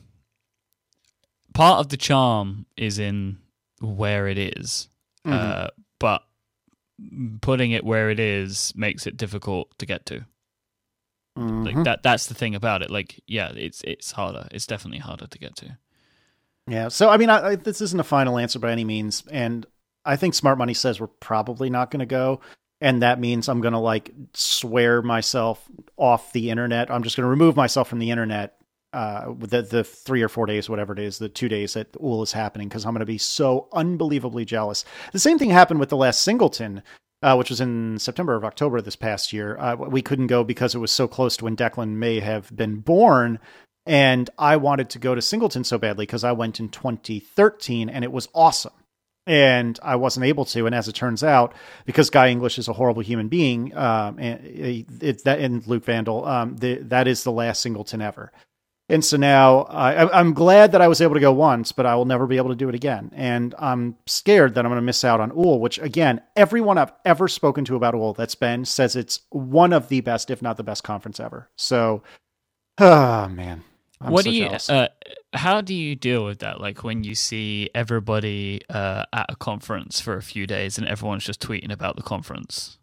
part 1.52 1.80
of 1.80 1.88
the 1.88 1.96
charm 1.96 2.66
is 2.76 2.98
in 2.98 3.38
where 3.80 4.28
it 4.28 4.38
is, 4.38 4.88
Mhm. 5.26 5.32
uh, 5.32 5.68
but 5.98 6.22
putting 7.40 7.70
it 7.70 7.84
where 7.84 8.10
it 8.10 8.20
is 8.20 8.72
makes 8.76 9.06
it 9.06 9.16
difficult 9.16 9.76
to 9.78 9.86
get 9.86 10.06
to. 10.06 10.24
Mhm. 11.36 11.64
Like 11.66 11.84
that. 11.84 12.02
That's 12.02 12.26
the 12.26 12.34
thing 12.34 12.54
about 12.54 12.82
it. 12.82 12.90
Like, 12.90 13.20
yeah, 13.26 13.52
it's 13.54 13.82
it's 13.82 14.12
harder. 14.12 14.48
It's 14.50 14.66
definitely 14.66 14.98
harder 14.98 15.26
to 15.26 15.38
get 15.38 15.56
to. 15.56 15.78
Yeah. 16.66 16.88
So, 16.88 17.08
I 17.08 17.16
mean, 17.16 17.30
I, 17.30 17.50
I, 17.50 17.54
this 17.56 17.80
isn't 17.80 18.00
a 18.00 18.04
final 18.04 18.38
answer 18.38 18.58
by 18.58 18.72
any 18.72 18.84
means. 18.84 19.22
And 19.30 19.64
I 20.04 20.16
think 20.16 20.34
Smart 20.34 20.58
Money 20.58 20.74
says 20.74 21.00
we're 21.00 21.06
probably 21.06 21.70
not 21.70 21.90
going 21.90 22.00
to 22.00 22.06
go. 22.06 22.40
And 22.80 23.02
that 23.02 23.18
means 23.18 23.48
I'm 23.48 23.60
going 23.60 23.72
to 23.72 23.78
like 23.78 24.12
swear 24.34 25.00
myself 25.02 25.64
off 25.96 26.32
the 26.32 26.50
internet. 26.50 26.90
I'm 26.90 27.02
just 27.02 27.16
going 27.16 27.24
to 27.24 27.30
remove 27.30 27.56
myself 27.56 27.88
from 27.88 27.98
the 27.98 28.10
internet 28.10 28.57
uh, 28.92 29.32
the 29.38 29.62
the 29.62 29.84
three 29.84 30.22
or 30.22 30.28
four 30.28 30.46
days, 30.46 30.68
whatever 30.68 30.92
it 30.92 30.98
is, 30.98 31.18
the 31.18 31.28
two 31.28 31.48
days 31.48 31.74
that 31.74 31.92
Úll 31.92 32.22
is 32.22 32.32
happening, 32.32 32.68
because 32.68 32.84
I'm 32.84 32.92
going 32.92 33.00
to 33.00 33.06
be 33.06 33.18
so 33.18 33.68
unbelievably 33.72 34.44
jealous. 34.44 34.84
The 35.12 35.18
same 35.18 35.38
thing 35.38 35.50
happened 35.50 35.80
with 35.80 35.90
the 35.90 35.96
last 35.96 36.26
Çingleton, 36.26 36.82
uh, 37.22 37.34
which 37.36 37.50
was 37.50 37.60
in 37.60 37.98
September 37.98 38.34
of 38.34 38.44
October 38.44 38.80
this 38.80 38.96
past 38.96 39.32
year. 39.32 39.58
Uh, 39.58 39.76
we 39.76 40.02
couldn't 40.02 40.28
go 40.28 40.44
because 40.44 40.74
it 40.74 40.78
was 40.78 40.90
so 40.90 41.06
close 41.06 41.36
to 41.36 41.44
when 41.44 41.56
Declan 41.56 41.96
may 41.96 42.20
have 42.20 42.54
been 42.54 42.80
born. 42.80 43.38
And 43.84 44.28
I 44.38 44.56
wanted 44.56 44.90
to 44.90 44.98
go 44.98 45.14
to 45.14 45.20
Çingleton 45.20 45.64
so 45.64 45.78
badly 45.78 46.04
because 46.04 46.22
I 46.22 46.32
went 46.32 46.60
in 46.60 46.68
2013 46.68 47.88
and 47.88 48.04
it 48.04 48.12
was 48.12 48.28
awesome 48.34 48.74
and 49.28 49.78
I 49.82 49.96
wasn't 49.96 50.26
able 50.26 50.46
to. 50.46 50.66
And 50.66 50.74
as 50.74 50.88
it 50.88 50.94
turns 50.94 51.22
out, 51.22 51.54
because 51.84 52.10
Guy 52.10 52.28
English 52.28 52.58
is 52.58 52.66
a 52.66 52.72
horrible 52.72 53.02
human 53.02 53.28
being, 53.28 53.76
um, 53.76 54.18
and 54.18 54.40
it, 54.44 55.24
that 55.24 55.38
and 55.38 55.64
Luc 55.66 55.84
Vandal, 55.84 56.24
um, 56.24 56.56
the, 56.56 56.76
that 56.76 57.06
is 57.06 57.24
the 57.24 57.32
last 57.32 57.64
Çingleton 57.64 58.02
ever. 58.02 58.32
And 58.88 59.04
so 59.04 59.18
now 59.18 59.60
I, 59.64 60.18
I'm 60.18 60.32
glad 60.32 60.72
that 60.72 60.80
I 60.80 60.88
was 60.88 61.00
able 61.00 61.14
to 61.14 61.20
go 61.20 61.32
once, 61.32 61.72
but 61.72 61.84
I 61.84 61.94
will 61.94 62.06
never 62.06 62.26
be 62.26 62.38
able 62.38 62.48
to 62.48 62.56
do 62.56 62.70
it 62.70 62.74
again. 62.74 63.10
And 63.14 63.54
I'm 63.58 63.96
scared 64.06 64.54
that 64.54 64.64
I'm 64.64 64.70
going 64.70 64.78
to 64.78 64.82
miss 64.82 65.04
out 65.04 65.20
on 65.20 65.30
Úll, 65.32 65.60
which 65.60 65.78
again, 65.78 66.22
everyone 66.36 66.78
I've 66.78 66.92
ever 67.04 67.28
spoken 67.28 67.66
to 67.66 67.76
about 67.76 67.94
Úll 67.94 68.16
that's 68.16 68.34
been 68.34 68.64
says 68.64 68.96
it's 68.96 69.20
one 69.28 69.74
of 69.74 69.88
the 69.88 70.00
best, 70.00 70.30
if 70.30 70.40
not 70.40 70.56
the 70.56 70.62
best 70.62 70.84
conference 70.84 71.20
ever. 71.20 71.50
So, 71.56 72.02
oh 72.78 73.28
man, 73.30 73.62
I'm 74.00 74.12
what 74.12 74.24
so 74.24 74.30
do 74.30 74.36
you? 74.36 74.46
Uh, 74.46 74.88
how 75.34 75.60
do 75.60 75.74
you 75.74 75.94
deal 75.94 76.24
with 76.24 76.38
that? 76.38 76.60
Like 76.60 76.82
when 76.82 77.04
you 77.04 77.14
see 77.14 77.68
everybody 77.74 78.62
uh, 78.70 79.04
at 79.12 79.26
a 79.28 79.36
conference 79.36 80.00
for 80.00 80.16
a 80.16 80.22
few 80.22 80.46
days 80.46 80.78
and 80.78 80.88
everyone's 80.88 81.24
just 81.24 81.40
tweeting 81.40 81.70
about 81.70 81.96
the 81.96 82.02
conference. 82.02 82.78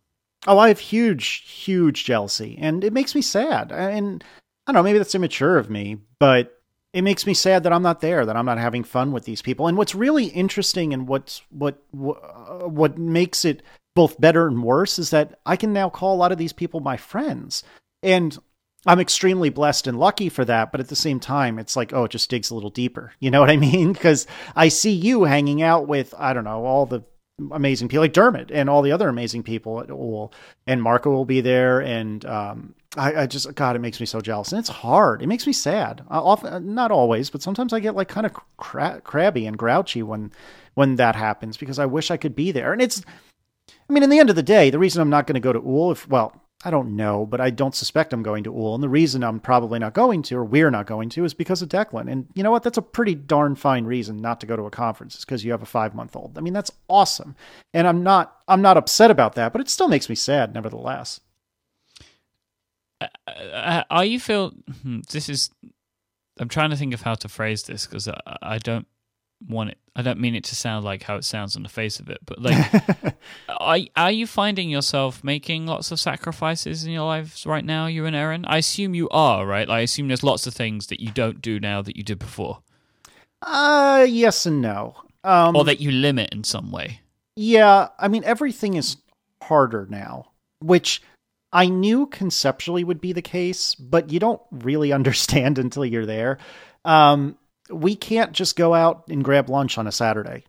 Oh, 0.47 0.59
I 0.59 0.67
have 0.67 0.79
huge, 0.79 1.43
huge 1.49 2.05
jealousy, 2.05 2.55
and 2.61 2.83
it 2.83 2.93
makes 2.93 3.15
me 3.15 3.23
sad. 3.23 3.71
And 3.71 4.23
I 4.67 4.71
don't 4.71 4.79
know, 4.79 4.83
maybe 4.83 4.97
that's 4.97 5.15
immature 5.15 5.57
of 5.57 5.69
me, 5.69 5.97
but 6.19 6.59
it 6.93 7.03
makes 7.03 7.27
me 7.27 7.33
sad 7.33 7.63
that 7.63 7.73
I'm 7.73 7.83
not 7.83 8.01
there, 8.01 8.25
that 8.25 8.37
I'm 8.37 8.45
not 8.45 8.57
having 8.57 8.83
fun 8.83 9.11
with 9.11 9.25
these 9.25 9.41
people. 9.41 9.67
And 9.67 9.77
what's 9.77 9.93
really 9.93 10.25
interesting 10.25 10.93
and 10.93 11.07
what's 11.07 11.41
what 11.49 11.83
what, 11.91 12.17
uh, 12.23 12.67
what 12.67 12.97
makes 12.97 13.45
it 13.45 13.61
both 13.95 14.19
better 14.19 14.47
and 14.47 14.63
worse 14.63 14.97
is 14.97 15.09
that 15.09 15.39
I 15.45 15.55
can 15.55 15.73
now 15.73 15.89
call 15.89 16.15
a 16.15 16.17
lot 16.17 16.31
of 16.31 16.37
these 16.37 16.53
people 16.53 16.79
my 16.79 16.97
friends. 16.97 17.63
And 18.01 18.37
I'm 18.85 18.99
extremely 18.99 19.49
blessed 19.49 19.87
and 19.87 19.99
lucky 19.99 20.29
for 20.29 20.45
that, 20.45 20.71
but 20.71 20.79
at 20.79 20.89
the 20.89 20.95
same 20.95 21.19
time, 21.19 21.57
it's 21.57 21.75
like, 21.75 21.91
oh, 21.91 22.05
it 22.05 22.11
just 22.11 22.29
digs 22.29 22.51
a 22.51 22.55
little 22.55 22.69
deeper. 22.69 23.13
You 23.19 23.31
know 23.31 23.41
what 23.41 23.49
I 23.49 23.57
mean? 23.57 23.93
Because 23.93 24.27
I 24.55 24.67
see 24.67 24.91
you 24.91 25.23
hanging 25.23 25.61
out 25.63 25.87
with, 25.87 26.13
I 26.17 26.33
don't 26.33 26.43
know, 26.43 26.65
all 26.65 26.85
the 26.85 27.03
amazing 27.51 27.87
people 27.87 28.03
like 28.03 28.13
Dermot 28.13 28.51
and 28.51 28.69
all 28.69 28.81
the 28.81 28.91
other 28.91 29.09
amazing 29.09 29.43
people 29.43 29.81
at 29.81 29.89
and 30.67 30.81
Marco 30.81 31.11
will 31.11 31.25
be 31.25 31.41
there. 31.41 31.81
And 31.81 32.23
um, 32.25 32.75
I, 32.97 33.23
I, 33.23 33.27
just, 33.27 33.53
God, 33.55 33.75
it 33.75 33.79
makes 33.79 33.99
me 33.99 34.05
so 34.05 34.21
jealous. 34.21 34.51
And 34.51 34.59
it's 34.59 34.69
hard. 34.69 35.21
It 35.21 35.27
makes 35.27 35.47
me 35.47 35.53
sad. 35.53 36.03
I 36.09 36.17
often, 36.17 36.73
not 36.73 36.91
always, 36.91 37.29
but 37.29 37.41
sometimes 37.41 37.73
I 37.73 37.79
get 37.79 37.95
like 37.95 38.07
kind 38.07 38.25
of 38.25 38.33
cra- 38.57 39.01
crabby 39.03 39.45
and 39.45 39.57
grouchy 39.57 40.03
when, 40.03 40.31
when 40.73 40.95
that 40.95 41.15
happens 41.15 41.57
because 41.57 41.79
I 41.79 41.85
wish 41.85 42.11
I 42.11 42.17
could 42.17 42.35
be 42.35 42.51
there. 42.51 42.73
And 42.73 42.81
it's, 42.81 43.03
I 43.89 43.93
mean, 43.93 44.03
in 44.03 44.09
the 44.09 44.19
end 44.19 44.29
of 44.29 44.35
the 44.35 44.43
day, 44.43 44.69
the 44.69 44.79
reason 44.79 45.01
I'm 45.01 45.09
not 45.09 45.27
going 45.27 45.35
to 45.35 45.39
go 45.39 45.53
to 45.53 45.61
Úll, 45.61 45.91
if, 45.91 46.07
well, 46.07 46.41
I 46.63 46.71
don't 46.71 46.95
know, 46.95 47.27
but 47.27 47.39
I 47.39 47.51
don't 47.51 47.75
suspect 47.75 48.11
I'm 48.11 48.23
going 48.23 48.43
to 48.45 48.51
Úll. 48.51 48.73
And 48.73 48.83
the 48.83 48.89
reason 48.89 49.23
I'm 49.23 49.39
probably 49.39 49.77
not 49.77 49.93
going 49.93 50.23
to, 50.23 50.37
or 50.37 50.43
we're 50.43 50.71
not 50.71 50.87
going 50.87 51.09
to, 51.09 51.23
is 51.23 51.35
because 51.35 51.61
of 51.61 51.69
Declan. 51.69 52.11
And 52.11 52.27
you 52.33 52.41
know 52.41 52.49
what? 52.49 52.63
That's 52.63 52.79
a 52.79 52.81
pretty 52.81 53.13
darn 53.13 53.55
fine 53.55 53.85
reason 53.85 54.17
not 54.17 54.39
to 54.39 54.47
go 54.47 54.55
to 54.55 54.63
a 54.63 54.71
conference. 54.71 55.15
Is 55.15 55.25
because 55.25 55.45
you 55.45 55.51
have 55.51 55.61
a 55.61 55.67
five 55.67 55.93
month 55.93 56.15
old. 56.15 56.37
I 56.37 56.41
mean, 56.41 56.53
that's 56.53 56.71
awesome. 56.89 57.35
And 57.73 57.87
I'm 57.87 58.01
not 58.01 58.37
I'm 58.47 58.63
not 58.63 58.77
upset 58.77 59.11
about 59.11 59.35
that, 59.35 59.51
but 59.51 59.61
it 59.61 59.69
still 59.69 59.87
makes 59.87 60.09
me 60.09 60.15
sad, 60.15 60.55
nevertheless. 60.55 61.19
Uh, 63.27 63.31
uh 63.31 63.83
are 63.89 64.05
you 64.05 64.19
feel 64.19 64.51
hmm, 64.81 65.01
this 65.11 65.29
is? 65.29 65.49
I'm 66.39 66.49
trying 66.49 66.71
to 66.71 66.75
think 66.75 66.93
of 66.93 67.01
how 67.01 67.15
to 67.15 67.29
phrase 67.29 67.63
this 67.63 67.85
because 67.85 68.07
I, 68.07 68.19
I 68.41 68.57
don't 68.57 68.87
want 69.47 69.69
it. 69.71 69.77
I 69.95 70.01
don't 70.01 70.19
mean 70.19 70.35
it 70.35 70.43
to 70.45 70.55
sound 70.55 70.83
like 70.83 71.03
how 71.03 71.15
it 71.15 71.23
sounds 71.23 71.55
on 71.55 71.63
the 71.63 71.69
face 71.69 71.99
of 71.99 72.09
it, 72.09 72.19
but 72.25 72.41
like, 72.41 73.15
are 73.49 73.79
are 73.95 74.11
you 74.11 74.27
finding 74.27 74.69
yourself 74.69 75.23
making 75.23 75.65
lots 75.67 75.91
of 75.91 75.99
sacrifices 75.99 76.83
in 76.83 76.91
your 76.91 77.05
lives 77.05 77.45
right 77.45 77.63
now? 77.63 77.87
You 77.87 78.05
and 78.05 78.15
Erin. 78.15 78.45
I 78.45 78.57
assume 78.57 78.93
you 78.93 79.07
are, 79.09 79.45
right? 79.45 79.67
Like, 79.67 79.77
I 79.77 79.81
assume 79.81 80.07
there's 80.07 80.23
lots 80.23 80.47
of 80.47 80.53
things 80.53 80.87
that 80.87 80.99
you 80.99 81.11
don't 81.11 81.41
do 81.41 81.59
now 81.59 81.81
that 81.81 81.95
you 81.95 82.03
did 82.03 82.19
before. 82.19 82.59
Uh, 83.41 84.05
yes 84.07 84.45
and 84.45 84.61
no. 84.61 84.95
Um, 85.23 85.55
or 85.55 85.63
that 85.63 85.79
you 85.79 85.91
limit 85.91 86.33
in 86.33 86.43
some 86.43 86.71
way. 86.71 87.01
Yeah, 87.35 87.89
I 87.97 88.07
mean 88.07 88.23
everything 88.23 88.75
is 88.75 88.97
harder 89.41 89.87
now, 89.89 90.31
which 90.59 91.01
I 91.55 91.67
knew 91.67 92.05
conceptually 92.07 92.83
would 92.83 92.99
be 92.99 93.13
the 93.13 93.21
case, 93.21 93.75
but 93.75 94.11
you 94.11 94.19
don't 94.19 94.41
really 94.51 94.91
understand 94.99 95.57
until 95.57 95.85
you're 95.85 96.05
there. 96.05 96.37
Um, 96.83 97.37
we 97.69 97.95
can't 97.95 98.33
just 98.33 98.57
go 98.57 98.73
out 98.73 99.05
and 99.09 99.23
grab 99.23 99.49
lunch 99.49 99.77
on 99.77 99.87
a 99.87 99.91
Saturday. 99.91 100.43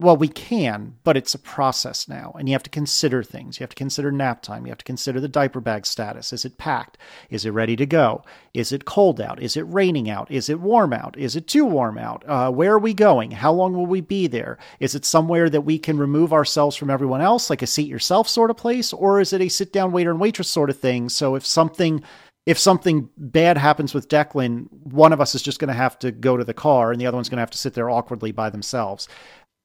Well, 0.00 0.16
we 0.16 0.26
can, 0.26 0.96
but 1.04 1.16
it's 1.16 1.34
a 1.34 1.38
process 1.38 2.08
now, 2.08 2.34
and 2.36 2.48
you 2.48 2.54
have 2.54 2.64
to 2.64 2.70
consider 2.70 3.22
things. 3.22 3.58
You 3.58 3.62
have 3.62 3.70
to 3.70 3.76
consider 3.76 4.10
nap 4.10 4.42
time. 4.42 4.66
You 4.66 4.70
have 4.70 4.78
to 4.78 4.84
consider 4.84 5.20
the 5.20 5.28
diaper 5.28 5.60
bag 5.60 5.86
status. 5.86 6.32
Is 6.32 6.44
it 6.44 6.58
packed? 6.58 6.98
Is 7.30 7.44
it 7.44 7.50
ready 7.50 7.76
to 7.76 7.86
go? 7.86 8.24
Is 8.54 8.72
it 8.72 8.86
cold 8.86 9.20
out? 9.20 9.40
Is 9.40 9.56
it 9.56 9.62
raining 9.62 10.10
out? 10.10 10.28
Is 10.32 10.48
it 10.48 10.58
warm 10.58 10.92
out? 10.92 11.16
Is 11.16 11.36
it 11.36 11.46
too 11.46 11.64
warm 11.64 11.96
out? 11.96 12.24
Uh, 12.26 12.50
where 12.50 12.72
are 12.72 12.78
we 12.80 12.92
going? 12.92 13.30
How 13.30 13.52
long 13.52 13.72
will 13.72 13.86
we 13.86 14.00
be 14.00 14.26
there? 14.26 14.58
Is 14.80 14.96
it 14.96 15.04
somewhere 15.04 15.48
that 15.48 15.60
we 15.60 15.78
can 15.78 15.96
remove 15.96 16.32
ourselves 16.32 16.74
from 16.74 16.90
everyone 16.90 17.20
else, 17.20 17.48
like 17.48 17.62
a 17.62 17.66
seat 17.66 17.86
yourself 17.88 18.28
sort 18.28 18.50
of 18.50 18.56
place, 18.56 18.92
or 18.92 19.20
is 19.20 19.32
it 19.32 19.42
a 19.42 19.48
sit 19.48 19.72
down 19.72 19.92
waiter 19.92 20.10
and 20.10 20.18
waitress 20.18 20.50
sort 20.50 20.70
of 20.70 20.78
thing? 20.78 21.08
So 21.08 21.36
if 21.36 21.46
something 21.46 22.02
if 22.46 22.58
something 22.58 23.08
bad 23.16 23.56
happens 23.56 23.94
with 23.94 24.08
Declan, 24.08 24.70
one 24.70 25.14
of 25.14 25.20
us 25.20 25.34
is 25.34 25.40
just 25.40 25.58
going 25.58 25.68
to 25.68 25.74
have 25.74 25.98
to 26.00 26.12
go 26.12 26.36
to 26.36 26.44
the 26.44 26.52
car 26.52 26.92
and 26.92 27.00
the 27.00 27.06
other 27.06 27.16
one's 27.16 27.30
going 27.30 27.38
to 27.38 27.42
have 27.42 27.50
to 27.50 27.58
sit 27.58 27.72
there 27.72 27.88
awkwardly 27.88 28.32
by 28.32 28.50
themselves. 28.50 29.08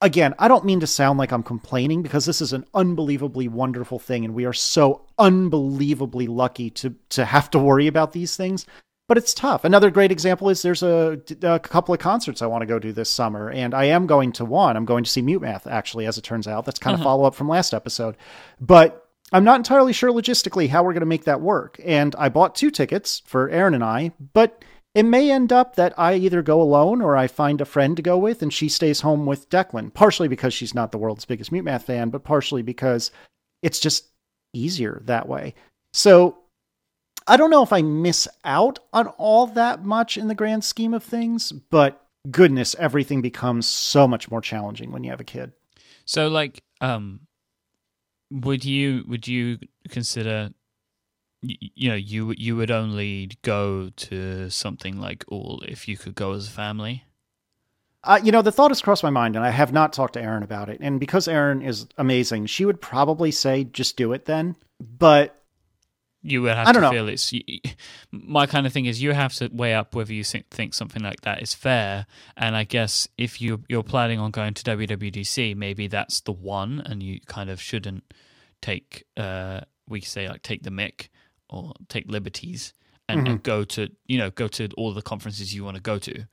Again, 0.01 0.33
I 0.39 0.47
don't 0.47 0.63
mean 0.63 0.79
to 0.79 0.87
sound 0.87 1.19
like 1.19 1.33
I'm 1.33 1.43
complaining 1.43 2.01
because 2.01 2.25
this 2.25 2.41
is 2.41 2.53
an 2.53 2.65
unbelievably 2.73 3.49
wonderful 3.49 3.99
thing 3.99 4.23
and 4.23 4.33
we 4.33 4.45
are 4.45 4.53
so 4.53 5.05
unbelievably 5.17 6.27
lucky 6.27 6.69
to 6.71 6.95
to 7.09 7.25
have 7.25 7.51
to 7.51 7.59
worry 7.59 7.87
about 7.87 8.13
these 8.13 8.37
things. 8.37 8.65
But 9.09 9.17
it's 9.17 9.33
tough. 9.33 9.65
Another 9.65 9.89
great 9.89 10.11
example 10.11 10.49
is 10.49 10.61
there's 10.61 10.83
a, 10.83 11.19
a 11.41 11.59
couple 11.59 11.95
of 11.95 11.99
concerts 11.99 12.43
I 12.43 12.45
want 12.45 12.61
to 12.61 12.67
go 12.67 12.77
to 12.77 12.93
this 12.93 13.09
summer, 13.09 13.49
and 13.49 13.73
I 13.73 13.85
am 13.85 14.05
going 14.05 14.31
to 14.33 14.45
one. 14.45 14.77
I'm 14.77 14.85
going 14.85 15.03
to 15.03 15.09
see 15.09 15.23
Mute 15.23 15.41
Math, 15.41 15.65
actually, 15.65 16.05
as 16.05 16.19
it 16.19 16.23
turns 16.23 16.47
out. 16.47 16.63
That's 16.63 16.77
kind 16.77 16.93
of 16.93 16.99
mm-hmm. 16.99 17.05
follow 17.05 17.23
up 17.23 17.33
from 17.33 17.49
last 17.49 17.73
episode. 17.73 18.15
But 18.61 19.09
I'm 19.31 19.43
not 19.43 19.57
entirely 19.59 19.93
sure 19.93 20.11
logistically 20.11 20.69
how 20.69 20.83
we're 20.83 20.93
going 20.93 21.01
to 21.01 21.07
make 21.07 21.25
that 21.25 21.41
work. 21.41 21.81
And 21.83 22.15
I 22.19 22.29
bought 22.29 22.53
two 22.53 22.69
tickets 22.69 23.23
for 23.25 23.49
Erin 23.49 23.73
and 23.73 23.83
I, 23.83 24.11
but 24.33 24.63
it 24.95 25.03
may 25.03 25.31
end 25.31 25.53
up 25.53 25.75
that 25.75 25.93
I 25.97 26.15
either 26.15 26.41
go 26.41 26.61
alone 26.61 27.01
or 27.01 27.15
I 27.15 27.27
find 27.27 27.61
a 27.61 27.65
friend 27.65 27.95
to 27.95 28.03
go 28.03 28.17
with 28.17 28.41
and 28.41 28.53
she 28.53 28.69
stays 28.69 29.01
home 29.01 29.25
with 29.25 29.49
Declan, 29.49 29.93
partially 29.93 30.27
because 30.27 30.53
she's 30.53 30.73
not 30.73 30.91
the 30.91 30.97
world's 30.97 31.25
biggest 31.25 31.51
Mute 31.51 31.63
Math 31.63 31.85
fan, 31.85 32.09
but 32.09 32.23
partially 32.23 32.61
because 32.61 33.11
it's 33.61 33.79
just 33.79 34.07
easier 34.53 35.01
that 35.05 35.27
way. 35.27 35.53
So 35.93 36.39
I 37.27 37.37
don't 37.37 37.51
know 37.51 37.63
if 37.63 37.71
I 37.71 37.83
miss 37.83 38.27
out 38.43 38.79
on 38.91 39.07
all 39.07 39.45
that 39.47 39.85
much 39.85 40.17
in 40.17 40.27
the 40.27 40.35
grand 40.35 40.63
scheme 40.63 40.95
of 40.95 41.03
things, 41.03 41.51
but 41.51 42.03
goodness, 42.31 42.75
everything 42.79 43.21
becomes 43.21 43.67
so 43.67 44.07
much 44.07 44.31
more 44.31 44.41
challenging 44.41 44.91
when 44.91 45.03
you 45.03 45.11
have 45.11 45.21
a 45.21 45.25
kid. 45.25 45.51
So, 46.05 46.27
like, 46.27 46.63
um, 46.81 47.21
would 48.31 48.65
you 48.65 49.03
would 49.07 49.27
you 49.27 49.59
consider 49.89 50.51
you 51.41 51.89
know 51.89 51.95
you 51.95 52.33
you 52.37 52.55
would 52.55 52.71
only 52.71 53.29
go 53.43 53.89
to 53.95 54.49
something 54.49 54.99
like 54.99 55.25
Úll 55.31 55.63
if 55.67 55.87
you 55.87 55.97
could 55.97 56.15
go 56.15 56.33
as 56.33 56.47
a 56.47 56.51
family? 56.51 57.03
Uh, 58.03 58.19
you 58.23 58.31
know 58.31 58.41
the 58.41 58.51
thought 58.51 58.71
has 58.71 58.81
crossed 58.81 59.03
my 59.03 59.09
mind 59.09 59.35
and 59.35 59.43
i 59.43 59.49
have 59.49 59.73
not 59.73 59.91
talked 59.91 60.13
to 60.13 60.21
erin 60.21 60.43
about 60.43 60.69
it. 60.69 60.79
And 60.81 60.99
because 60.99 61.27
erin 61.27 61.61
is 61.61 61.85
amazing 61.97 62.45
she 62.45 62.65
would 62.65 62.81
probably 62.81 63.31
say 63.31 63.65
just 63.65 63.97
do 63.97 64.13
it 64.13 64.25
then. 64.25 64.55
But 64.79 65.35
you 66.21 66.41
would 66.41 66.55
have 66.55 66.67
I 66.67 66.71
don't 66.73 66.83
to 66.83 66.87
know. 66.89 66.91
feel 66.91 67.07
it's 67.07 67.33
my 68.11 68.45
kind 68.45 68.65
of 68.67 68.73
thing 68.73 68.85
is 68.85 69.01
you 69.01 69.13
have 69.13 69.33
to 69.35 69.49
weigh 69.53 69.73
up 69.73 69.95
whether 69.95 70.13
you 70.13 70.23
think, 70.23 70.49
think 70.49 70.73
something 70.73 71.01
like 71.01 71.21
that 71.21 71.41
is 71.41 71.53
fair. 71.53 72.05
And 72.35 72.55
i 72.55 72.63
guess 72.65 73.07
if 73.17 73.41
you 73.41 73.63
you're 73.69 73.83
planning 73.83 74.19
on 74.19 74.31
going 74.31 74.53
to 74.53 74.63
wwdc 74.63 75.55
maybe 75.55 75.87
that's 75.87 76.21
the 76.21 76.33
one 76.33 76.81
and 76.85 77.01
you 77.01 77.19
kind 77.25 77.49
of 77.49 77.61
shouldn't 77.61 78.03
take 78.61 79.05
uh 79.15 79.61
we 79.87 80.01
say 80.01 80.27
like 80.29 80.41
take 80.41 80.63
the 80.63 80.71
mic 80.71 81.09
or 81.49 81.73
take 81.87 82.09
liberties 82.09 82.73
and, 83.07 83.21
mm-hmm. 83.21 83.31
and 83.31 83.43
go 83.43 83.63
to 83.63 83.89
you 84.05 84.17
know 84.17 84.29
go 84.29 84.47
to 84.47 84.69
all 84.77 84.93
the 84.93 85.01
conferences 85.01 85.53
you 85.53 85.63
want 85.63 85.75
to 85.75 85.81
go 85.81 85.97
to 85.97 86.25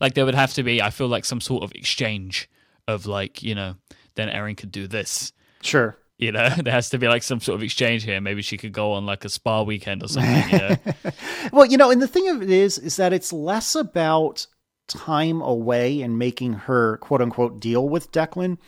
like 0.00 0.14
there 0.14 0.24
would 0.24 0.34
have 0.34 0.52
to 0.54 0.62
be 0.62 0.82
i 0.82 0.90
feel 0.90 1.08
like 1.08 1.24
some 1.24 1.40
sort 1.40 1.62
of 1.62 1.72
exchange 1.72 2.48
of 2.86 3.06
like 3.06 3.42
you 3.42 3.54
know 3.54 3.74
then 4.14 4.28
erin 4.28 4.56
could 4.56 4.72
do 4.72 4.86
this 4.86 5.32
sure 5.62 5.98
you 6.18 6.32
know, 6.32 6.48
there 6.62 6.72
has 6.72 6.90
to 6.90 6.98
be 6.98 7.08
like 7.08 7.22
some 7.22 7.40
sort 7.40 7.56
of 7.56 7.62
exchange 7.62 8.04
here. 8.04 8.20
Maybe 8.20 8.42
she 8.42 8.56
could 8.58 8.72
go 8.72 8.92
on 8.92 9.06
like 9.06 9.24
a 9.24 9.28
spa 9.28 9.62
weekend 9.62 10.02
or 10.02 10.08
something. 10.08 10.50
You 10.50 10.58
know? 10.58 10.76
well, 11.52 11.66
you 11.66 11.76
know, 11.76 11.90
and 11.90 12.02
the 12.02 12.08
thing 12.08 12.28
of 12.28 12.42
it 12.42 12.50
is, 12.50 12.78
is 12.78 12.96
that 12.96 13.12
it's 13.12 13.32
less 13.32 13.74
about 13.74 14.46
time 14.88 15.40
away 15.40 16.02
and 16.02 16.18
making 16.18 16.54
her 16.54 16.96
quote 16.98 17.22
unquote 17.22 17.60
deal 17.60 17.88
with 17.88 18.10
Declan. 18.10 18.58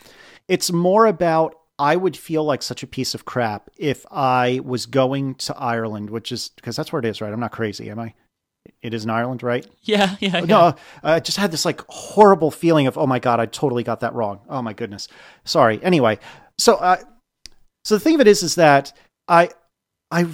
It's 0.49 0.71
more 0.71 1.07
about 1.07 1.55
I 1.81 1.97
would 1.97 2.15
feel 2.15 2.45
like 2.45 2.63
such 2.63 2.83
a 2.83 2.87
piece 2.87 3.15
of 3.15 3.25
crap 3.25 3.71
if 3.79 4.05
I 4.11 4.61
was 4.63 4.85
going 4.85 5.37
to 5.37 5.57
Ireland, 5.57 6.11
which 6.11 6.31
is 6.31 6.51
because 6.51 6.77
that's 6.77 6.93
where 6.93 7.01
it 7.01 7.07
is, 7.07 7.23
right? 7.23 7.33
I'm 7.33 7.41
not 7.41 7.53
crazy, 7.53 7.89
am 7.89 7.99
I? 7.99 8.13
It 8.83 8.93
is 8.93 9.05
in 9.05 9.11
Ireland, 9.11 9.43
right? 9.43 9.67
Yeah, 9.81 10.15
yeah. 10.21 10.41
yeah. 10.41 10.41
No, 10.41 10.75
I 11.03 11.21
just 11.21 11.39
had 11.39 11.51
this 11.51 11.65
like 11.65 11.81
horrible 11.89 12.51
feeling 12.51 12.87
of, 12.87 12.99
oh 12.99 13.07
my 13.07 13.19
god, 13.19 13.41
I 13.41 13.47
totally 13.47 13.83
got 13.83 14.01
that 14.01 14.13
wrong. 14.13 14.41
Oh 14.51 14.61
my 14.61 14.75
goodness, 14.75 15.09
sorry. 15.45 15.83
Anyway, 15.83 16.19
so 16.59 16.75
uh, 16.75 16.99
so 17.87 17.95
the 17.95 18.01
thing 18.01 18.15
of 18.15 18.21
it 18.21 18.27
is, 18.27 18.43
is 18.43 18.57
that 18.57 18.93
I 19.27 19.49
I 20.11 20.27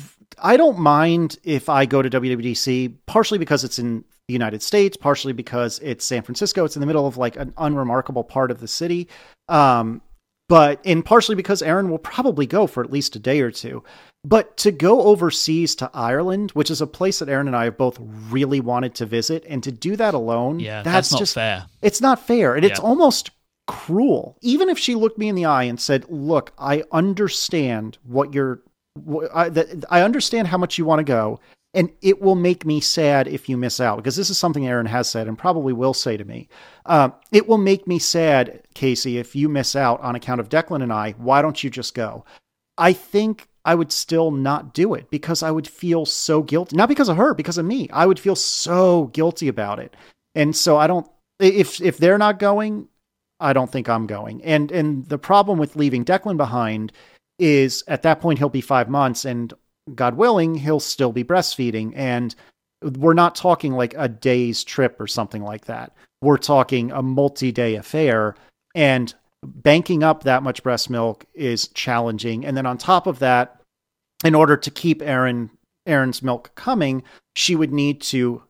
I 0.43 0.57
don't 0.57 0.81
mind 0.81 1.39
if 1.45 1.69
I 1.69 1.87
go 1.87 2.03
to 2.03 2.11
WWDC, 2.11 2.93
partially 3.07 3.39
because 3.39 3.63
it's 3.63 3.79
in 3.79 4.05
the 4.27 4.33
United 4.33 4.65
States, 4.65 4.97
partially 4.97 5.33
because 5.33 5.79
it's 5.79 6.05
San 6.05 6.23
Francisco. 6.23 6.65
It's 6.65 6.75
in 6.75 6.81
the 6.81 6.87
middle 6.87 7.07
of 7.07 7.17
like 7.17 7.37
an 7.37 7.55
unremarkable 7.57 8.25
part 8.25 8.51
of 8.51 8.59
the 8.59 8.67
city. 8.67 9.07
Um, 9.49 10.03
but 10.49 10.81
and 10.85 11.05
partially 11.05 11.35
because 11.35 11.63
Erin 11.63 11.91
will 11.91 11.99
probably 11.99 12.47
go 12.47 12.67
for 12.67 12.85
at 12.85 12.93
least 12.93 13.17
a 13.17 13.19
day 13.19 13.41
or 13.41 13.51
two. 13.51 13.83
But 14.25 14.57
to 14.59 14.73
go 14.73 15.03
overseas 15.03 15.77
to 15.77 15.91
Ireland, 15.95 16.51
which 16.51 16.71
is 16.71 16.81
a 16.81 16.87
place 16.87 17.21
that 17.21 17.29
Erin 17.29 17.47
and 17.47 17.55
I 17.55 17.65
have 17.65 17.79
both 17.79 17.97
really 18.29 18.61
wanted 18.61 18.95
to 18.97 19.07
visit, 19.07 19.45
and 19.49 19.63
to 19.63 19.71
do 19.71 19.95
that 19.97 20.15
alone, 20.15 20.59
yeah, 20.59 20.83
that's, 20.83 21.11
that's 21.11 21.13
not 21.13 21.19
just 21.19 21.35
fair. 21.35 21.67
It's 21.81 22.01
not 22.01 22.27
fair, 22.27 22.57
and 22.57 22.65
it's 22.65 22.81
almost 22.81 23.31
cruel. 23.69 24.37
Even 24.43 24.69
if 24.69 24.79
she 24.79 24.95
looked 24.95 25.19
me 25.19 25.29
in 25.29 25.37
the 25.37 25.45
eye 25.45 25.65
and 25.65 25.81
said, 25.81 26.07
"Look, 26.09 26.53
I 26.59 26.83
understand 26.91 27.99
what 28.03 28.35
you're, 28.35 28.63
I, 29.33 29.49
that, 29.51 29.85
I 29.91 30.03
understand 30.03 30.49
how 30.49 30.59
much 30.59 30.77
you 30.79 30.85
want 30.85 31.01
to 31.01 31.05
go." 31.05 31.41
And 31.75 31.91
it 32.01 32.23
will 32.23 32.37
make 32.37 32.65
me 32.65 32.81
sad 32.81 33.29
if 33.29 33.51
you 33.51 33.59
miss 33.59 33.81
out 33.81 33.97
because 33.97 34.17
this 34.17 34.31
is 34.31 34.39
something 34.39 34.67
Aaron 34.67 34.87
has 34.87 35.11
said 35.11 35.29
and 35.29 35.37
probably 35.37 35.75
will 35.75 35.93
say 35.93 36.17
to 36.17 36.25
me. 36.25 36.49
Um, 36.89 37.14
it 37.32 37.49
will 37.49 37.59
make 37.59 37.87
me 37.87 37.99
sad, 37.99 38.62
Casey, 38.74 39.18
if 39.18 39.34
you 39.34 39.49
miss 39.49 39.76
out 39.76 40.01
on 40.01 40.14
account 40.14 40.41
of 40.41 40.49
Declan 40.49 40.82
and 40.82 40.93
I. 40.93 41.12
Why 41.12 41.43
don't 41.43 41.62
you 41.62 41.70
just 41.70 41.95
go? 41.95 42.24
I 42.78 42.93
think 42.93 43.49
I 43.64 43.74
would 43.74 43.91
still 43.91 44.30
not 44.30 44.74
do 44.74 44.95
it 44.95 45.11
because 45.11 45.43
I 45.43 45.51
would 45.51 45.66
feel 45.66 46.07
so 46.07 46.43
guilty. 46.43 46.76
Not 46.76 46.89
because 46.89 47.09
of 47.09 47.16
her, 47.16 47.34
because 47.34 47.59
of 47.59 47.66
me. 47.66 47.91
I 47.91 48.07
would 48.07 48.20
feel 48.20 48.37
so 48.37 49.07
guilty 49.07 49.49
about 49.49 49.80
it. 49.80 49.95
And 50.34 50.55
so 50.55 50.76
I 50.76 50.87
don't 50.87 51.07
if 51.41 51.80
if 51.80 51.99
they're 51.99 52.18
not 52.18 52.39
going, 52.39 52.89
I 53.41 53.53
don't 53.53 53.70
think 53.70 53.89
I'm 53.89 54.07
going. 54.07 54.43
And 54.45 54.70
and 54.70 55.05
the 55.09 55.18
problem 55.18 55.59
with 55.59 55.76
leaving 55.76 56.05
Declan 56.05 56.37
behind 56.37 56.93
is 57.39 57.82
at 57.89 58.03
that 58.03 58.20
point 58.20 58.39
he'll 58.39 58.49
be 58.49 58.61
5 58.61 58.89
months 58.89 59.24
and 59.24 59.53
God 59.95 60.14
willing, 60.14 60.55
he'll 60.55 60.80
still 60.80 61.12
be 61.12 61.24
breastfeeding 61.24 61.93
and 61.97 62.34
we're 62.82 63.14
not 63.14 63.34
talking 63.34 63.72
like 63.72 63.95
a 63.97 64.09
day's 64.09 64.62
trip 64.62 65.01
or 65.01 65.07
something 65.07 65.43
like 65.43 65.64
that. 65.66 65.93
We're 66.23 66.39
talking 66.39 66.91
a 66.91 67.03
multi-day 67.03 67.77
affair 67.77 68.35
and 68.75 69.14
banking 69.45 70.03
up 70.03 70.25
that 70.25 70.43
much 70.43 70.62
breast 70.62 70.91
milk 70.91 71.25
is 71.35 71.69
challenging. 71.69 72.45
And 72.45 72.57
then 72.57 72.67
on 72.67 72.79
top 72.79 73.07
of 73.07 73.19
that, 73.21 73.61
in 74.25 74.35
order 74.35 74.57
to 74.57 74.71
keep 74.71 75.03
Erin 75.03 75.51
Erin's 75.87 76.23
milk 76.23 76.53
coming, 76.55 77.03
she 77.37 77.55
would 77.55 77.73
need 77.73 78.01
to 78.03 78.43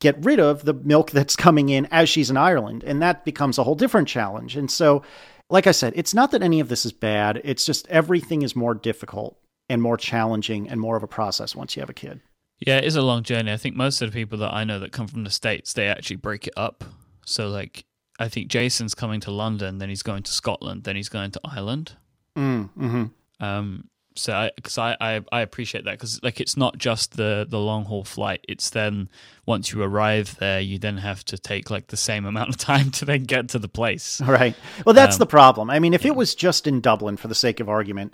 get 0.00 0.24
rid 0.24 0.40
of 0.40 0.64
the 0.64 0.72
milk 0.72 1.10
that's 1.10 1.36
coming 1.36 1.68
in 1.68 1.86
as 1.90 2.08
she's 2.08 2.30
in 2.30 2.36
Ireland, 2.36 2.82
and 2.84 3.02
that 3.02 3.24
becomes 3.24 3.58
a 3.58 3.64
whole 3.64 3.74
different 3.74 4.08
challenge. 4.08 4.56
And 4.56 4.70
so, 4.70 5.02
like 5.50 5.66
I 5.66 5.72
said, 5.72 5.92
it's 5.94 6.14
not 6.14 6.30
that 6.30 6.42
any 6.42 6.60
of 6.60 6.68
this 6.68 6.86
is 6.86 6.92
bad. 6.92 7.40
It's 7.44 7.66
just 7.66 7.86
everything 7.88 8.42
is 8.42 8.56
more 8.56 8.74
difficult 8.74 9.38
and 9.68 9.82
more 9.82 9.98
challenging 9.98 10.68
and 10.68 10.80
more 10.80 10.96
of 10.96 11.02
a 11.02 11.08
process 11.08 11.54
once 11.54 11.76
you 11.76 11.80
have 11.80 11.90
a 11.90 11.94
kid. 11.94 12.20
Yeah, 12.60 12.78
it 12.78 12.84
is 12.84 12.96
a 12.96 13.02
long 13.02 13.22
journey. 13.22 13.52
I 13.52 13.56
think 13.56 13.76
most 13.76 14.00
of 14.00 14.10
the 14.10 14.14
people 14.14 14.38
that 14.38 14.54
I 14.54 14.64
know 14.64 14.78
that 14.78 14.92
come 14.92 15.06
from 15.06 15.24
the 15.24 15.30
States, 15.30 15.72
they 15.72 15.86
actually 15.86 16.16
break 16.16 16.46
it 16.46 16.54
up. 16.56 16.84
So, 17.24 17.48
like, 17.48 17.84
I 18.18 18.28
think 18.28 18.48
Jason's 18.48 18.94
coming 18.94 19.20
to 19.20 19.30
London, 19.30 19.78
then 19.78 19.88
he's 19.88 20.02
going 20.02 20.22
to 20.24 20.32
Scotland, 20.32 20.84
then 20.84 20.96
he's 20.96 21.08
going 21.08 21.30
to 21.32 21.40
Ireland. 21.44 21.92
Mm, 22.36 22.70
hmm 22.70 23.04
Um, 23.40 23.84
so, 24.16 24.32
I, 24.34 24.50
cause 24.62 24.76
I, 24.76 24.96
I, 25.00 25.20
I 25.30 25.40
appreciate 25.40 25.84
that 25.84 25.92
because, 25.92 26.20
like, 26.22 26.40
it's 26.40 26.56
not 26.56 26.76
just 26.76 27.16
the, 27.16 27.46
the 27.48 27.58
long 27.60 27.84
haul 27.84 28.04
flight. 28.04 28.44
It's 28.48 28.68
then 28.70 29.08
once 29.46 29.72
you 29.72 29.82
arrive 29.82 30.36
there, 30.38 30.60
you 30.60 30.78
then 30.78 30.98
have 30.98 31.24
to 31.26 31.38
take, 31.38 31.70
like, 31.70 31.86
the 31.86 31.96
same 31.96 32.26
amount 32.26 32.48
of 32.50 32.56
time 32.56 32.90
to 32.98 33.04
then 33.04 33.22
get 33.22 33.48
to 33.50 33.58
the 33.58 33.68
place. 33.68 34.20
Right. 34.26 34.54
Well, 34.84 34.94
that's 34.94 35.16
Um, 35.16 35.20
the 35.20 35.26
problem. 35.26 35.70
I 35.70 35.78
mean, 35.78 35.94
if 35.94 36.02
yeah. 36.04 36.08
it 36.10 36.16
was 36.16 36.34
just 36.34 36.66
in 36.66 36.80
Dublin, 36.80 37.16
for 37.16 37.28
the 37.28 37.34
sake 37.34 37.60
of 37.60 37.68
argument, 37.68 38.12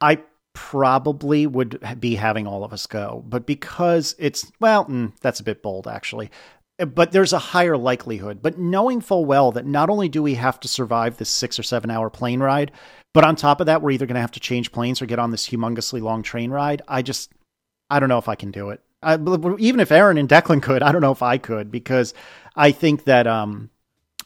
I 0.00 0.18
probably 0.52 1.46
would 1.46 1.80
be 1.98 2.14
having 2.16 2.46
all 2.46 2.62
of 2.64 2.72
us 2.72 2.86
go. 2.86 3.24
But 3.26 3.46
because 3.46 4.14
it's, 4.18 4.50
well, 4.60 4.84
mm, 4.84 5.12
that's 5.20 5.40
a 5.40 5.44
bit 5.44 5.62
bold, 5.62 5.88
actually. 5.88 6.30
But 6.78 7.12
there's 7.12 7.32
a 7.32 7.38
higher 7.38 7.76
likelihood. 7.76 8.40
But 8.40 8.58
knowing 8.58 9.00
full 9.00 9.24
well 9.24 9.52
that 9.52 9.66
not 9.66 9.90
only 9.90 10.08
do 10.08 10.22
we 10.22 10.34
have 10.34 10.60
to 10.60 10.68
survive 10.68 11.16
this 11.16 11.30
six 11.30 11.58
or 11.58 11.62
seven 11.62 11.90
hour 11.90 12.08
plane 12.08 12.40
ride, 12.40 12.72
but 13.12 13.24
on 13.24 13.36
top 13.36 13.60
of 13.60 13.66
that, 13.66 13.82
we're 13.82 13.90
either 13.90 14.06
going 14.06 14.14
to 14.14 14.20
have 14.20 14.32
to 14.32 14.40
change 14.40 14.70
planes 14.70 15.02
or 15.02 15.06
get 15.06 15.18
on 15.18 15.30
this 15.30 15.48
humongously 15.48 16.00
long 16.00 16.22
train 16.22 16.50
ride. 16.50 16.82
I 16.86 17.02
just, 17.02 17.32
I 17.90 17.98
don't 17.98 18.08
know 18.08 18.18
if 18.18 18.28
I 18.28 18.36
can 18.36 18.50
do 18.50 18.70
it. 18.70 18.80
I, 19.02 19.14
even 19.58 19.80
if 19.80 19.92
Erin 19.92 20.18
and 20.18 20.28
Declan 20.28 20.62
could, 20.62 20.82
I 20.82 20.92
don't 20.92 21.00
know 21.00 21.12
if 21.12 21.22
I 21.22 21.38
could 21.38 21.70
because 21.70 22.14
I 22.54 22.72
think 22.72 23.04
that 23.04 23.26
um, 23.26 23.70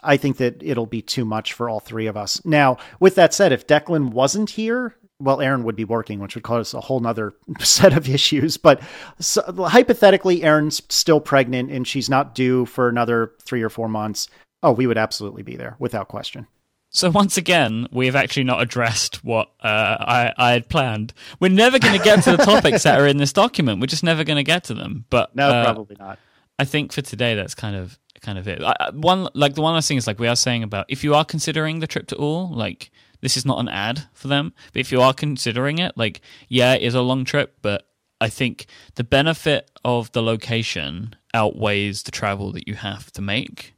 I 0.03 0.17
think 0.17 0.39
that 0.39 0.63
it'll 0.63 0.87
be 0.87 1.03
too 1.03 1.25
much 1.25 1.53
for 1.53 1.69
all 1.69 1.81
three 1.81 2.07
of 2.07 2.17
us. 2.17 2.45
Now, 2.45 2.79
with 2.99 3.15
that 3.15 3.35
said, 3.35 3.53
if 3.53 3.67
Declan 3.67 4.11
wasn't 4.11 4.51
here, 4.51 4.97
well, 5.23 5.41
Erin 5.41 5.64
would 5.64 5.77
be 5.77 5.85
working, 5.85 6.18
which 6.18 6.35
would 6.35 6.45
cause 6.45 6.75
a 6.75 6.81
whole 6.81 7.01
nother 7.01 7.35
set 7.61 7.97
of 7.97 8.09
issues. 8.09 8.57
But 8.57 8.81
so, 9.18 9.43
hypothetically, 9.66 10.43
Erin's 10.43 10.83
still 10.89 11.20
pregnant 11.20 11.70
and 11.70 11.87
she's 11.87 12.11
not 12.11 12.35
due 12.35 12.66
for 12.66 12.89
another 12.89 13.33
three 13.43 13.62
or 13.62 13.70
four 13.70 13.89
months. 13.89 14.29
Oh, 14.62 14.73
we 14.73 14.87
would 14.87 14.99
absolutely 14.99 15.43
be 15.43 15.57
there 15.57 15.77
without 15.79 16.09
question. 16.09 16.47
So 16.95 17.09
once 17.09 17.39
again, 17.39 17.89
we 17.91 18.05
have 18.05 18.14
actually 18.16 18.45
not 18.45 18.61
addressed 18.61 19.25
what 19.25 19.51
uh, 19.62 19.97
I, 19.99 20.35
I 20.37 20.51
had 20.53 20.68
planned. 20.68 21.14
We're 21.41 21.49
never 21.51 21.79
going 21.79 21.97
to 21.97 22.05
get 22.05 22.23
to 22.25 22.37
the 22.37 22.45
topics 22.45 22.83
that 22.83 23.01
are 23.01 23.07
in 23.07 23.16
this 23.16 23.33
document. 23.33 23.81
We're 23.81 23.87
just 23.87 24.05
never 24.05 24.25
going 24.25 24.37
to 24.37 24.43
get 24.43 24.64
to 24.64 24.75
them. 24.75 25.07
But 25.09 25.35
No, 25.35 25.49
uh, 25.49 25.64
probably 25.64 25.97
not. 25.99 26.18
I 26.59 26.64
think 26.66 26.93
for 26.93 27.01
today, 27.01 27.35
that's 27.35 27.55
kind 27.55 27.77
of 27.77 27.99
kind 28.20 28.39
of 28.39 28.47
it. 28.47 28.62
I- 28.62 28.91
one 28.93 29.29
like 29.35 29.55
the 29.55 29.62
one 29.62 29.75
last 29.75 29.89
thing 29.89 29.97
is 29.97 30.07
like 30.07 30.18
we 30.18 30.29
are 30.29 30.37
saying 30.37 30.62
about 30.62 30.85
if 30.89 31.03
you 31.03 31.14
are 31.14 31.25
considering 31.25 31.81
the 31.81 31.87
trip 31.87 32.09
to 32.09 32.14
Úll, 32.16 32.55
like 32.55 32.91
this 33.23 33.37
is 33.37 33.47
not 33.47 33.61
an 33.61 33.68
ad 33.68 34.05
for 34.12 34.29
them, 34.29 34.53
but 34.73 34.81
if 34.81 34.93
you 34.93 35.01
are 35.01 35.14
considering 35.14 35.79
it, 35.79 35.97
like 35.97 36.20
yeah, 36.49 36.75
it 36.75 36.83
is 36.83 36.95
a 36.95 37.01
long 37.01 37.25
trip, 37.25 37.57
but 37.62 37.87
I 38.20 38.29
think 38.29 38.66
the 38.97 39.05
benefit 39.05 39.70
of 39.85 40.12
the 40.12 40.23
location 40.23 41.16
outweighs 41.33 42.03
the 42.03 42.11
travel 42.11 42.53
that 42.53 42.68
you 42.68 42.75
have 42.75 43.11
to 43.12 43.23
make. 43.23 43.75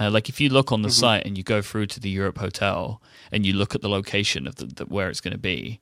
Uh, 0.00 0.10
like 0.10 0.28
if 0.28 0.40
you 0.40 0.48
look 0.48 0.72
on 0.72 0.82
the 0.82 0.90
site 0.90 1.24
and 1.24 1.38
you 1.38 1.44
go 1.44 1.62
through 1.62 1.86
to 1.86 2.00
the 2.00 2.08
Europe 2.08 2.38
Hotel 2.38 3.00
and 3.30 3.46
you 3.46 3.52
look 3.52 3.74
at 3.74 3.80
the 3.80 3.88
location 3.88 4.48
of 4.48 4.56
the, 4.56 4.66
the 4.66 4.84
where 4.86 5.08
it's 5.08 5.20
going 5.20 5.32
to 5.32 5.38
be, 5.38 5.80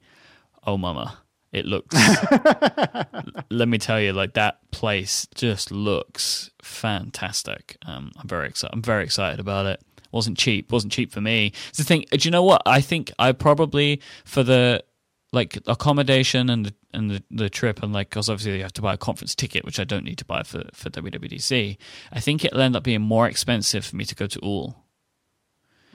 oh 0.66 0.76
mama, 0.76 1.18
it 1.50 1.64
looks. 1.64 1.96
let 3.50 3.68
me 3.68 3.78
tell 3.78 4.00
you, 4.00 4.12
like 4.12 4.34
that 4.34 4.58
place 4.70 5.26
just 5.34 5.70
looks 5.70 6.50
fantastic. 6.60 7.76
Um, 7.86 8.12
I'm 8.18 8.28
very 8.28 8.48
excited. 8.48 8.74
I'm 8.74 8.82
very 8.82 9.04
excited 9.04 9.40
about 9.40 9.66
it. 9.66 9.80
Wasn't 10.12 10.38
cheap. 10.38 10.70
wasn't 10.70 10.92
cheap 10.92 11.10
for 11.10 11.20
me. 11.20 11.52
It's 11.70 11.78
the 11.78 11.84
thing. 11.84 12.04
Do 12.10 12.18
you 12.20 12.30
know 12.30 12.42
what? 12.42 12.62
I 12.66 12.80
think 12.80 13.10
I 13.18 13.32
probably 13.32 14.00
for 14.24 14.42
the 14.42 14.84
like 15.32 15.58
accommodation 15.66 16.50
and 16.50 16.66
the 16.66 16.74
and 16.92 17.10
the, 17.10 17.22
the 17.30 17.48
trip 17.48 17.82
and 17.82 17.92
like 17.94 18.10
because 18.10 18.28
obviously 18.28 18.56
you 18.58 18.62
have 18.62 18.74
to 18.74 18.82
buy 18.82 18.92
a 18.92 18.98
conference 18.98 19.34
ticket, 19.34 19.64
which 19.64 19.80
I 19.80 19.84
don't 19.84 20.04
need 20.04 20.18
to 20.18 20.24
buy 20.26 20.42
for 20.42 20.64
for 20.74 20.90
WWDC. 20.90 21.78
I 22.12 22.20
think 22.20 22.44
it'll 22.44 22.60
end 22.60 22.76
up 22.76 22.82
being 22.84 23.00
more 23.00 23.26
expensive 23.26 23.84
for 23.86 23.96
me 23.96 24.04
to 24.04 24.14
go 24.14 24.26
to 24.26 24.38
Úll, 24.40 24.74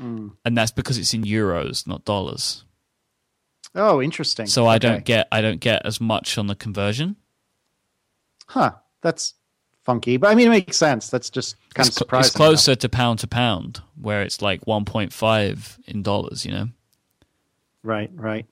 Mm. 0.01 0.35
and 0.45 0.57
that's 0.57 0.71
because 0.71 0.97
it's 0.97 1.13
in 1.13 1.23
euros, 1.23 1.85
not 1.87 2.05
dollars. 2.05 2.63
Oh, 3.75 4.01
interesting. 4.01 4.47
So 4.47 4.65
I 4.65 4.75
Okay. 4.77 4.87
don't 4.87 5.05
get 5.05 5.27
I 5.31 5.41
don't 5.41 5.59
get 5.59 5.85
as 5.85 6.01
much 6.01 6.37
on 6.39 6.47
the 6.47 6.55
conversion. 6.55 7.15
Huh. 8.47 8.71
That's 9.01 9.35
funky, 9.87 10.17
but 10.17 10.29
I 10.29 10.35
mean, 10.35 10.47
it 10.47 10.51
makes 10.51 10.77
sense. 10.77 11.09
That's 11.09 11.31
just 11.31 11.55
kind 11.73 11.87
it's, 11.87 11.95
of 11.95 11.99
surprising. 11.99 12.27
it's 12.27 12.35
closer 12.35 12.75
to 12.75 12.89
pound 12.89 13.19
to 13.19 13.27
pound, 13.27 13.81
where 13.99 14.21
it's 14.21 14.41
like 14.41 14.65
1.5 14.65 15.79
in 15.87 16.03
dollars, 16.03 16.45
you 16.45 16.51
know. 16.51 16.67
Right, 17.81 18.11
right. 18.13 18.45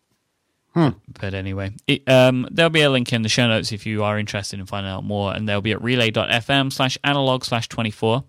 But 0.75 1.33
anyway, 1.33 1.71
it, 1.88 2.07
um, 2.09 2.47
there'll 2.51 2.69
be 2.69 2.81
a 2.81 2.89
link 2.89 3.13
in 3.13 3.21
the 3.21 3.29
show 3.29 3.47
notes 3.47 3.71
if 3.71 3.86
you 3.86 4.03
are 4.03 4.19
interested 4.19 4.59
in 4.59 4.65
finding 4.65 4.91
out 4.91 5.05
more, 5.05 5.33
and 5.33 5.47
they'll 5.47 5.61
be 5.61 5.71
at 5.71 5.81
relay.fm 5.81 6.71
slash 6.71 6.97
analog 7.03 7.45
slash 7.45 7.69
24. 7.69 8.25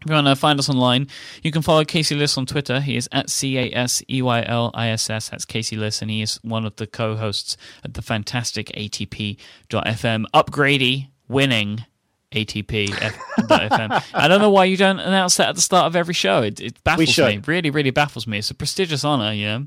If 0.00 0.08
you 0.08 0.14
want 0.14 0.28
to 0.28 0.36
find 0.36 0.58
us 0.58 0.70
online, 0.70 1.08
you 1.42 1.50
can 1.50 1.60
follow 1.60 1.84
Casey 1.84 2.14
Liss 2.14 2.38
on 2.38 2.46
Twitter. 2.46 2.80
He 2.80 2.96
is 2.96 3.08
at 3.12 3.28
C 3.28 3.58
A 3.58 3.70
S 3.72 4.02
E 4.08 4.22
Y 4.22 4.44
L 4.46 4.70
I 4.72 4.88
S 4.88 5.10
S. 5.10 5.28
That's 5.28 5.44
Casey 5.44 5.76
Liss, 5.76 6.00
and 6.00 6.10
he 6.10 6.22
is 6.22 6.36
one 6.42 6.64
of 6.64 6.76
the 6.76 6.86
co 6.86 7.16
hosts 7.16 7.58
at 7.84 7.94
the 7.94 8.02
fantastic 8.02 8.68
ATP.fm, 8.68 10.24
Upgradie, 10.32 11.08
winning 11.28 11.84
ATP.fm. 12.32 14.02
I 14.14 14.28
don't 14.28 14.40
know 14.40 14.50
why 14.50 14.64
you 14.66 14.76
don't 14.76 14.98
announce 15.00 15.36
that 15.36 15.48
at 15.50 15.54
the 15.54 15.60
start 15.60 15.86
of 15.86 15.96
every 15.96 16.14
show. 16.14 16.42
It, 16.42 16.60
it 16.60 16.84
baffles 16.84 17.18
me. 17.18 17.40
Really, 17.46 17.70
really 17.70 17.90
baffles 17.90 18.26
me. 18.26 18.38
It's 18.38 18.50
a 18.50 18.54
prestigious 18.54 19.04
honor, 19.04 19.32
you 19.32 19.46
know. 19.46 19.66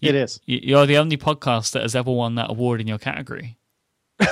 You- 0.00 0.08
It 0.10 0.14
is. 0.14 0.40
you- 0.46 0.60
You're 0.62 0.86
the 0.86 0.98
only 0.98 1.16
podcast 1.16 1.72
that 1.72 1.82
has 1.82 1.94
ever 1.96 2.10
won 2.12 2.34
that 2.36 2.50
award 2.50 2.80
in 2.80 2.86
your 2.86 2.98
category. 2.98 3.56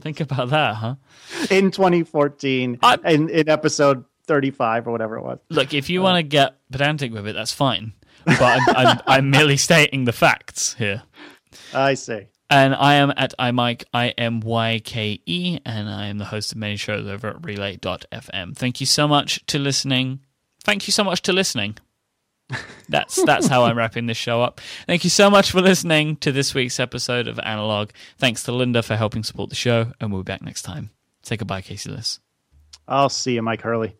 Think 0.00 0.20
about 0.20 0.50
that, 0.50 0.74
huh? 0.76 0.94
In 1.50 1.70
2014, 1.70 2.78
I- 2.82 2.98
in, 3.06 3.28
in 3.30 3.48
episode 3.48 4.04
35 4.26 4.86
or 4.88 4.90
whatever 4.92 5.16
it 5.16 5.22
was. 5.22 5.38
Look, 5.50 5.72
if 5.74 5.88
you 5.88 6.00
uh, 6.00 6.04
want 6.04 6.16
to 6.18 6.22
get 6.22 6.56
pedantic 6.70 7.12
with 7.12 7.26
it, 7.26 7.34
that's 7.34 7.52
fine. 7.52 7.92
But 8.26 8.40
I'm, 8.42 8.76
I'm, 8.76 9.00
I'm 9.06 9.30
merely 9.30 9.56
stating 9.56 10.04
the 10.04 10.12
facts 10.12 10.74
here. 10.74 11.02
I 11.74 11.94
see. 11.94 12.26
And 12.50 12.74
I 12.74 12.94
am 12.94 13.12
at 13.16 13.34
imyke, 13.38 13.84
I 13.92 14.08
M 14.10 14.40
Y 14.40 14.80
K 14.84 15.20
E, 15.24 15.58
and 15.64 15.88
I 15.88 16.06
am 16.06 16.18
the 16.18 16.26
host 16.26 16.52
of 16.52 16.58
many 16.58 16.76
shows 16.76 17.06
over 17.06 17.28
at 17.28 17.44
relay.fm. 17.44 18.56
Thank 18.56 18.80
you 18.80 18.86
so 18.86 19.08
much 19.08 19.44
to 19.46 19.58
listening. 19.58 20.20
Thank 20.62 20.86
you 20.86 20.92
so 20.92 21.04
much 21.04 21.22
to 21.22 21.32
listening. 21.32 21.78
That's 22.88 23.22
that's 23.24 23.46
how 23.46 23.64
I'm 23.64 23.78
wrapping 23.78 24.06
this 24.06 24.18
show 24.18 24.42
up. 24.42 24.60
Thank 24.86 25.04
you 25.04 25.10
so 25.10 25.30
much 25.30 25.50
for 25.50 25.62
listening 25.62 26.16
to 26.16 26.30
this 26.30 26.54
week's 26.54 26.78
episode 26.78 27.26
of 27.26 27.38
Analog. 27.40 27.90
Thanks 28.18 28.42
to 28.44 28.52
Linda 28.52 28.82
for 28.82 28.96
helping 28.96 29.24
support 29.24 29.48
the 29.48 29.56
show, 29.56 29.92
and 30.00 30.12
we'll 30.12 30.22
be 30.22 30.30
back 30.30 30.42
next 30.42 30.62
time. 30.62 30.90
Say 31.22 31.38
goodbye, 31.38 31.62
Casey 31.62 31.90
Liss. 31.90 32.20
I'll 32.86 33.08
see 33.08 33.34
you, 33.34 33.42
Myke 33.42 33.62
Hurley. 33.62 33.96